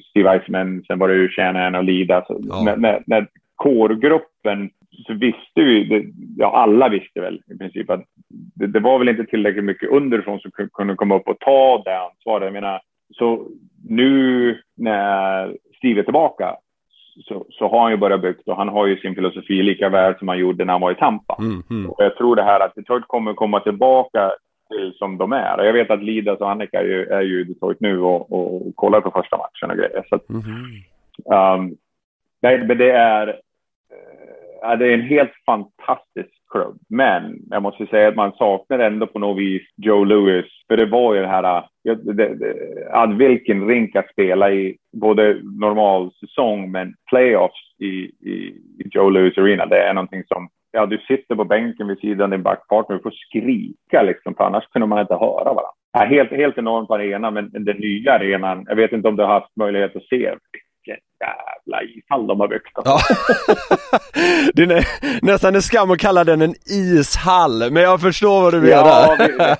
[0.09, 2.61] Steve Eisman, sen var det ju Shannon och Lida, så, ja.
[2.65, 4.69] när, när, när kårgruppen
[5.07, 9.25] så visste vi, ja alla visste väl i princip att det, det, var väl inte
[9.25, 12.45] tillräckligt mycket underifrån som kunde komma upp och ta det ansvaret.
[12.45, 12.81] Jag menar,
[13.13, 13.47] så
[13.89, 16.55] nu när Steve är tillbaka
[17.23, 20.17] så, så har han ju börjat byggt och han har ju sin filosofi lika väl
[20.19, 21.35] som han gjorde när han var i Tampa.
[21.39, 21.89] Mm, mm.
[21.89, 24.31] Och jag tror det här att Detroit kommer komma tillbaka
[24.69, 25.59] till som de är.
[25.59, 28.31] Och jag vet att Lidas och Annika är ju, är ju i Detroit nu och,
[28.31, 30.05] och kollar på första matchen och grejer.
[30.09, 31.61] Så att, mm.
[31.61, 31.77] um,
[32.41, 33.39] nej, men det är
[33.91, 36.77] Eh, ja, det är en helt fantastisk klubb.
[36.89, 40.45] Men jag måste säga att man saknar ändå på något vis Joe Lewis.
[40.67, 41.63] För det var ju det här,
[42.91, 47.85] att vilken rink att spela i, både normal säsong men playoffs i,
[48.29, 49.65] i, i Joe Lewis Arena.
[49.65, 53.03] Det är någonting som, ja du sitter på bänken vid sidan av din backpartner och
[53.03, 55.71] får skrika liksom, för annars kunde man inte höra varandra.
[55.97, 59.39] Ja, helt, helt enormt arena, men den nya arenan, jag vet inte om du har
[59.39, 60.33] haft möjlighet att se
[61.19, 62.71] jävla ishall de har byggt.
[62.75, 62.97] Ja.
[64.53, 64.81] det är nä
[65.21, 68.75] nästan en skam att kalla den en ishall, men jag förstår vad du menar.
[68.75, 69.57] Ja, det,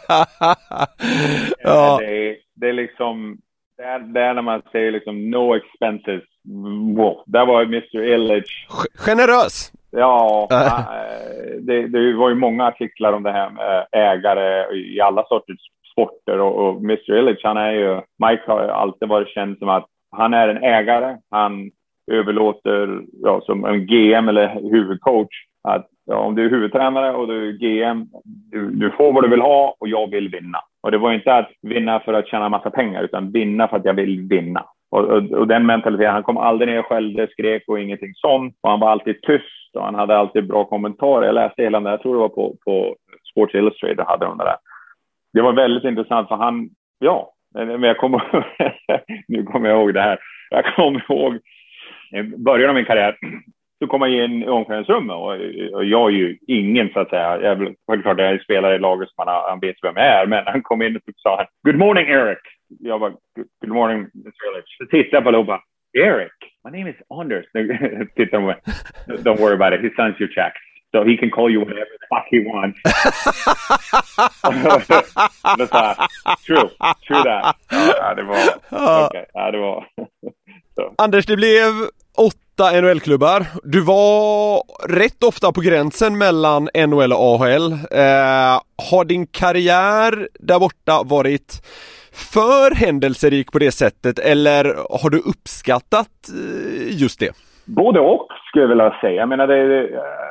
[1.63, 1.97] ja.
[1.99, 3.37] Det, är, det är liksom,
[3.77, 6.23] det är, det är när man säger liksom no expenses.
[6.95, 7.23] Wow.
[7.25, 8.03] Där var Mr.
[8.03, 8.67] Illich.
[8.95, 9.71] Generös!
[9.91, 15.25] Ja, äh, det, det var ju många artiklar om det här med ägare i alla
[15.25, 15.59] sorters
[15.91, 17.17] sporter och, och Mr.
[17.17, 19.85] Illich, han är ju, Mike har alltid varit känd som att
[20.17, 21.17] han är en ägare.
[21.31, 21.71] Han
[22.11, 27.49] överlåter ja, som en GM eller huvudcoach att ja, om du är huvudtränare och du
[27.49, 28.07] är GM,
[28.51, 30.59] du, du, får vad du vill ha och jag vill vinna.
[30.83, 33.85] Och det var inte att vinna för att tjäna massa pengar, utan vinna för att
[33.85, 34.65] jag vill vinna.
[34.91, 38.55] Och, och, och, den mentaliteten, han kom aldrig ner och skällde, skrek och ingenting sånt.
[38.61, 41.25] Och han var alltid tyst och han hade alltid bra kommentarer.
[41.25, 42.95] Jag läste hela den där, jag tror det var på, på
[43.31, 44.55] Sports Illustrated, hade de där.
[45.33, 46.69] Det var väldigt intressant för han,
[46.99, 48.21] ja, men jag kommer,
[49.27, 50.19] nu kommer jag ihåg det här.
[50.49, 51.39] Jag kommer ihåg
[52.11, 53.17] i början av min karriär
[53.79, 55.31] så kom jag in i omklädningsrummet och,
[55.75, 57.41] och jag är ju ingen så att säga.
[57.41, 60.27] Jag är självklart jag är spelare i laget som han, han vet vem jag är,
[60.27, 62.39] men han kom in och typ sa han, Good morning Eric.
[62.79, 63.09] Jag var
[63.61, 64.51] Good morning Mr.
[64.51, 64.77] Illich.
[64.77, 65.61] Så tittade jag på och
[65.97, 66.33] Eric,
[66.63, 67.45] my name is Anders.
[68.15, 68.55] Tittar de
[69.23, 70.59] Don't worry about it, he sends your checks.
[70.95, 72.79] So he can call you whatever the fuck he wants.
[76.45, 76.69] true,
[77.07, 77.55] true that.
[77.71, 78.37] Ja, det var,
[79.05, 79.25] okay.
[79.33, 79.87] ja, det var.
[80.97, 83.45] Anders, det blev åtta NHL-klubbar.
[83.63, 87.71] Du var rätt ofta på gränsen mellan NHL och AHL.
[87.71, 87.77] Eh,
[88.91, 91.65] har din karriär där borta varit
[92.11, 97.35] för händelserik på det sättet eller har du uppskattat eh, just det?
[97.65, 99.15] Både och skulle jag vilja säga.
[99.15, 99.89] Jag menar, det,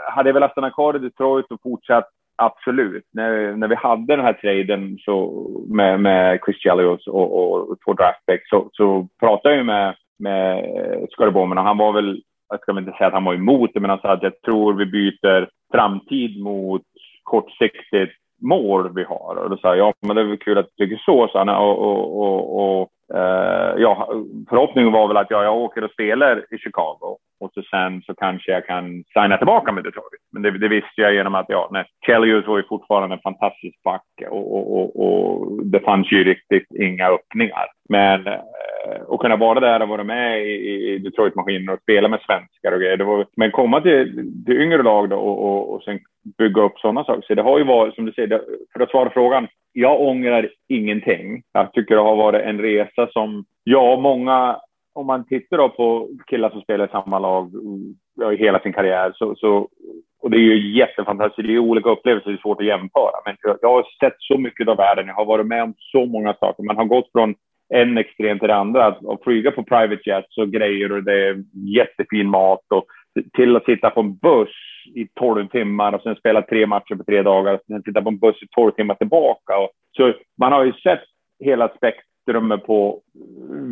[0.09, 3.05] hade jag velat stanna kvar i Detroit och fortsatt Absolut.
[3.13, 7.93] När, när vi hade den här traden så, med, med Chris Chelios och, och två
[7.93, 10.65] draftbacks så, så pratade jag med, med
[11.11, 13.91] Skaraborg, och han var väl, jag ska inte säga att han var emot det, men
[13.91, 16.83] han sa att jag tror vi byter framtid mot
[17.23, 18.13] kortsiktigt
[18.43, 19.37] mål vi har.
[19.37, 21.39] Och då sa jag, ja men det är väl kul att du tycker så, sa
[21.39, 21.49] han.
[21.49, 24.09] Och, och, och, och Eh, ja,
[24.49, 28.15] förhoppningen var väl att ja, jag åker och spelar i Chicago och så sen så
[28.15, 30.23] kanske jag kan signa tillbaka med Detroit.
[30.33, 33.83] Men det, det visste jag genom att ja, nej, Chelios var ju fortfarande en fantastisk
[33.83, 37.67] back och, och, och, och, det fanns ju riktigt inga öppningar.
[37.89, 38.41] Men eh,
[39.09, 40.53] att kunna vara där och vara med i,
[40.93, 42.97] i Detroit-maskinen och spela med svenskar och grejer.
[42.97, 45.99] Det var, men komma till, till yngre lag då och, och, och sen
[46.39, 47.23] bygga upp sådana saker.
[47.27, 48.43] Så det har ju varit, som du säger,
[48.73, 51.43] för att svara frågan, jag ångrar ingenting.
[51.53, 54.57] Jag tycker det har varit en resa som, ja, många,
[54.95, 57.51] om man tittar då på killar som spelar i samma lag
[58.15, 59.69] ja, i hela sin karriär, så, så,
[60.23, 63.17] och det är ju jättefantastiskt, det är olika upplevelser, det är svårt att jämföra.
[63.25, 66.35] Men jag har sett så mycket av världen, jag har varit med om så många
[66.35, 66.63] saker.
[66.63, 67.35] Man har gått från
[67.75, 71.29] en extrem till det andra, att, att flyga på private jets och grejer och det
[71.29, 71.45] är
[71.77, 72.85] jättefin mat och
[73.37, 74.55] till att sitta på en buss
[74.95, 78.09] i 12 timmar och sen spela tre matcher på tre dagar och sen sitta på
[78.09, 79.59] en buss i 12 timmar tillbaka.
[79.59, 81.03] Och, så man har ju sett
[81.45, 81.69] hela
[82.25, 83.01] spektrumet på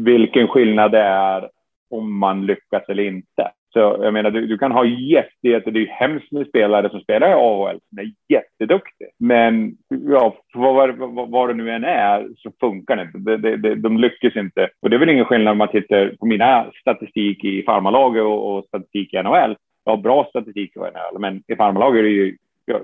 [0.04, 1.48] vilken skillnad det är
[1.90, 3.50] om man lyckas eller inte.
[3.72, 7.00] Så jag menar, du, du kan ha jätte, jätte, det är hemskt med spelare som
[7.00, 9.08] spelar i AHL som är jätteduktiga.
[9.18, 13.18] Men ja, vad, vad, vad det nu än är så funkar det inte.
[13.18, 14.68] De, de, de, de lyckas inte.
[14.82, 18.56] Och det är väl ingen skillnad om man tittar på mina statistik i farmalaget och,
[18.56, 19.56] och statistik i NHL.
[19.84, 22.36] Jag har bra statistik i NHL, men i farmalaget är det ju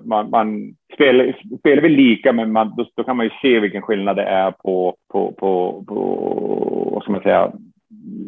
[0.04, 3.82] man, man spelar, spelar väl lika, men man, då, då, kan man ju se vilken
[3.82, 5.94] skillnad det är på, på, på, på
[6.92, 7.52] vad ska man säga,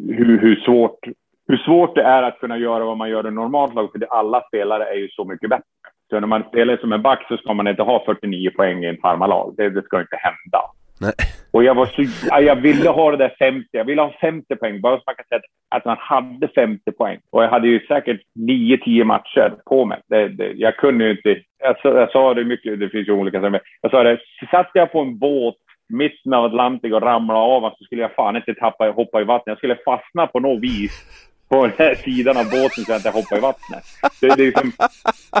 [0.07, 0.99] hur, hur svårt
[1.47, 4.41] hur svårt det är att kunna göra vad man gör i normalt lag, för alla
[4.47, 5.63] spelare är ju så mycket bättre.
[6.09, 8.87] Så när man spelar som en back så ska man inte ha 49 poäng i
[8.87, 9.53] en farmarlag.
[9.57, 10.61] Det, det ska inte hända.
[11.01, 11.13] Nej.
[11.53, 12.03] Och jag var så,
[12.41, 15.25] jag ville ha det där 50, jag ville ha 50 poäng, bara så man kan
[15.25, 15.41] säga
[15.75, 17.19] att man hade 50 poäng.
[17.31, 20.01] Och jag hade ju säkert 9-10 matcher på mig.
[20.07, 23.41] Det, det, jag kunde ju inte, jag, jag, sa det mycket, det finns ju olika
[23.41, 24.19] saker, jag sa det,
[24.51, 25.55] satt jag på en båt
[25.89, 29.51] mitten av Atlanten och ramlade av så skulle jag fan inte tappa, hoppa i vattnet.
[29.51, 31.05] Jag skulle fastna på något vis
[31.51, 33.83] på den här sidan av båten så jag inte hoppade i vattnet.
[34.21, 34.71] Det, det, liksom,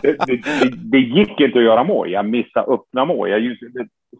[0.01, 0.17] det,
[0.91, 2.11] det, gick inte att göra mål.
[2.11, 3.29] Jag missade öppna mål.
[3.29, 3.41] Jag,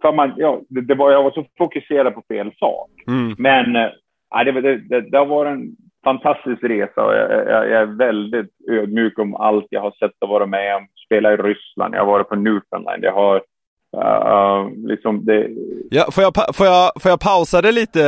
[0.02, 2.90] för man, ja, det, var, jag var så fokuserad på fel sak.
[3.08, 3.36] Mm.
[3.38, 7.98] Men äh, det, det, det, har varit en fantastisk resa och jag, jag, jag, är
[7.98, 10.88] väldigt ödmjuk om allt jag har sett och varit med om.
[11.06, 13.42] Spela i Ryssland, jag har varit på Newfoundland, jag har
[13.98, 15.48] Uh, liksom det...
[15.90, 18.00] Ja, får jag, får, jag, får jag pausa det lite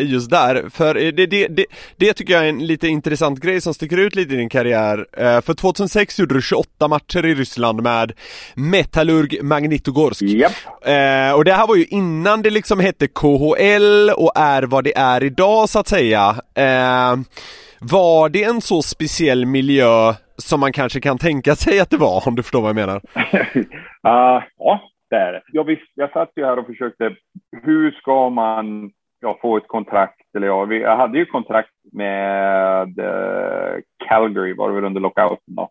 [0.00, 0.70] just där?
[0.70, 4.14] För det, det, det, det tycker jag är en lite intressant grej som sticker ut
[4.14, 4.98] lite i din karriär.
[4.98, 8.12] Uh, för 2006 gjorde du 28 matcher i Ryssland med
[8.54, 10.22] Metallurg Magnitogorsk.
[10.22, 10.52] Yep.
[10.88, 14.96] Uh, och det här var ju innan det liksom hette KHL och är vad det
[14.96, 16.34] är idag så att säga.
[17.80, 22.28] var det en så speciell miljö som man kanske kan tänka sig att det var,
[22.28, 23.02] om du förstår vad jag menar?
[24.02, 24.42] ja,
[25.10, 25.42] där.
[25.52, 27.14] Jag, visst, jag satt ju här och försökte,
[27.62, 30.36] hur ska man ja, få ett kontrakt?
[30.36, 35.68] Eller ja, jag hade ju kontrakt med uh, Calgary, var det väl under lockouten då.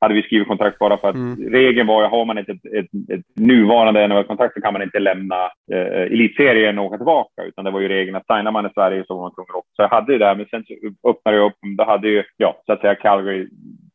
[0.00, 1.50] Hade vi skrivit kontrakt bara för att mm.
[1.50, 5.44] regeln var har man inte ett, ett, ett nuvarande NHL-kontrakt så kan man inte lämna
[5.72, 9.04] uh, elitserien och åka tillbaka, utan det var ju regeln att signar man i Sverige
[9.06, 10.64] så var man tvungen att Så jag hade ju det, men sen
[11.08, 13.48] öppnade jag upp, då hade ju, ja, så att säga Calgary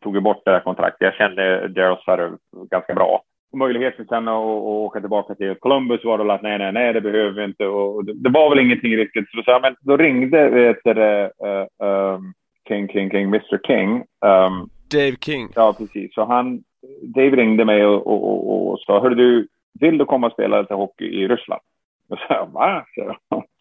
[0.03, 1.01] tog ju bort det där kontraktet.
[1.01, 2.31] Jag kände Daryl Sutter
[2.72, 3.22] ganska bra
[3.53, 7.01] möjligheten sen att, att åka tillbaka till Columbus var det att nej, nej, nej, det
[7.01, 7.67] behöver vi inte.
[7.67, 9.29] Och det, det var väl ingenting riktigt.
[9.29, 12.33] Så då, men då ringde vet du, uh, um,
[12.67, 13.95] King, King, King, Mr King.
[14.25, 15.49] Um, Dave King.
[15.55, 16.13] Ja, precis.
[16.13, 16.63] Så han,
[17.01, 19.47] Dave ringde mig och, och, och, och sa, hör du,
[19.79, 21.61] vill du komma och spela lite hockey i Ryssland?
[22.09, 22.85] Och så jag, va?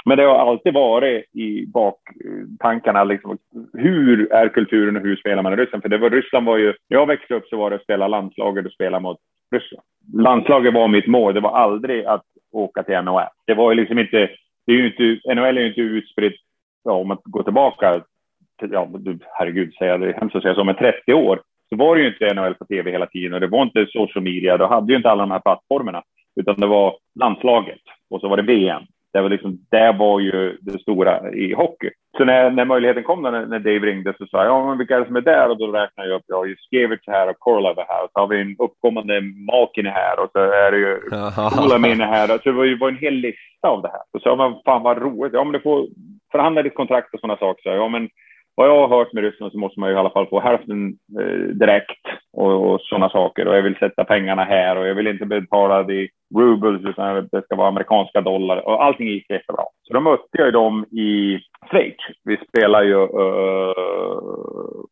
[0.04, 3.38] Men det har alltid varit i baktankarna, liksom,
[3.72, 5.82] hur är kulturen och hur spelar man i Ryssland?
[5.82, 8.08] För det var, Ryssland var ju, när jag växte upp så var det att spela
[8.08, 9.18] landslaget och spela mot
[9.50, 9.84] Ryssland.
[10.14, 13.28] Landslaget var mitt mål, det var aldrig att åka till NHL.
[13.46, 14.30] Det var ju liksom inte,
[14.66, 16.36] det är ju inte, NHL är ju inte utspritt,
[16.84, 18.02] ja, om man går tillbaka,
[18.60, 18.88] till, ja,
[19.38, 22.08] herregud, säga det är hemskt att säga så, men 30 år, så var det ju
[22.08, 24.96] inte NHL på tv hela tiden och det var inte social media, då hade ju
[24.96, 26.02] inte alla de här plattformarna,
[26.40, 28.82] utan det var landslaget och så var det VM.
[29.12, 31.90] Det var, liksom, det var ju det stora i hockey.
[32.16, 34.96] Så när, när möjligheten kom, när, när Dave ringde, så sa jag, ja, men vilka
[34.96, 35.48] är det som är där?
[35.50, 38.04] Och då räknade jag upp, ja, Juskevich här och Korlev här.
[38.04, 41.00] Och så har vi en uppkommande Malkin här och så är det ju
[41.56, 42.26] Kulamin här.
[42.28, 44.02] Så det var ju var en hel lista av det här.
[44.12, 45.32] Så sa jag, men fan vad roligt.
[45.32, 45.86] Ja, men du får
[46.32, 47.62] förhandla ditt kontrakt och sådana saker.
[47.62, 48.08] Så jag, ja, men
[48.54, 50.98] vad jag har hört med Ryssland så måste man ju i alla fall få hälften
[51.20, 53.48] eh, direkt och, och sådana saker.
[53.48, 57.28] Och jag vill sätta pengarna här och jag vill inte betala det i rubles utan
[57.32, 59.64] det ska vara amerikanska dollar och allting gick jättebra.
[59.82, 61.38] Så då mötte jag ju dem i
[61.70, 61.96] Schweiz.
[62.24, 63.74] Vi spelar ju, uh,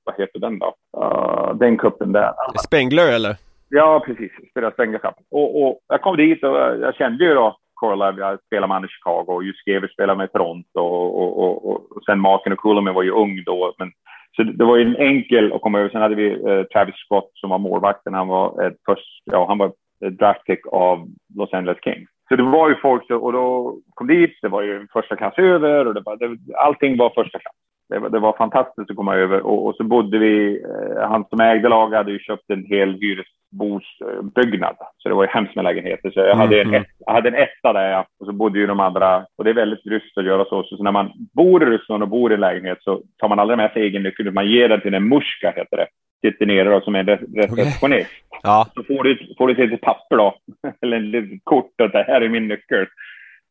[0.05, 0.75] vad heter den då?
[0.99, 2.33] Uh, den kuppen där.
[2.67, 3.37] Spengler eller?
[3.69, 4.33] Ja, precis.
[4.51, 5.15] Spelade Spengler Cup.
[5.31, 8.89] Och, och jag kom dit och jag kände ju då Korolev, jag spelade med honom
[8.89, 12.95] i Chicago och Juskevic spelade med Toronto och, och, och, och sen Marken och Kulomen
[12.95, 13.75] var ju ung då.
[13.79, 13.93] Men,
[14.37, 15.91] så det var ju en enkel att komma över.
[15.91, 18.15] Sen hade vi eh, Travis Scott som var målvakten.
[18.15, 19.73] Han var ett först, ja, han var
[20.11, 22.09] draftpick av Los Angeles Kings.
[22.29, 25.87] Så det var ju folk, och då kom dit, det var ju första klass över
[25.87, 27.55] och det var, det, allting var första klass.
[27.89, 31.25] Det var, det var fantastiskt att komma över och, och så bodde vi, eh, han
[31.25, 32.99] som ägde laget hade ju köpt en hel
[33.53, 34.77] hyresbodsbyggnad.
[34.99, 36.11] Så det var ju hemskt med lägenheter.
[36.11, 38.81] Så jag hade, en, ett, jag hade en etta där och så bodde ju de
[38.81, 39.27] andra.
[39.37, 40.63] Och det är väldigt ryskt att göra så.
[40.63, 43.57] Så när man bor i Ryssland och bor i en lägenhet så tar man aldrig
[43.57, 44.31] med sig egen nyckel.
[44.31, 45.87] Man ger den till en muska, heter det.
[46.21, 47.83] Sitter nere då som en receptionist.
[47.83, 48.05] Okay.
[48.43, 48.67] Ja.
[48.75, 50.35] Så får du, får du ett litet papper då,
[50.83, 52.87] eller ett litet kort att det här är min nyckel.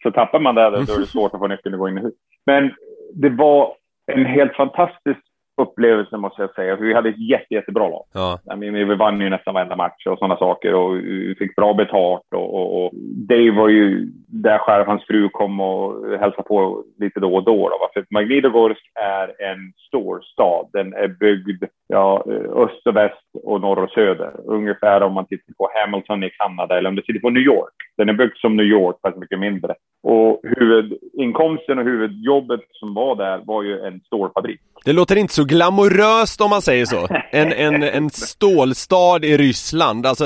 [0.04, 2.02] Så tappar man det, då är det svårt att få nyckeln att gå in i
[2.02, 2.20] huset.
[2.46, 2.74] Men
[3.14, 3.74] det var
[4.12, 5.20] en helt fantastisk
[5.58, 6.78] upplevelse måste jag säga.
[6.78, 8.06] För vi hade ett jätte, jättebra lag.
[8.14, 8.40] Ja.
[8.54, 11.74] I mean, vi vann ju nästan varenda match och sådana saker och vi fick bra
[11.74, 12.24] betalt.
[12.36, 12.92] Och, och, och
[13.30, 17.70] Dave var ju där själv, hans fru kom och hälsade på lite då och då.
[17.70, 20.70] då för Magnitogorsk är en stor stad.
[20.74, 22.24] Den är byggd ja,
[22.56, 24.32] öst och väst och norr och söder.
[24.46, 27.74] Ungefär om man tittar på Hamilton i Kanada eller om du tittar på New York.
[27.98, 29.76] Den är byggd som New York, fast mycket mindre.
[30.04, 34.62] Och huvudinkomsten och huvudjobbet som var där var ju en stålfabrik.
[34.86, 37.08] Det låter inte så glamoröst om man säger så.
[37.32, 40.26] En, en, en stålstad i Ryssland, alltså.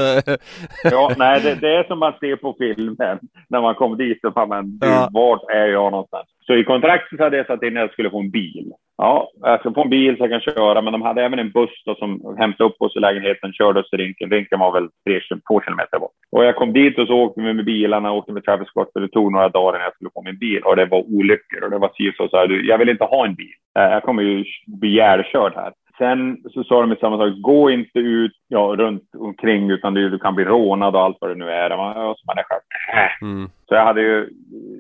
[0.83, 3.19] ja, nej, det, det, är som man ser på filmen
[3.49, 5.09] när man kom dit och bara, men ja.
[5.11, 6.27] vart är jag någonstans?
[6.47, 8.71] Så i kontraktet hade jag satt in att jag skulle få en bil.
[8.97, 11.51] Ja, jag ska få en bil så jag kan köra, men de hade även en
[11.51, 14.29] buss då, som hämtade upp oss i lägenheten, körde oss till rinken.
[14.29, 16.11] Rinken var väl tre, två kilometer bort.
[16.31, 19.01] Och jag kom dit och så åkte vi med bilarna, åkte med Travis Scott och
[19.01, 20.61] det tog några dagar innan jag skulle få min bil.
[20.63, 23.25] Och det var olyckor och det var si så, så här, jag vill inte ha
[23.25, 23.55] en bil.
[23.79, 25.73] Eh, jag kommer ju bli ihjälkörd här.
[26.01, 30.19] Sen så sa de samma sak, gå inte ut ja, runt omkring utan du, du
[30.19, 31.77] kan bli rånad och allt vad det nu är.
[31.77, 32.45] Man, så man är
[32.93, 33.21] äh.
[33.21, 33.49] mm.
[33.67, 34.29] Så jag hade ju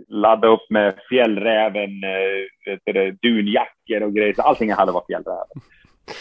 [0.07, 1.89] laddat upp med fjällräven,
[2.85, 4.33] äh, dunjackor och grejer.
[4.33, 5.57] Så allting jag hade var fjällräven.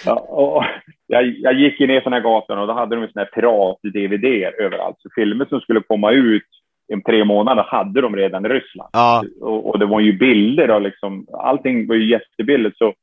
[0.06, 0.64] Ja, och
[1.06, 4.24] jag, jag gick ner för den här gatan och då hade de såna här pirat-DVD
[4.58, 4.96] överallt.
[4.98, 6.46] Så filmer som skulle komma ut
[6.92, 8.90] om tre månader hade de redan i Ryssland.
[8.92, 9.24] Ja.
[9.40, 12.78] Och, och, det var ju bilder och liksom, allting var ju jättebilligt.
[12.78, 12.94] Så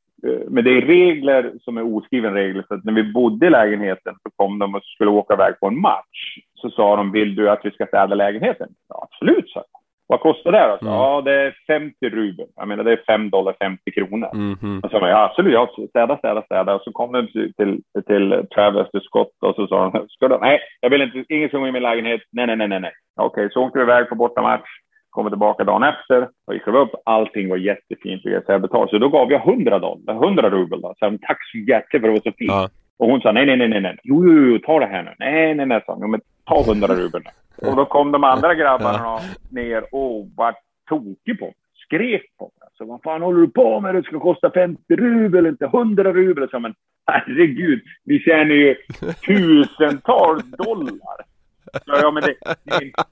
[0.48, 2.64] men det är regler som är oskriven regler.
[2.68, 5.66] Så att när vi bodde i lägenheten så kom de och skulle åka iväg på
[5.66, 6.38] en match.
[6.54, 8.68] Så sa de, vill du att vi ska städa lägenheten?
[8.88, 9.64] Ja, absolut, så.
[10.06, 10.86] Vad kostar det då?
[10.86, 10.94] Mm.
[10.94, 12.46] Ja, det är 50 rubel.
[12.56, 14.30] Jag menar, det är 5 dollar 50 kronor.
[14.34, 14.84] Mm -hmm.
[14.84, 16.74] Och så sa ja, absolut, ja, städa, städa, städa.
[16.74, 20.28] Och så kom de till, till, till Travis, till Scott och så sa de, ska
[20.28, 20.38] du?
[20.38, 22.20] Nej, jag vill inte, ingen ska gå in i min lägenhet.
[22.32, 22.92] Nej, nej, nej, nej, nej.
[23.16, 24.68] Okej, okay, så åkte vi iväg på bortamatch.
[25.18, 26.90] Kommer tillbaka dagen efter och gick upp.
[27.04, 28.90] Allting var jättefint och jag betalt.
[28.90, 30.80] Så då gav jag 100 dollar, 100 rubel.
[30.80, 30.94] Då.
[30.98, 32.50] Så tack så jättemycket för att det var så fint.
[32.50, 32.68] Ja.
[32.98, 33.98] Och hon sa nej, nej, nej, nej, nej.
[34.02, 35.14] Jo, jo, jo, ta det här nu.
[35.18, 36.10] Nej, nej, nej, sa hon.
[36.10, 37.68] men ta 100 rubel nu.
[37.68, 39.20] Och då kom de andra grabbarna ja.
[39.50, 40.54] ner och var
[40.88, 41.54] tokig på mig.
[41.84, 42.68] Skrek på mig.
[42.78, 43.94] Så vad fan håller du på med?
[43.94, 46.48] Det ska kosta 50 rubel, inte 100 rubel.
[46.50, 46.74] Så men
[47.06, 48.74] herregud, vi tjänar ju
[49.26, 51.18] tusentals dollar.
[51.72, 52.34] Ja, ja men det,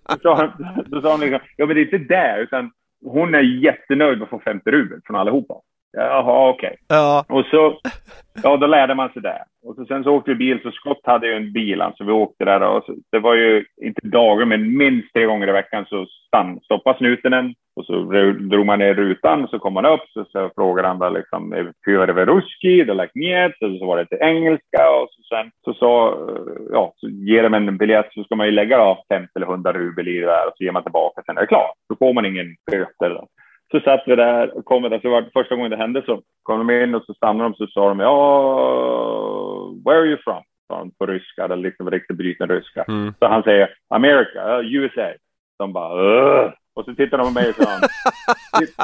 [0.09, 0.53] då sa,
[0.87, 2.71] då sa hon liksom, ja men det är inte det, utan
[3.05, 5.55] hon är jättenöjd med att få 50 rubel från allihopa.
[5.99, 6.77] Jaha, okej.
[6.89, 7.25] Ja.
[7.29, 7.79] Och så,
[8.43, 9.45] ja då lärde man sig det.
[9.67, 12.13] Och så, sen så åkte vi bil, så Scott hade ju en bil, så vi
[12.13, 15.87] åkte där och så, det var ju inte dagar, men minst tre gånger i veckan
[15.89, 17.93] så stann, stoppade snuten en och så
[18.51, 21.53] drog man ner rutan och så kom man upp så, så frågade han bara liksom,
[21.53, 21.73] är
[22.07, 22.85] det ruski?
[22.85, 26.19] Det lagt njet, och så var det till engelska och så sen så sa,
[26.73, 29.73] ja, så ger de en biljett så ska man ju lägga då 50 eller 100
[29.73, 31.75] rubel i det där och så ger man tillbaka, sen är det klart.
[31.89, 33.21] Då får man ingen böter.
[33.72, 36.22] Så satt vi där och kom där, så var det första gången det hände så
[36.44, 38.14] kom de in och så stannade de så sa de ja,
[39.86, 40.44] where are you from?
[40.68, 42.86] Sa de på ryska, eller liksom riktigt bruten ryska.
[42.88, 43.14] Mm.
[43.20, 45.14] Så han säger America, uh, USA.
[45.60, 46.54] De bara Ugh.
[46.74, 47.80] Och så tittar de på mig och sa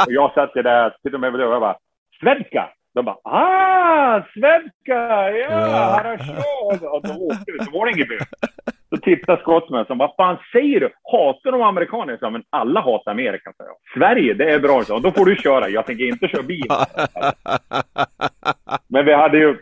[0.05, 1.77] och jag satt där, tittade på mig och jag bara
[2.19, 2.69] svenska.
[2.93, 6.33] De bara ah, svenska, ja, хорошо.
[6.91, 7.85] Och då åkte vi, så var
[8.92, 8.96] Då.
[8.96, 10.90] Så tittar Scott som vad fan säger du?
[11.12, 12.16] Hatar de amerikaner?
[12.16, 13.76] Så, men alla hatar Amerika, sa jag.
[13.94, 14.98] Sverige, det är bra, så.
[14.98, 15.68] Då får du köra.
[15.68, 16.66] Jag tänker inte köra bil.
[18.88, 19.56] Men vi hade ju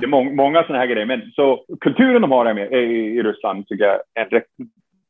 [0.00, 1.06] det, är många, sådana här grejer.
[1.06, 4.46] Men så kulturen de har i, i Ryssland tycker jag är rätt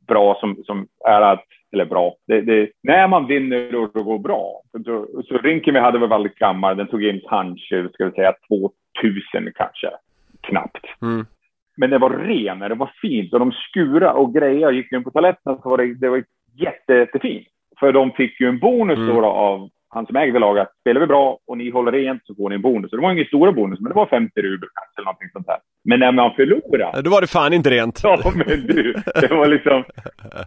[0.09, 2.15] bra som, som är att eller bra.
[2.27, 4.63] Det, det, när man vinner och det går bra.
[4.85, 6.77] Så, så Rinkeby hade väl väldigt gammal.
[6.77, 9.91] Den tog in kanske, ska vi säga 2000 kanske.
[10.41, 10.87] Knappt.
[11.03, 11.27] Mm.
[11.83, 14.73] Men det var ren, det var fint och de skura och grejer.
[14.73, 16.25] Gick in på toaletten så var det, det var
[16.59, 17.47] jätte, jättefint.
[17.81, 19.17] För de fick ju en bonus mm.
[19.17, 20.69] då av han som ägde laget.
[20.81, 22.91] Spelar vi bra och ni håller rent så får ni en bonus.
[22.91, 25.47] Så det var ingen stora bonus, men det var 50 rubel kanske eller någonting sånt
[25.47, 25.57] där.
[25.85, 27.03] Men när man förlorade.
[27.03, 28.01] Då var det fan inte rent.
[28.03, 28.95] Ja, men du.
[29.21, 29.85] Det var liksom,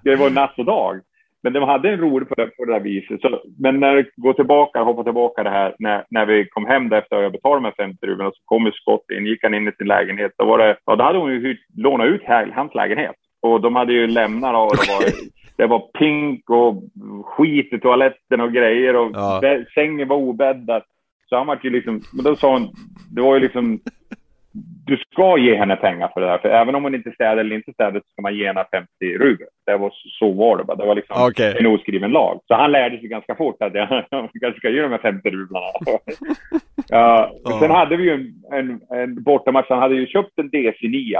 [0.03, 1.01] det var natt och dag.
[1.45, 3.21] Men de hade en rolig på det, på det där viset.
[3.21, 6.89] Så, men när det går tillbaka, hoppar tillbaka det här, när, när vi kom hem
[6.89, 9.43] där efter att jag betalat de här 50 rubeln och så kom Scott in, gick
[9.43, 10.31] han in i sin lägenhet.
[10.37, 13.15] Då var det, ja, då hade hon ju hyrt, lånat ut här, hans lägenhet.
[13.41, 15.11] Och de hade ju lämnat och det var,
[15.57, 16.83] det var pink och
[17.25, 19.41] skit i toaletten och grejer och Ja.
[19.75, 20.83] sängen var obäddad.
[21.29, 22.67] Så han var ju liksom, men då sa hon,
[23.15, 23.79] det var ju liksom,
[24.85, 26.37] du ska ge henne pengar för det där.
[26.37, 28.89] För även om hon inte städar eller inte städar så ska man ge henne 50
[29.17, 29.47] rubel.
[29.65, 30.77] Det var, så var det bara.
[30.77, 31.55] Det var liksom Okej.
[31.59, 32.39] en oskriven lag.
[32.47, 33.87] Så han lärde sig ganska fort att jag
[34.41, 35.65] kanske ska ge de här 50 rublarna.
[36.87, 37.59] ja, Ja.
[37.59, 39.69] Sen hade vi ju en, en, en bortamatch.
[39.69, 41.15] Han hade ju köpt en DC9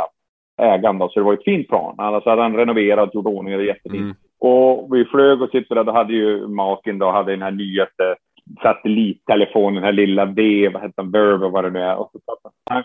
[0.62, 1.95] ägaren då, så det var ett fint plan.
[1.98, 4.02] Annars hade han renoverat gjort ordning och det jättefint.
[4.02, 4.16] Mm.
[4.40, 8.16] Och vi flög och sitter där, då hade ju maken då, hade den här nyaste
[8.62, 11.95] satellittelefonen, den här lilla V, vad hette den, Verve vad det nu är.
[11.95, 12.84] Och, så satt han.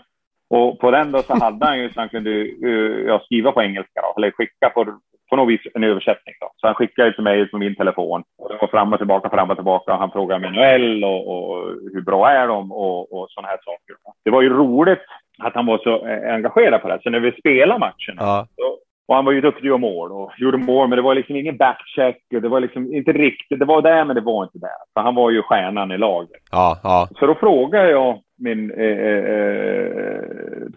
[0.51, 4.01] Och på den då så hade han ju så han kunde uh, skriva på engelska
[4.01, 4.85] då, eller skicka på,
[5.29, 6.51] på något vis en översättning då.
[6.57, 8.23] Så han skickade ju till mig på min telefon.
[8.37, 9.93] Och det var fram och tillbaka, fram och tillbaka.
[9.93, 13.95] Han frågade NHL och, och hur bra är de och, och sådana här saker.
[14.25, 15.05] Det var ju roligt
[15.43, 16.99] att han var så eh, engagerad på det.
[17.03, 18.47] Så när vi spelade matchen Ja.
[18.55, 21.35] så, och han var ju duktig och mål och gjorde mål, men det var liksom
[21.35, 22.17] ingen backcheck.
[22.35, 23.59] och Det var liksom inte riktigt.
[23.59, 24.81] Det var där, men det var inte där.
[24.93, 26.41] För han var ju stjärnan i laget.
[26.51, 27.07] Ja, ja.
[27.19, 30.21] Så då frågade jag min eh, eh,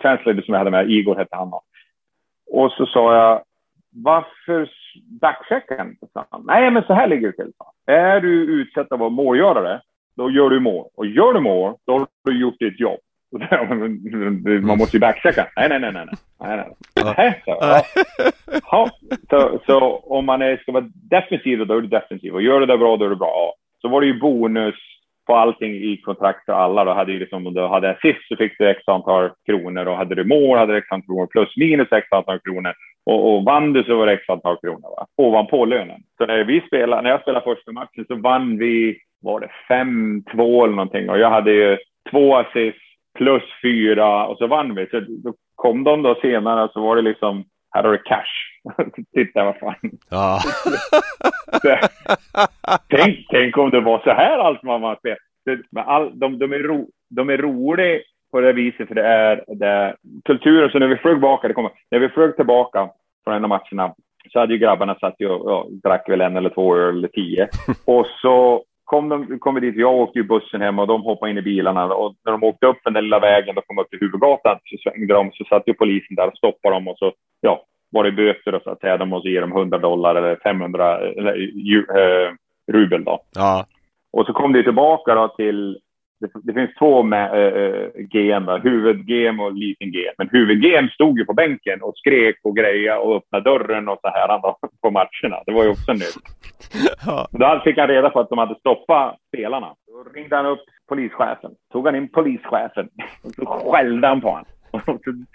[0.01, 1.53] translator som jag hade med, Igor hette han.
[2.51, 3.43] Och så sa jag,
[3.91, 4.71] varför
[5.21, 6.45] backcheckar han.
[6.45, 7.53] Nej, men så här ligger det till.
[7.87, 9.81] Är du utsett av att vara målgörare,
[10.17, 10.87] då gör du mål.
[10.97, 13.01] Och gör du mål, då har du gjort ditt jobb.
[14.63, 15.47] Man måste ju backchecka.
[15.57, 16.07] Nej, nej, nej, nej.
[16.07, 16.17] nej.
[16.41, 17.15] nej, nej.
[17.17, 17.83] Nej, så, ja.
[18.71, 18.91] Ja,
[19.31, 22.35] så, så om man är, ska vara defensiv, då är du defensiv.
[22.35, 23.29] Och gör du det bra, då är du bra.
[23.29, 23.55] Ja.
[23.81, 24.75] Så var det ju bonus
[25.27, 26.85] på allting i kontrakt för alla.
[26.85, 29.97] Då hade ju liksom, om du hade assist så fick du x antal kronor och
[29.97, 32.73] hade du mål hade du x antal kronor plus minus x antal kronor.
[33.07, 35.07] Och, och vann du så var det x antal kronor va?
[35.17, 36.01] ovanpå lönen.
[36.19, 40.65] Så när vi spelade, när jag spelade första matchen så vann vi, var det 5-2
[40.65, 41.79] eller någonting och jag hade ju
[42.11, 42.79] två assist
[43.19, 44.87] plus fyra och så vann vi.
[44.87, 47.45] Så då kom de då senare så var det liksom,
[47.75, 48.25] här har du cash.
[49.15, 49.75] Titta vad fan.
[50.11, 50.41] Ja.
[52.91, 55.17] tänk, tänk om det var så här allt man var spel.
[55.45, 58.01] Det- men All, de, de, är ro, de är roliga
[58.33, 60.71] på det viset för det är, det är kulturen.
[60.71, 62.89] Så när vi flög tillbaka, det kommer, när vi flög tillbaka
[63.25, 63.95] från en av matcherna
[64.33, 67.49] så hade ju grabbarna satt och ja, drack väl en eller två öl eller tio.
[67.87, 71.39] Och så kom de kom dit, jag åkte ju bussen hem och de hoppade in
[71.39, 74.01] i bilarna och när de åkte upp den där lilla vägen, då kom upp till
[74.01, 77.65] huvudgatan, så svängde de, så satt ju polisen där och stoppade dem och så, ja,
[77.91, 80.99] var det böter och så att säga, de måste ge dem 100 dollar eller 500
[80.99, 82.33] eller, ju, eh,
[82.73, 83.21] rubel då.
[83.35, 83.67] Ja.
[84.13, 85.79] Och så kom det tillbaka då till,
[86.21, 87.27] det, det finns två med,
[87.57, 90.15] äh, GM, då, huvud-GM och liten-GM.
[90.19, 94.09] Men huvud-GM stod ju på bänken och skrek och greja och öppnade dörren och så
[94.09, 94.39] här
[94.83, 95.43] på matcherna.
[95.47, 96.17] Det var ju också nytt.
[97.07, 97.29] Ja.
[97.31, 99.75] Då fick han reda på att de hade stoppat spelarna.
[99.87, 101.51] Då ringde han upp polischefen.
[101.73, 102.89] Tog han in polischefen
[103.23, 104.47] och så skällde han på honom.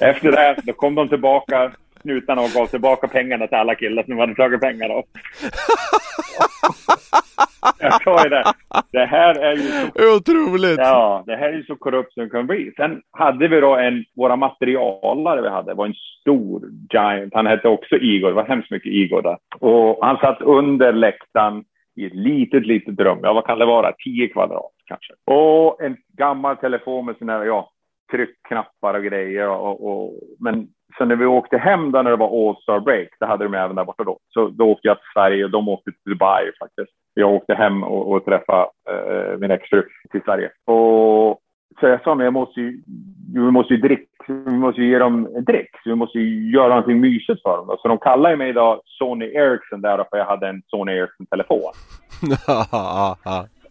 [0.00, 4.18] Efter det då kom de tillbaka, snutarna och gav tillbaka pengarna till alla killar som
[4.18, 5.04] hade tagit pengar av.
[7.78, 8.44] Jag sa ju det.
[8.92, 10.16] Det här är ju så...
[10.16, 10.78] Otroligt!
[10.78, 12.72] Ja, det här är ju så korrupt som det kan bli.
[12.76, 16.62] Sen hade vi då en, våra materialare vi hade var en stor
[16.92, 17.34] giant.
[17.34, 18.28] Han hette också Igor.
[18.28, 19.38] Det var hemskt mycket Igor där.
[19.60, 21.64] Och han satt under läktaren
[21.96, 23.18] i ett litet, litet rum.
[23.22, 23.92] Ja, vad kan det vara?
[24.04, 25.12] 10 kvadrat kanske.
[25.24, 27.70] Och en gammal telefon med sina, ja,
[28.10, 29.48] tryckknappar och grejer.
[29.48, 30.68] Och, och, men
[30.98, 33.54] så när vi åkte hem där när det var All Star Break, det hade de
[33.54, 34.18] även där borta då.
[34.28, 36.99] Så då åkte jag till Sverige och de åkte till Dubai faktiskt.
[37.14, 40.50] Jag åkte hem och, och träffade eh, min exfru till Sverige.
[40.64, 41.40] Och
[41.80, 42.82] så jag sa, men jag måste ju,
[43.34, 45.28] vi måste ju dricka, vi måste ge dem.
[45.82, 47.66] Så vi måste ju göra någonting mysigt för dem.
[47.66, 47.76] Då.
[47.82, 51.72] Så de kallar mig idag Sony Ericsson där för jag hade en Sony Ericsson-telefon.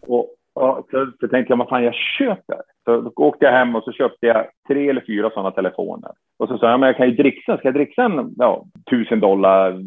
[0.00, 2.60] och, och så, så tänkte jag, vad fan jag köper.
[2.84, 6.10] Så då åkte jag hem och så köpte jag tre eller fyra sådana telefoner.
[6.40, 9.20] Och så sa jag, men jag kan ju dricksa, ska jag dricksa en ja, tusen
[9.20, 9.82] dollar,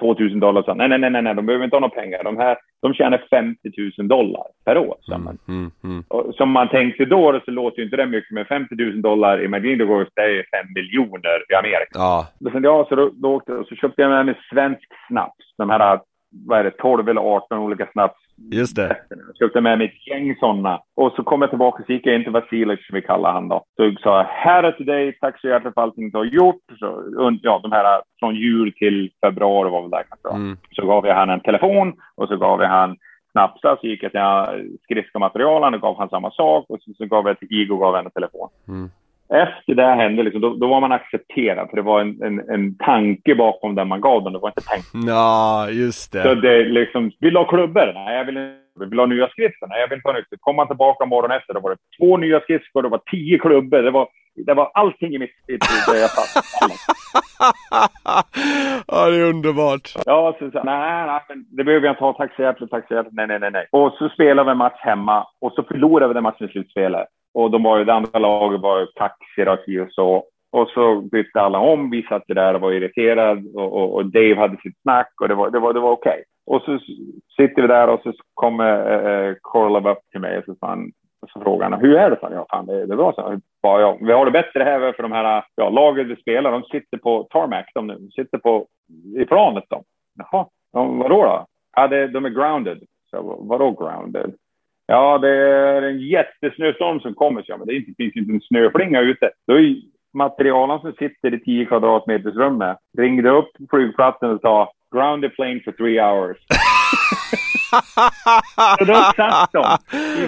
[0.00, 0.62] två tusen dollar?
[0.62, 2.24] Så, nej, nej, nej, nej, de behöver inte ha några pengar.
[2.24, 4.96] De här, de tjänar 50 000 dollar per år.
[5.00, 6.04] Så, mm, mm, mm.
[6.08, 9.44] Och, som man tänkte då, så låter ju inte det mycket, men 50 000 dollar
[9.44, 11.92] i Magindogors, det är fem miljoner i Amerika.
[11.94, 12.26] Ja.
[12.52, 15.44] Så, ja, så då, då åkte, och så köpte jag med mig svensk snaps.
[15.58, 16.00] De här,
[16.46, 18.96] vad är det, 12 eller 18 olika snaps Just det.
[19.08, 20.80] Jag köpte med mig ett gäng sådana.
[20.96, 23.32] Och så kom jag tillbaka och så gick jag in till Vasilic, som vi kallar
[23.32, 23.64] han då.
[23.76, 26.62] Så jag sa, här är till dig, tack så hjärtligt för allting du har gjort.
[26.78, 27.02] Så,
[27.42, 30.42] ja, de här från jul till februari var väl där kanske.
[30.42, 30.56] Mm.
[30.70, 32.96] Så gav jag han en telefon och så gav jag han
[33.32, 33.78] snapsar.
[33.80, 36.64] Så gick jag till skridskomaterialen och gav han samma sak.
[36.68, 38.48] Och så, så gav jag till Igo och gav henne en telefon.
[38.68, 38.90] Mm
[39.32, 41.70] efter det hände, liksom, då, då, var man accepterad.
[41.70, 44.32] För det var en, en, en tanke bakom den man gav dem.
[44.32, 44.88] Det var inte tänkt.
[45.06, 46.22] Ja, just det.
[46.22, 47.92] Så det liksom, vill du ha klubbor?
[47.94, 48.62] Nej, jag vill inte.
[48.80, 49.66] Vill du ha nya skridskor?
[49.66, 50.40] Nej, jag vill inte ha nytt.
[50.40, 53.82] Kom man tillbaka morgonen efter, då var det två nya skridskor, det var tio klubbor.
[53.82, 54.08] Det var,
[54.46, 56.44] det var allting i mitt huvud där jag satt.
[58.86, 59.92] ja, det är underbart.
[60.06, 62.12] Ja, så, så nej, nej, men det behöver jag inte ha.
[62.12, 63.14] Tack så hjärtligt, tack så hjärtligt.
[63.14, 63.66] Nej, nej, nej, nej.
[63.70, 67.08] Och så spelade vi en match hemma och så förlorade vi den matchen i slutspelet.
[67.34, 70.24] Och de var ju, det andra laget var ju kaxiga och så.
[70.52, 71.90] Och så bytte alla om.
[71.90, 75.34] Vi satt där och var irriterade och, och, och, Dave hade sitt snack och det
[75.34, 76.10] var, det var, det var okej.
[76.10, 76.24] Okay.
[76.46, 76.78] Och så
[77.36, 80.54] sitter vi där och så kommer eh, eh, äh, Korlov upp till mig och så,
[80.60, 80.92] fan,
[81.22, 82.18] och så frågar han hur är det?
[82.20, 83.12] Ja, fan, det, det är bra.
[83.12, 86.52] Så, bara, ja, vi har det bättre här för de här ja, laget vi spelar.
[86.52, 87.64] De sitter på tarmac.
[87.74, 88.66] De, de sitter på,
[89.16, 89.64] i planet.
[89.68, 89.82] De.
[90.18, 91.46] Jaha, de, vadå då?
[91.76, 92.78] Ja, det, de är grounded.
[93.10, 94.34] Så, vadå grounded?
[94.92, 99.30] Ja, det är en jättesnöstorm som kommer, men det finns inte en snöflinga ute.
[99.46, 99.76] Då är
[100.14, 105.72] materialen som sitter i 10 kvadratmeters rummet ringde upp flygplatsen och sa grounded plane for
[105.72, 106.36] three hours.
[108.78, 109.62] så då satt de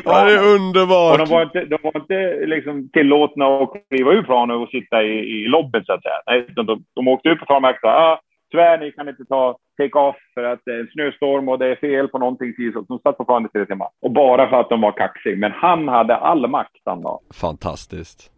[0.05, 1.20] Ja, det är underbart.
[1.20, 5.03] Och de var inte, de var inte liksom tillåtna att kliva ur planet och sitta
[5.03, 6.20] i, i lobbyn, så att säga.
[6.27, 8.20] Nej, de, de, de åkte ut på tarmac och sa ah,
[8.55, 11.76] tyvärr, ni kan inte ta take-off för att det är en snöstorm och det är
[11.76, 12.55] fel på någonting.
[12.74, 13.89] Så de satt i tre timmar.
[14.02, 15.36] Och bara för att de var kaxiga.
[15.36, 17.20] Men han hade all makt han då.
[17.35, 18.31] Fantastiskt.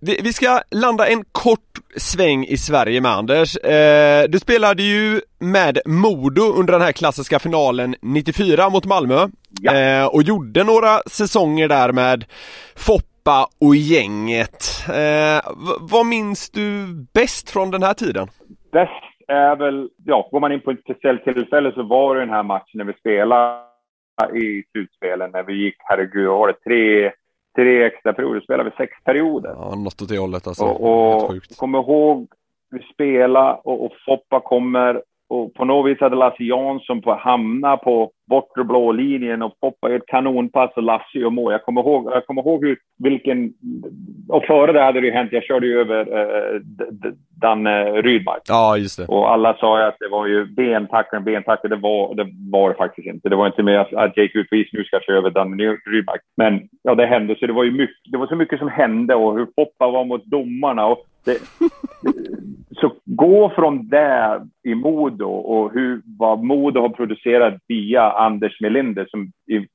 [0.00, 3.56] Vi, vi ska landa en kort sväng i Sverige med Anders.
[3.56, 9.28] Eh, du spelade ju med Modo under den här klassiska finalen 94 mot Malmö.
[9.60, 9.74] Ja.
[9.74, 12.24] Eh, och gjorde några säsonger där med
[12.76, 14.84] Foppa och gänget.
[14.88, 15.50] Eh,
[15.80, 18.28] vad minns du bäst från den här tiden?
[18.72, 22.30] Bäst är väl, ja, går man in på ett speciellt tillfälle så var det den
[22.30, 23.62] här matchen när vi spelade
[24.34, 27.12] i slutspelen, när vi gick, herregud, var det tre,
[27.56, 29.50] tre extra perioder, spelade vi sex perioder.
[29.50, 30.64] Ja, något åt det hållet alltså.
[30.64, 32.28] Och, och kom ihåg,
[32.70, 37.76] vi spelade och, och Foppa kommer och på något vis hade Lasse Jansson på hamna
[37.76, 41.52] på bortre blå linjen och poppa ett kanonpass och Lasse gör mål.
[41.52, 43.52] Jag kommer ihåg, jag kommer ihåg hur, vilken...
[44.28, 46.60] Och före det hade det ju hänt, jag körde ju över äh,
[47.42, 48.42] Danne Rydmark.
[48.48, 49.06] Ja, just det.
[49.06, 51.70] Och alla sa ju att det var ju bentackling, bentackling.
[51.70, 53.28] Det var, det var det faktiskt inte.
[53.28, 56.20] Det var inte med att, att Jake Utvis nu ska köra över Danne Rydmark.
[56.36, 57.36] Men ja, det hände.
[57.38, 60.04] Så det var ju mycket, det var så mycket som hände och hur Poppa var
[60.04, 60.86] mot domarna.
[60.86, 61.38] Och det,
[62.80, 69.06] så gå från det i Modo och hur, vad Modo har producerat via Anders Melinder
[69.10, 69.66] som i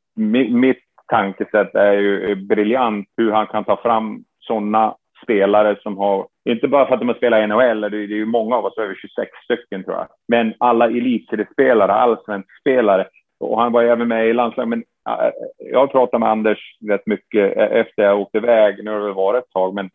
[0.50, 6.68] mitt tankesätt är ju briljant hur han kan ta fram sådana spelare som har, inte
[6.68, 8.96] bara för att de har spelat i NHL, det är ju många av oss, över
[8.96, 13.08] 26 stycken tror jag, men alla elitseriespelare, allsvensk spelare.
[13.40, 14.70] Och han var även med i landslaget.
[14.70, 15.32] Men äh,
[15.72, 16.60] jag har pratat med Anders
[16.90, 19.90] rätt mycket efter jag åkte iväg, nu har det varit ett tag, men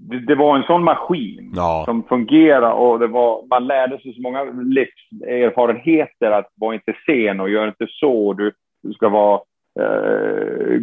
[0.00, 1.82] det, det, var en sån maskin ja.
[1.84, 7.40] som fungerade och det var, man lärde sig så många livserfarenheter att vara inte sen
[7.40, 8.32] och gör inte så.
[8.32, 8.52] Du,
[8.82, 9.40] du ska vara
[9.80, 10.80] eh,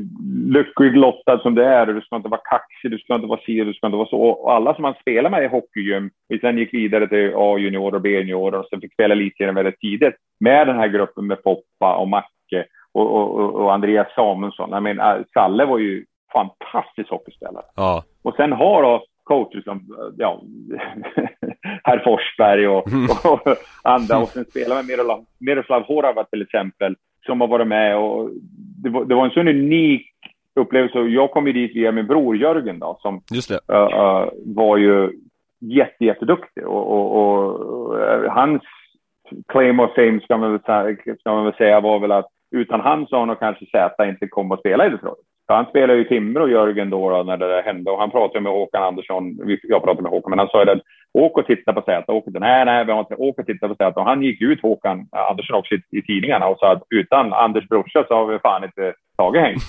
[0.48, 1.86] lycklig lottad som det är.
[1.86, 4.22] Du ska inte vara kaxig, du ska inte vara si, du ska inte vara så.
[4.22, 8.02] Och alla som man spelar med i hockeygym, vi sen gick vidare till A-juniorer och
[8.02, 12.08] B-juniorer och sen fick spela lite väldigt tidigt med den här gruppen med Poppa och
[12.08, 14.70] Macke och, och, och Andreas Samuelsson.
[14.72, 16.06] Jag menar, Salle var ju
[16.38, 17.64] fantastisk hockeyspelare.
[17.76, 18.04] Ja.
[18.24, 19.80] Och sen har då coacher som
[20.18, 20.42] ja,
[21.84, 23.04] herr Forsberg och, Mm.
[23.32, 26.96] och andra och sen spelar med Miroslav, Miroslav Horava till exempel
[27.26, 28.30] som har varit med och
[28.84, 30.12] det var, det var en sån unik
[30.56, 31.00] upplevelse.
[31.00, 35.12] Jag kom ju dit via min bror Jörgen då som uh, uh, var ju
[35.60, 38.62] jätte, jätteduktig och, och, och, uh, hans
[39.48, 42.82] claim of fame ska man, väl säga, ska man väl säga var väl att utan
[42.82, 45.26] han så har nog kanske Zäta inte kommit att spela i Detroit.
[45.48, 48.42] Han spelade ju Timrå och Jörgen då, då när det där hände och han pratade
[48.42, 49.38] med Håkan Andersson.
[49.64, 50.82] Jag pratade med Håkan, men han sa ju att
[51.14, 52.14] åk och titta på Zäta.
[52.14, 53.16] Åk nej, nej, vi har inte.
[53.16, 54.00] Åk och titta på Zäta.
[54.00, 57.68] Och han gick ut Håkan Andersson också i, i tidningarna och sa att utan Anders
[57.68, 59.62] brorsa så har vi fan inte tagit Henke.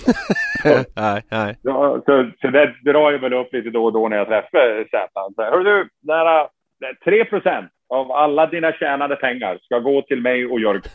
[0.95, 1.55] nej, nej.
[2.05, 5.21] Så, så det drar ju väl upp lite då och då när jag träffar Zäta.
[5.35, 6.47] Så, Hör du, nära
[7.05, 10.81] 3 procent av alla dina tjänade pengar ska gå till mig och Jörgen.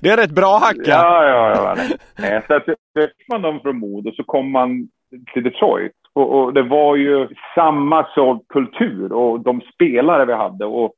[0.00, 0.82] Det är rätt bra hacka.
[0.90, 1.76] Ja, ja,
[2.16, 2.42] ja.
[2.46, 4.88] Så att träffade man dem från Modo så kom man
[5.32, 5.92] till Detroit.
[6.12, 10.64] Och, och det var ju samma sorts kultur och de spelare vi hade.
[10.64, 10.92] Och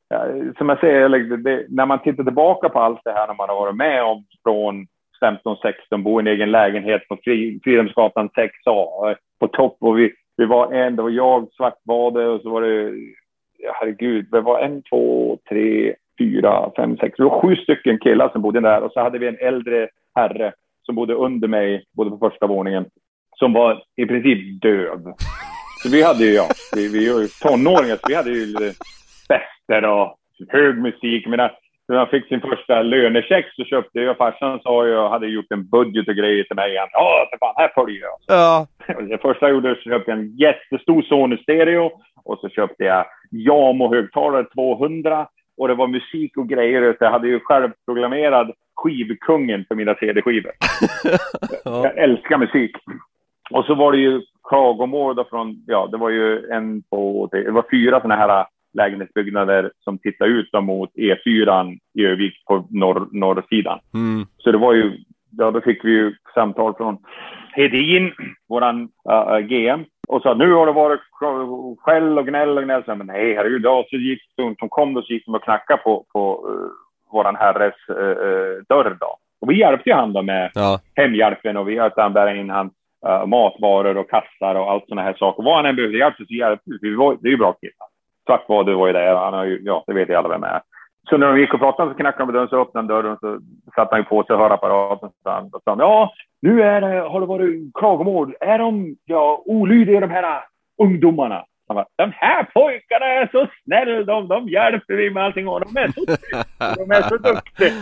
[0.58, 3.56] som jag säger, det, när man tittar tillbaka på allt det här när man har
[3.56, 4.86] varit med om från
[5.24, 9.76] 15-16, bo i en egen lägenhet på Fri, Fridhemsgatan 6A eh, på topp.
[9.80, 12.92] Och vi, det var en, det var jag, Svartbade och så var det,
[13.58, 18.28] ja, herregud, det var en, två, tre, fyra, fem, sex, det var sju stycken killar
[18.28, 20.52] som bodde där och så hade vi en äldre herre
[20.82, 22.84] som bodde under mig, bodde på första våningen,
[23.36, 25.00] som var i princip döv.
[25.82, 28.72] Så vi hade ju, ja, vi, vi var ju tonåringar, så vi hade ju
[29.28, 30.16] fester och
[30.48, 31.26] hög musik.
[31.26, 31.40] Men
[31.88, 35.68] när han fick sin första lönecheck så köpte jag, farsan sa ju, hade gjort en
[35.68, 36.76] budget och grejer till mig.
[36.76, 38.16] Han, ja, för fan, här följer jag.
[38.26, 38.66] Ja.
[39.08, 41.90] Det första jag gjorde så köpte jag en jättestor Sony Stereo
[42.24, 45.26] och så köpte jag Jamo-högtalare 200
[45.56, 46.96] och det var musik och grejer.
[47.00, 50.52] Jag hade ju själv programmerad skivkungen för mina CD-skivor.
[51.64, 52.76] Jag älskar musik.
[53.50, 57.50] Och så var det ju klagomål från, ja, det var ju en, två, tre, det
[57.50, 58.44] var fyra sådana här
[58.76, 63.78] lägenhetsbyggnader som tittade ut mot E4 i Övik på norr, norrsidan.
[63.94, 64.26] Mm.
[64.38, 64.92] Så det var ju,
[65.38, 66.98] ja, då fick vi ju samtal från
[67.52, 68.12] Hedin,
[68.48, 71.00] våran uh, GM, och sa nu har det varit
[71.78, 72.82] skäll och gnäll och gnäll.
[72.84, 75.44] Så, men nej, herregud, ja, så gick de som kom då så gick de och
[75.44, 76.70] knackade på, på uh,
[77.12, 79.16] våran herres uh, dörr då.
[79.40, 80.80] Och vi hjälpte ju han då med Ja.
[80.94, 82.72] hemhjälpen och vi hjälpte han bära in hans
[83.08, 85.42] uh, matvaror och kassar och allt sådana här saker.
[85.42, 86.78] Vad han än behövde hjälp så hjälpte vi.
[86.90, 86.94] vi.
[86.94, 87.88] var- Det är ju bra killar.
[88.26, 89.14] Svartbad var ju där.
[89.14, 90.60] Han har ju, ja, det vet ju alla vem är.
[91.10, 93.16] Så när de gick och pratade så knackade de på dörren, så öppnade han dörren
[93.20, 93.38] så
[93.74, 95.08] satte han ju på sig hörapparaten.
[95.08, 96.12] Så sa han, ja,
[96.42, 98.34] nu är det, har det varit klagomål.
[98.40, 100.40] Är de ja, olydiga de här
[100.82, 101.44] ungdomarna?
[101.68, 105.60] Han bara, de här pojkarna är så snälla, de, de hjälper vi med allting och
[105.60, 106.04] de är så
[106.76, 107.72] de är så duktiga.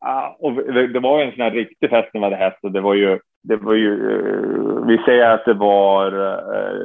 [0.00, 2.72] Ja, och det, var ju en sån här riktig fest när vi hade häst och
[2.72, 6.82] det var ju, det var ju, eh, vi säger att det var eh,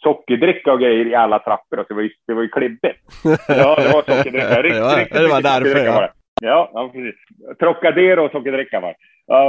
[0.00, 1.78] sockerdricka och grejer i alla trappor.
[1.78, 2.98] Alltså det var ju, det var ju klibbigt.
[3.48, 4.62] Ja, det var sockerdricka.
[4.62, 5.94] Riktigt, Ja, riktigt, det var riktigt därför, ja.
[5.94, 6.12] var det.
[6.40, 7.14] Ja, ja, precis.
[7.58, 8.94] Trocadero och sockerdricka var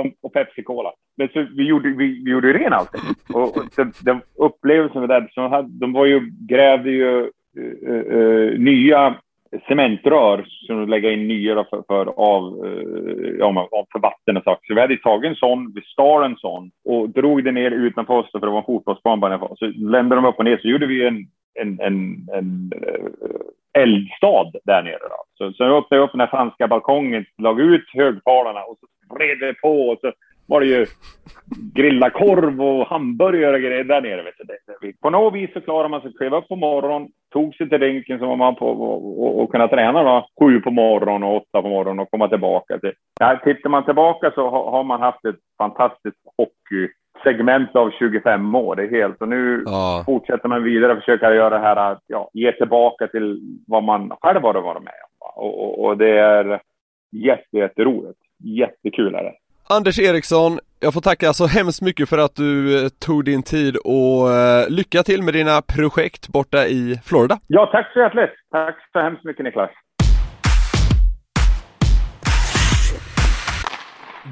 [0.02, 0.92] um, Och Pepsi Cola.
[1.18, 3.02] Men så vi gjorde, vi, vi gjorde ren allting.
[3.34, 7.20] Och, och den, den upplevelsen med det, så de, hade, de var ju, grävde ju
[7.58, 9.16] eh, eh, nya
[9.68, 14.38] cementrör som de lägger in nya då för, för, av, eh, ja, av- för vatten
[14.38, 14.68] och saker.
[14.68, 18.14] Så vi hade tagit en sån, vi stal en sån och drog det ner utanför
[18.14, 19.56] oss, för det var en fotbollsplan bara.
[19.56, 21.28] Så lämnade de upp och ner, så gjorde vi en,
[21.60, 25.00] en, en, en eh, eldstad där nere.
[25.10, 25.24] Då.
[25.38, 29.38] Så, så öppnade jag upp den här franska balkongen, lag ut högtalarna och så vred
[29.40, 30.12] vi på och så
[30.48, 30.86] var det ju
[31.76, 34.24] grilla korv och hamburgare och grejer där nere.
[34.24, 34.36] Vet
[34.82, 34.94] du.
[35.02, 38.20] På något vis så klarade man sig, klev upp på morgonen, tog sig till rinken
[38.20, 41.62] som var man på och, och, och kunna träna då, sju på morgonen och åtta
[41.62, 42.78] på morgonen och komma tillbaka.
[42.80, 42.94] Till.
[43.20, 48.76] Ja, tittar man tillbaka så har, har man haft ett fantastiskt hockeysegment av 25 år.
[48.76, 49.22] Det är helt.
[49.22, 50.04] Och nu Ja.
[50.06, 54.12] fortsätter man vidare och försöker göra det här att ja, ge tillbaka till vad man
[54.22, 55.44] själv har varit med om.
[55.44, 56.62] Och, och, och det är
[57.12, 58.20] jätte, jätteroligt.
[58.44, 59.34] Jättekul är det.
[59.70, 63.78] Anders Eriksson, jag får tacka så hemskt mycket för att du eh, tog din tid
[63.78, 67.40] och eh, lycka till med dina projekt borta i Florida.
[67.48, 68.34] Ja, tack så hjärtligt.
[68.52, 69.72] Tack så hemskt mycket Niklas.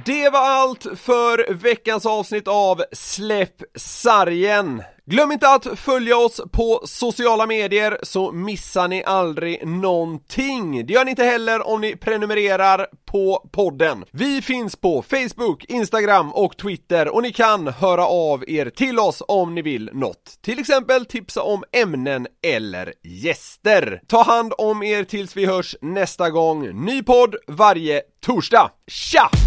[0.06, 4.84] Det var allt för veckans avsnitt av Släpp sargen.
[5.06, 10.86] Glöm inte att följa oss på sociala medier så missar ni aldrig någonting.
[10.86, 14.06] Det gör ni inte heller om ni prenumererar på podden.
[14.11, 19.24] Vi finns på Facebook, Instagram och Twitter och ni kan höra av er till oss
[19.28, 20.40] om ni vill något.
[20.41, 24.02] Till exempel tipsa om ämnen eller gäster.
[24.07, 26.86] Ta hand om er tills vi hörs nästa gång.
[26.86, 28.72] Ny podd varje torsdag.
[28.88, 29.47] Tja!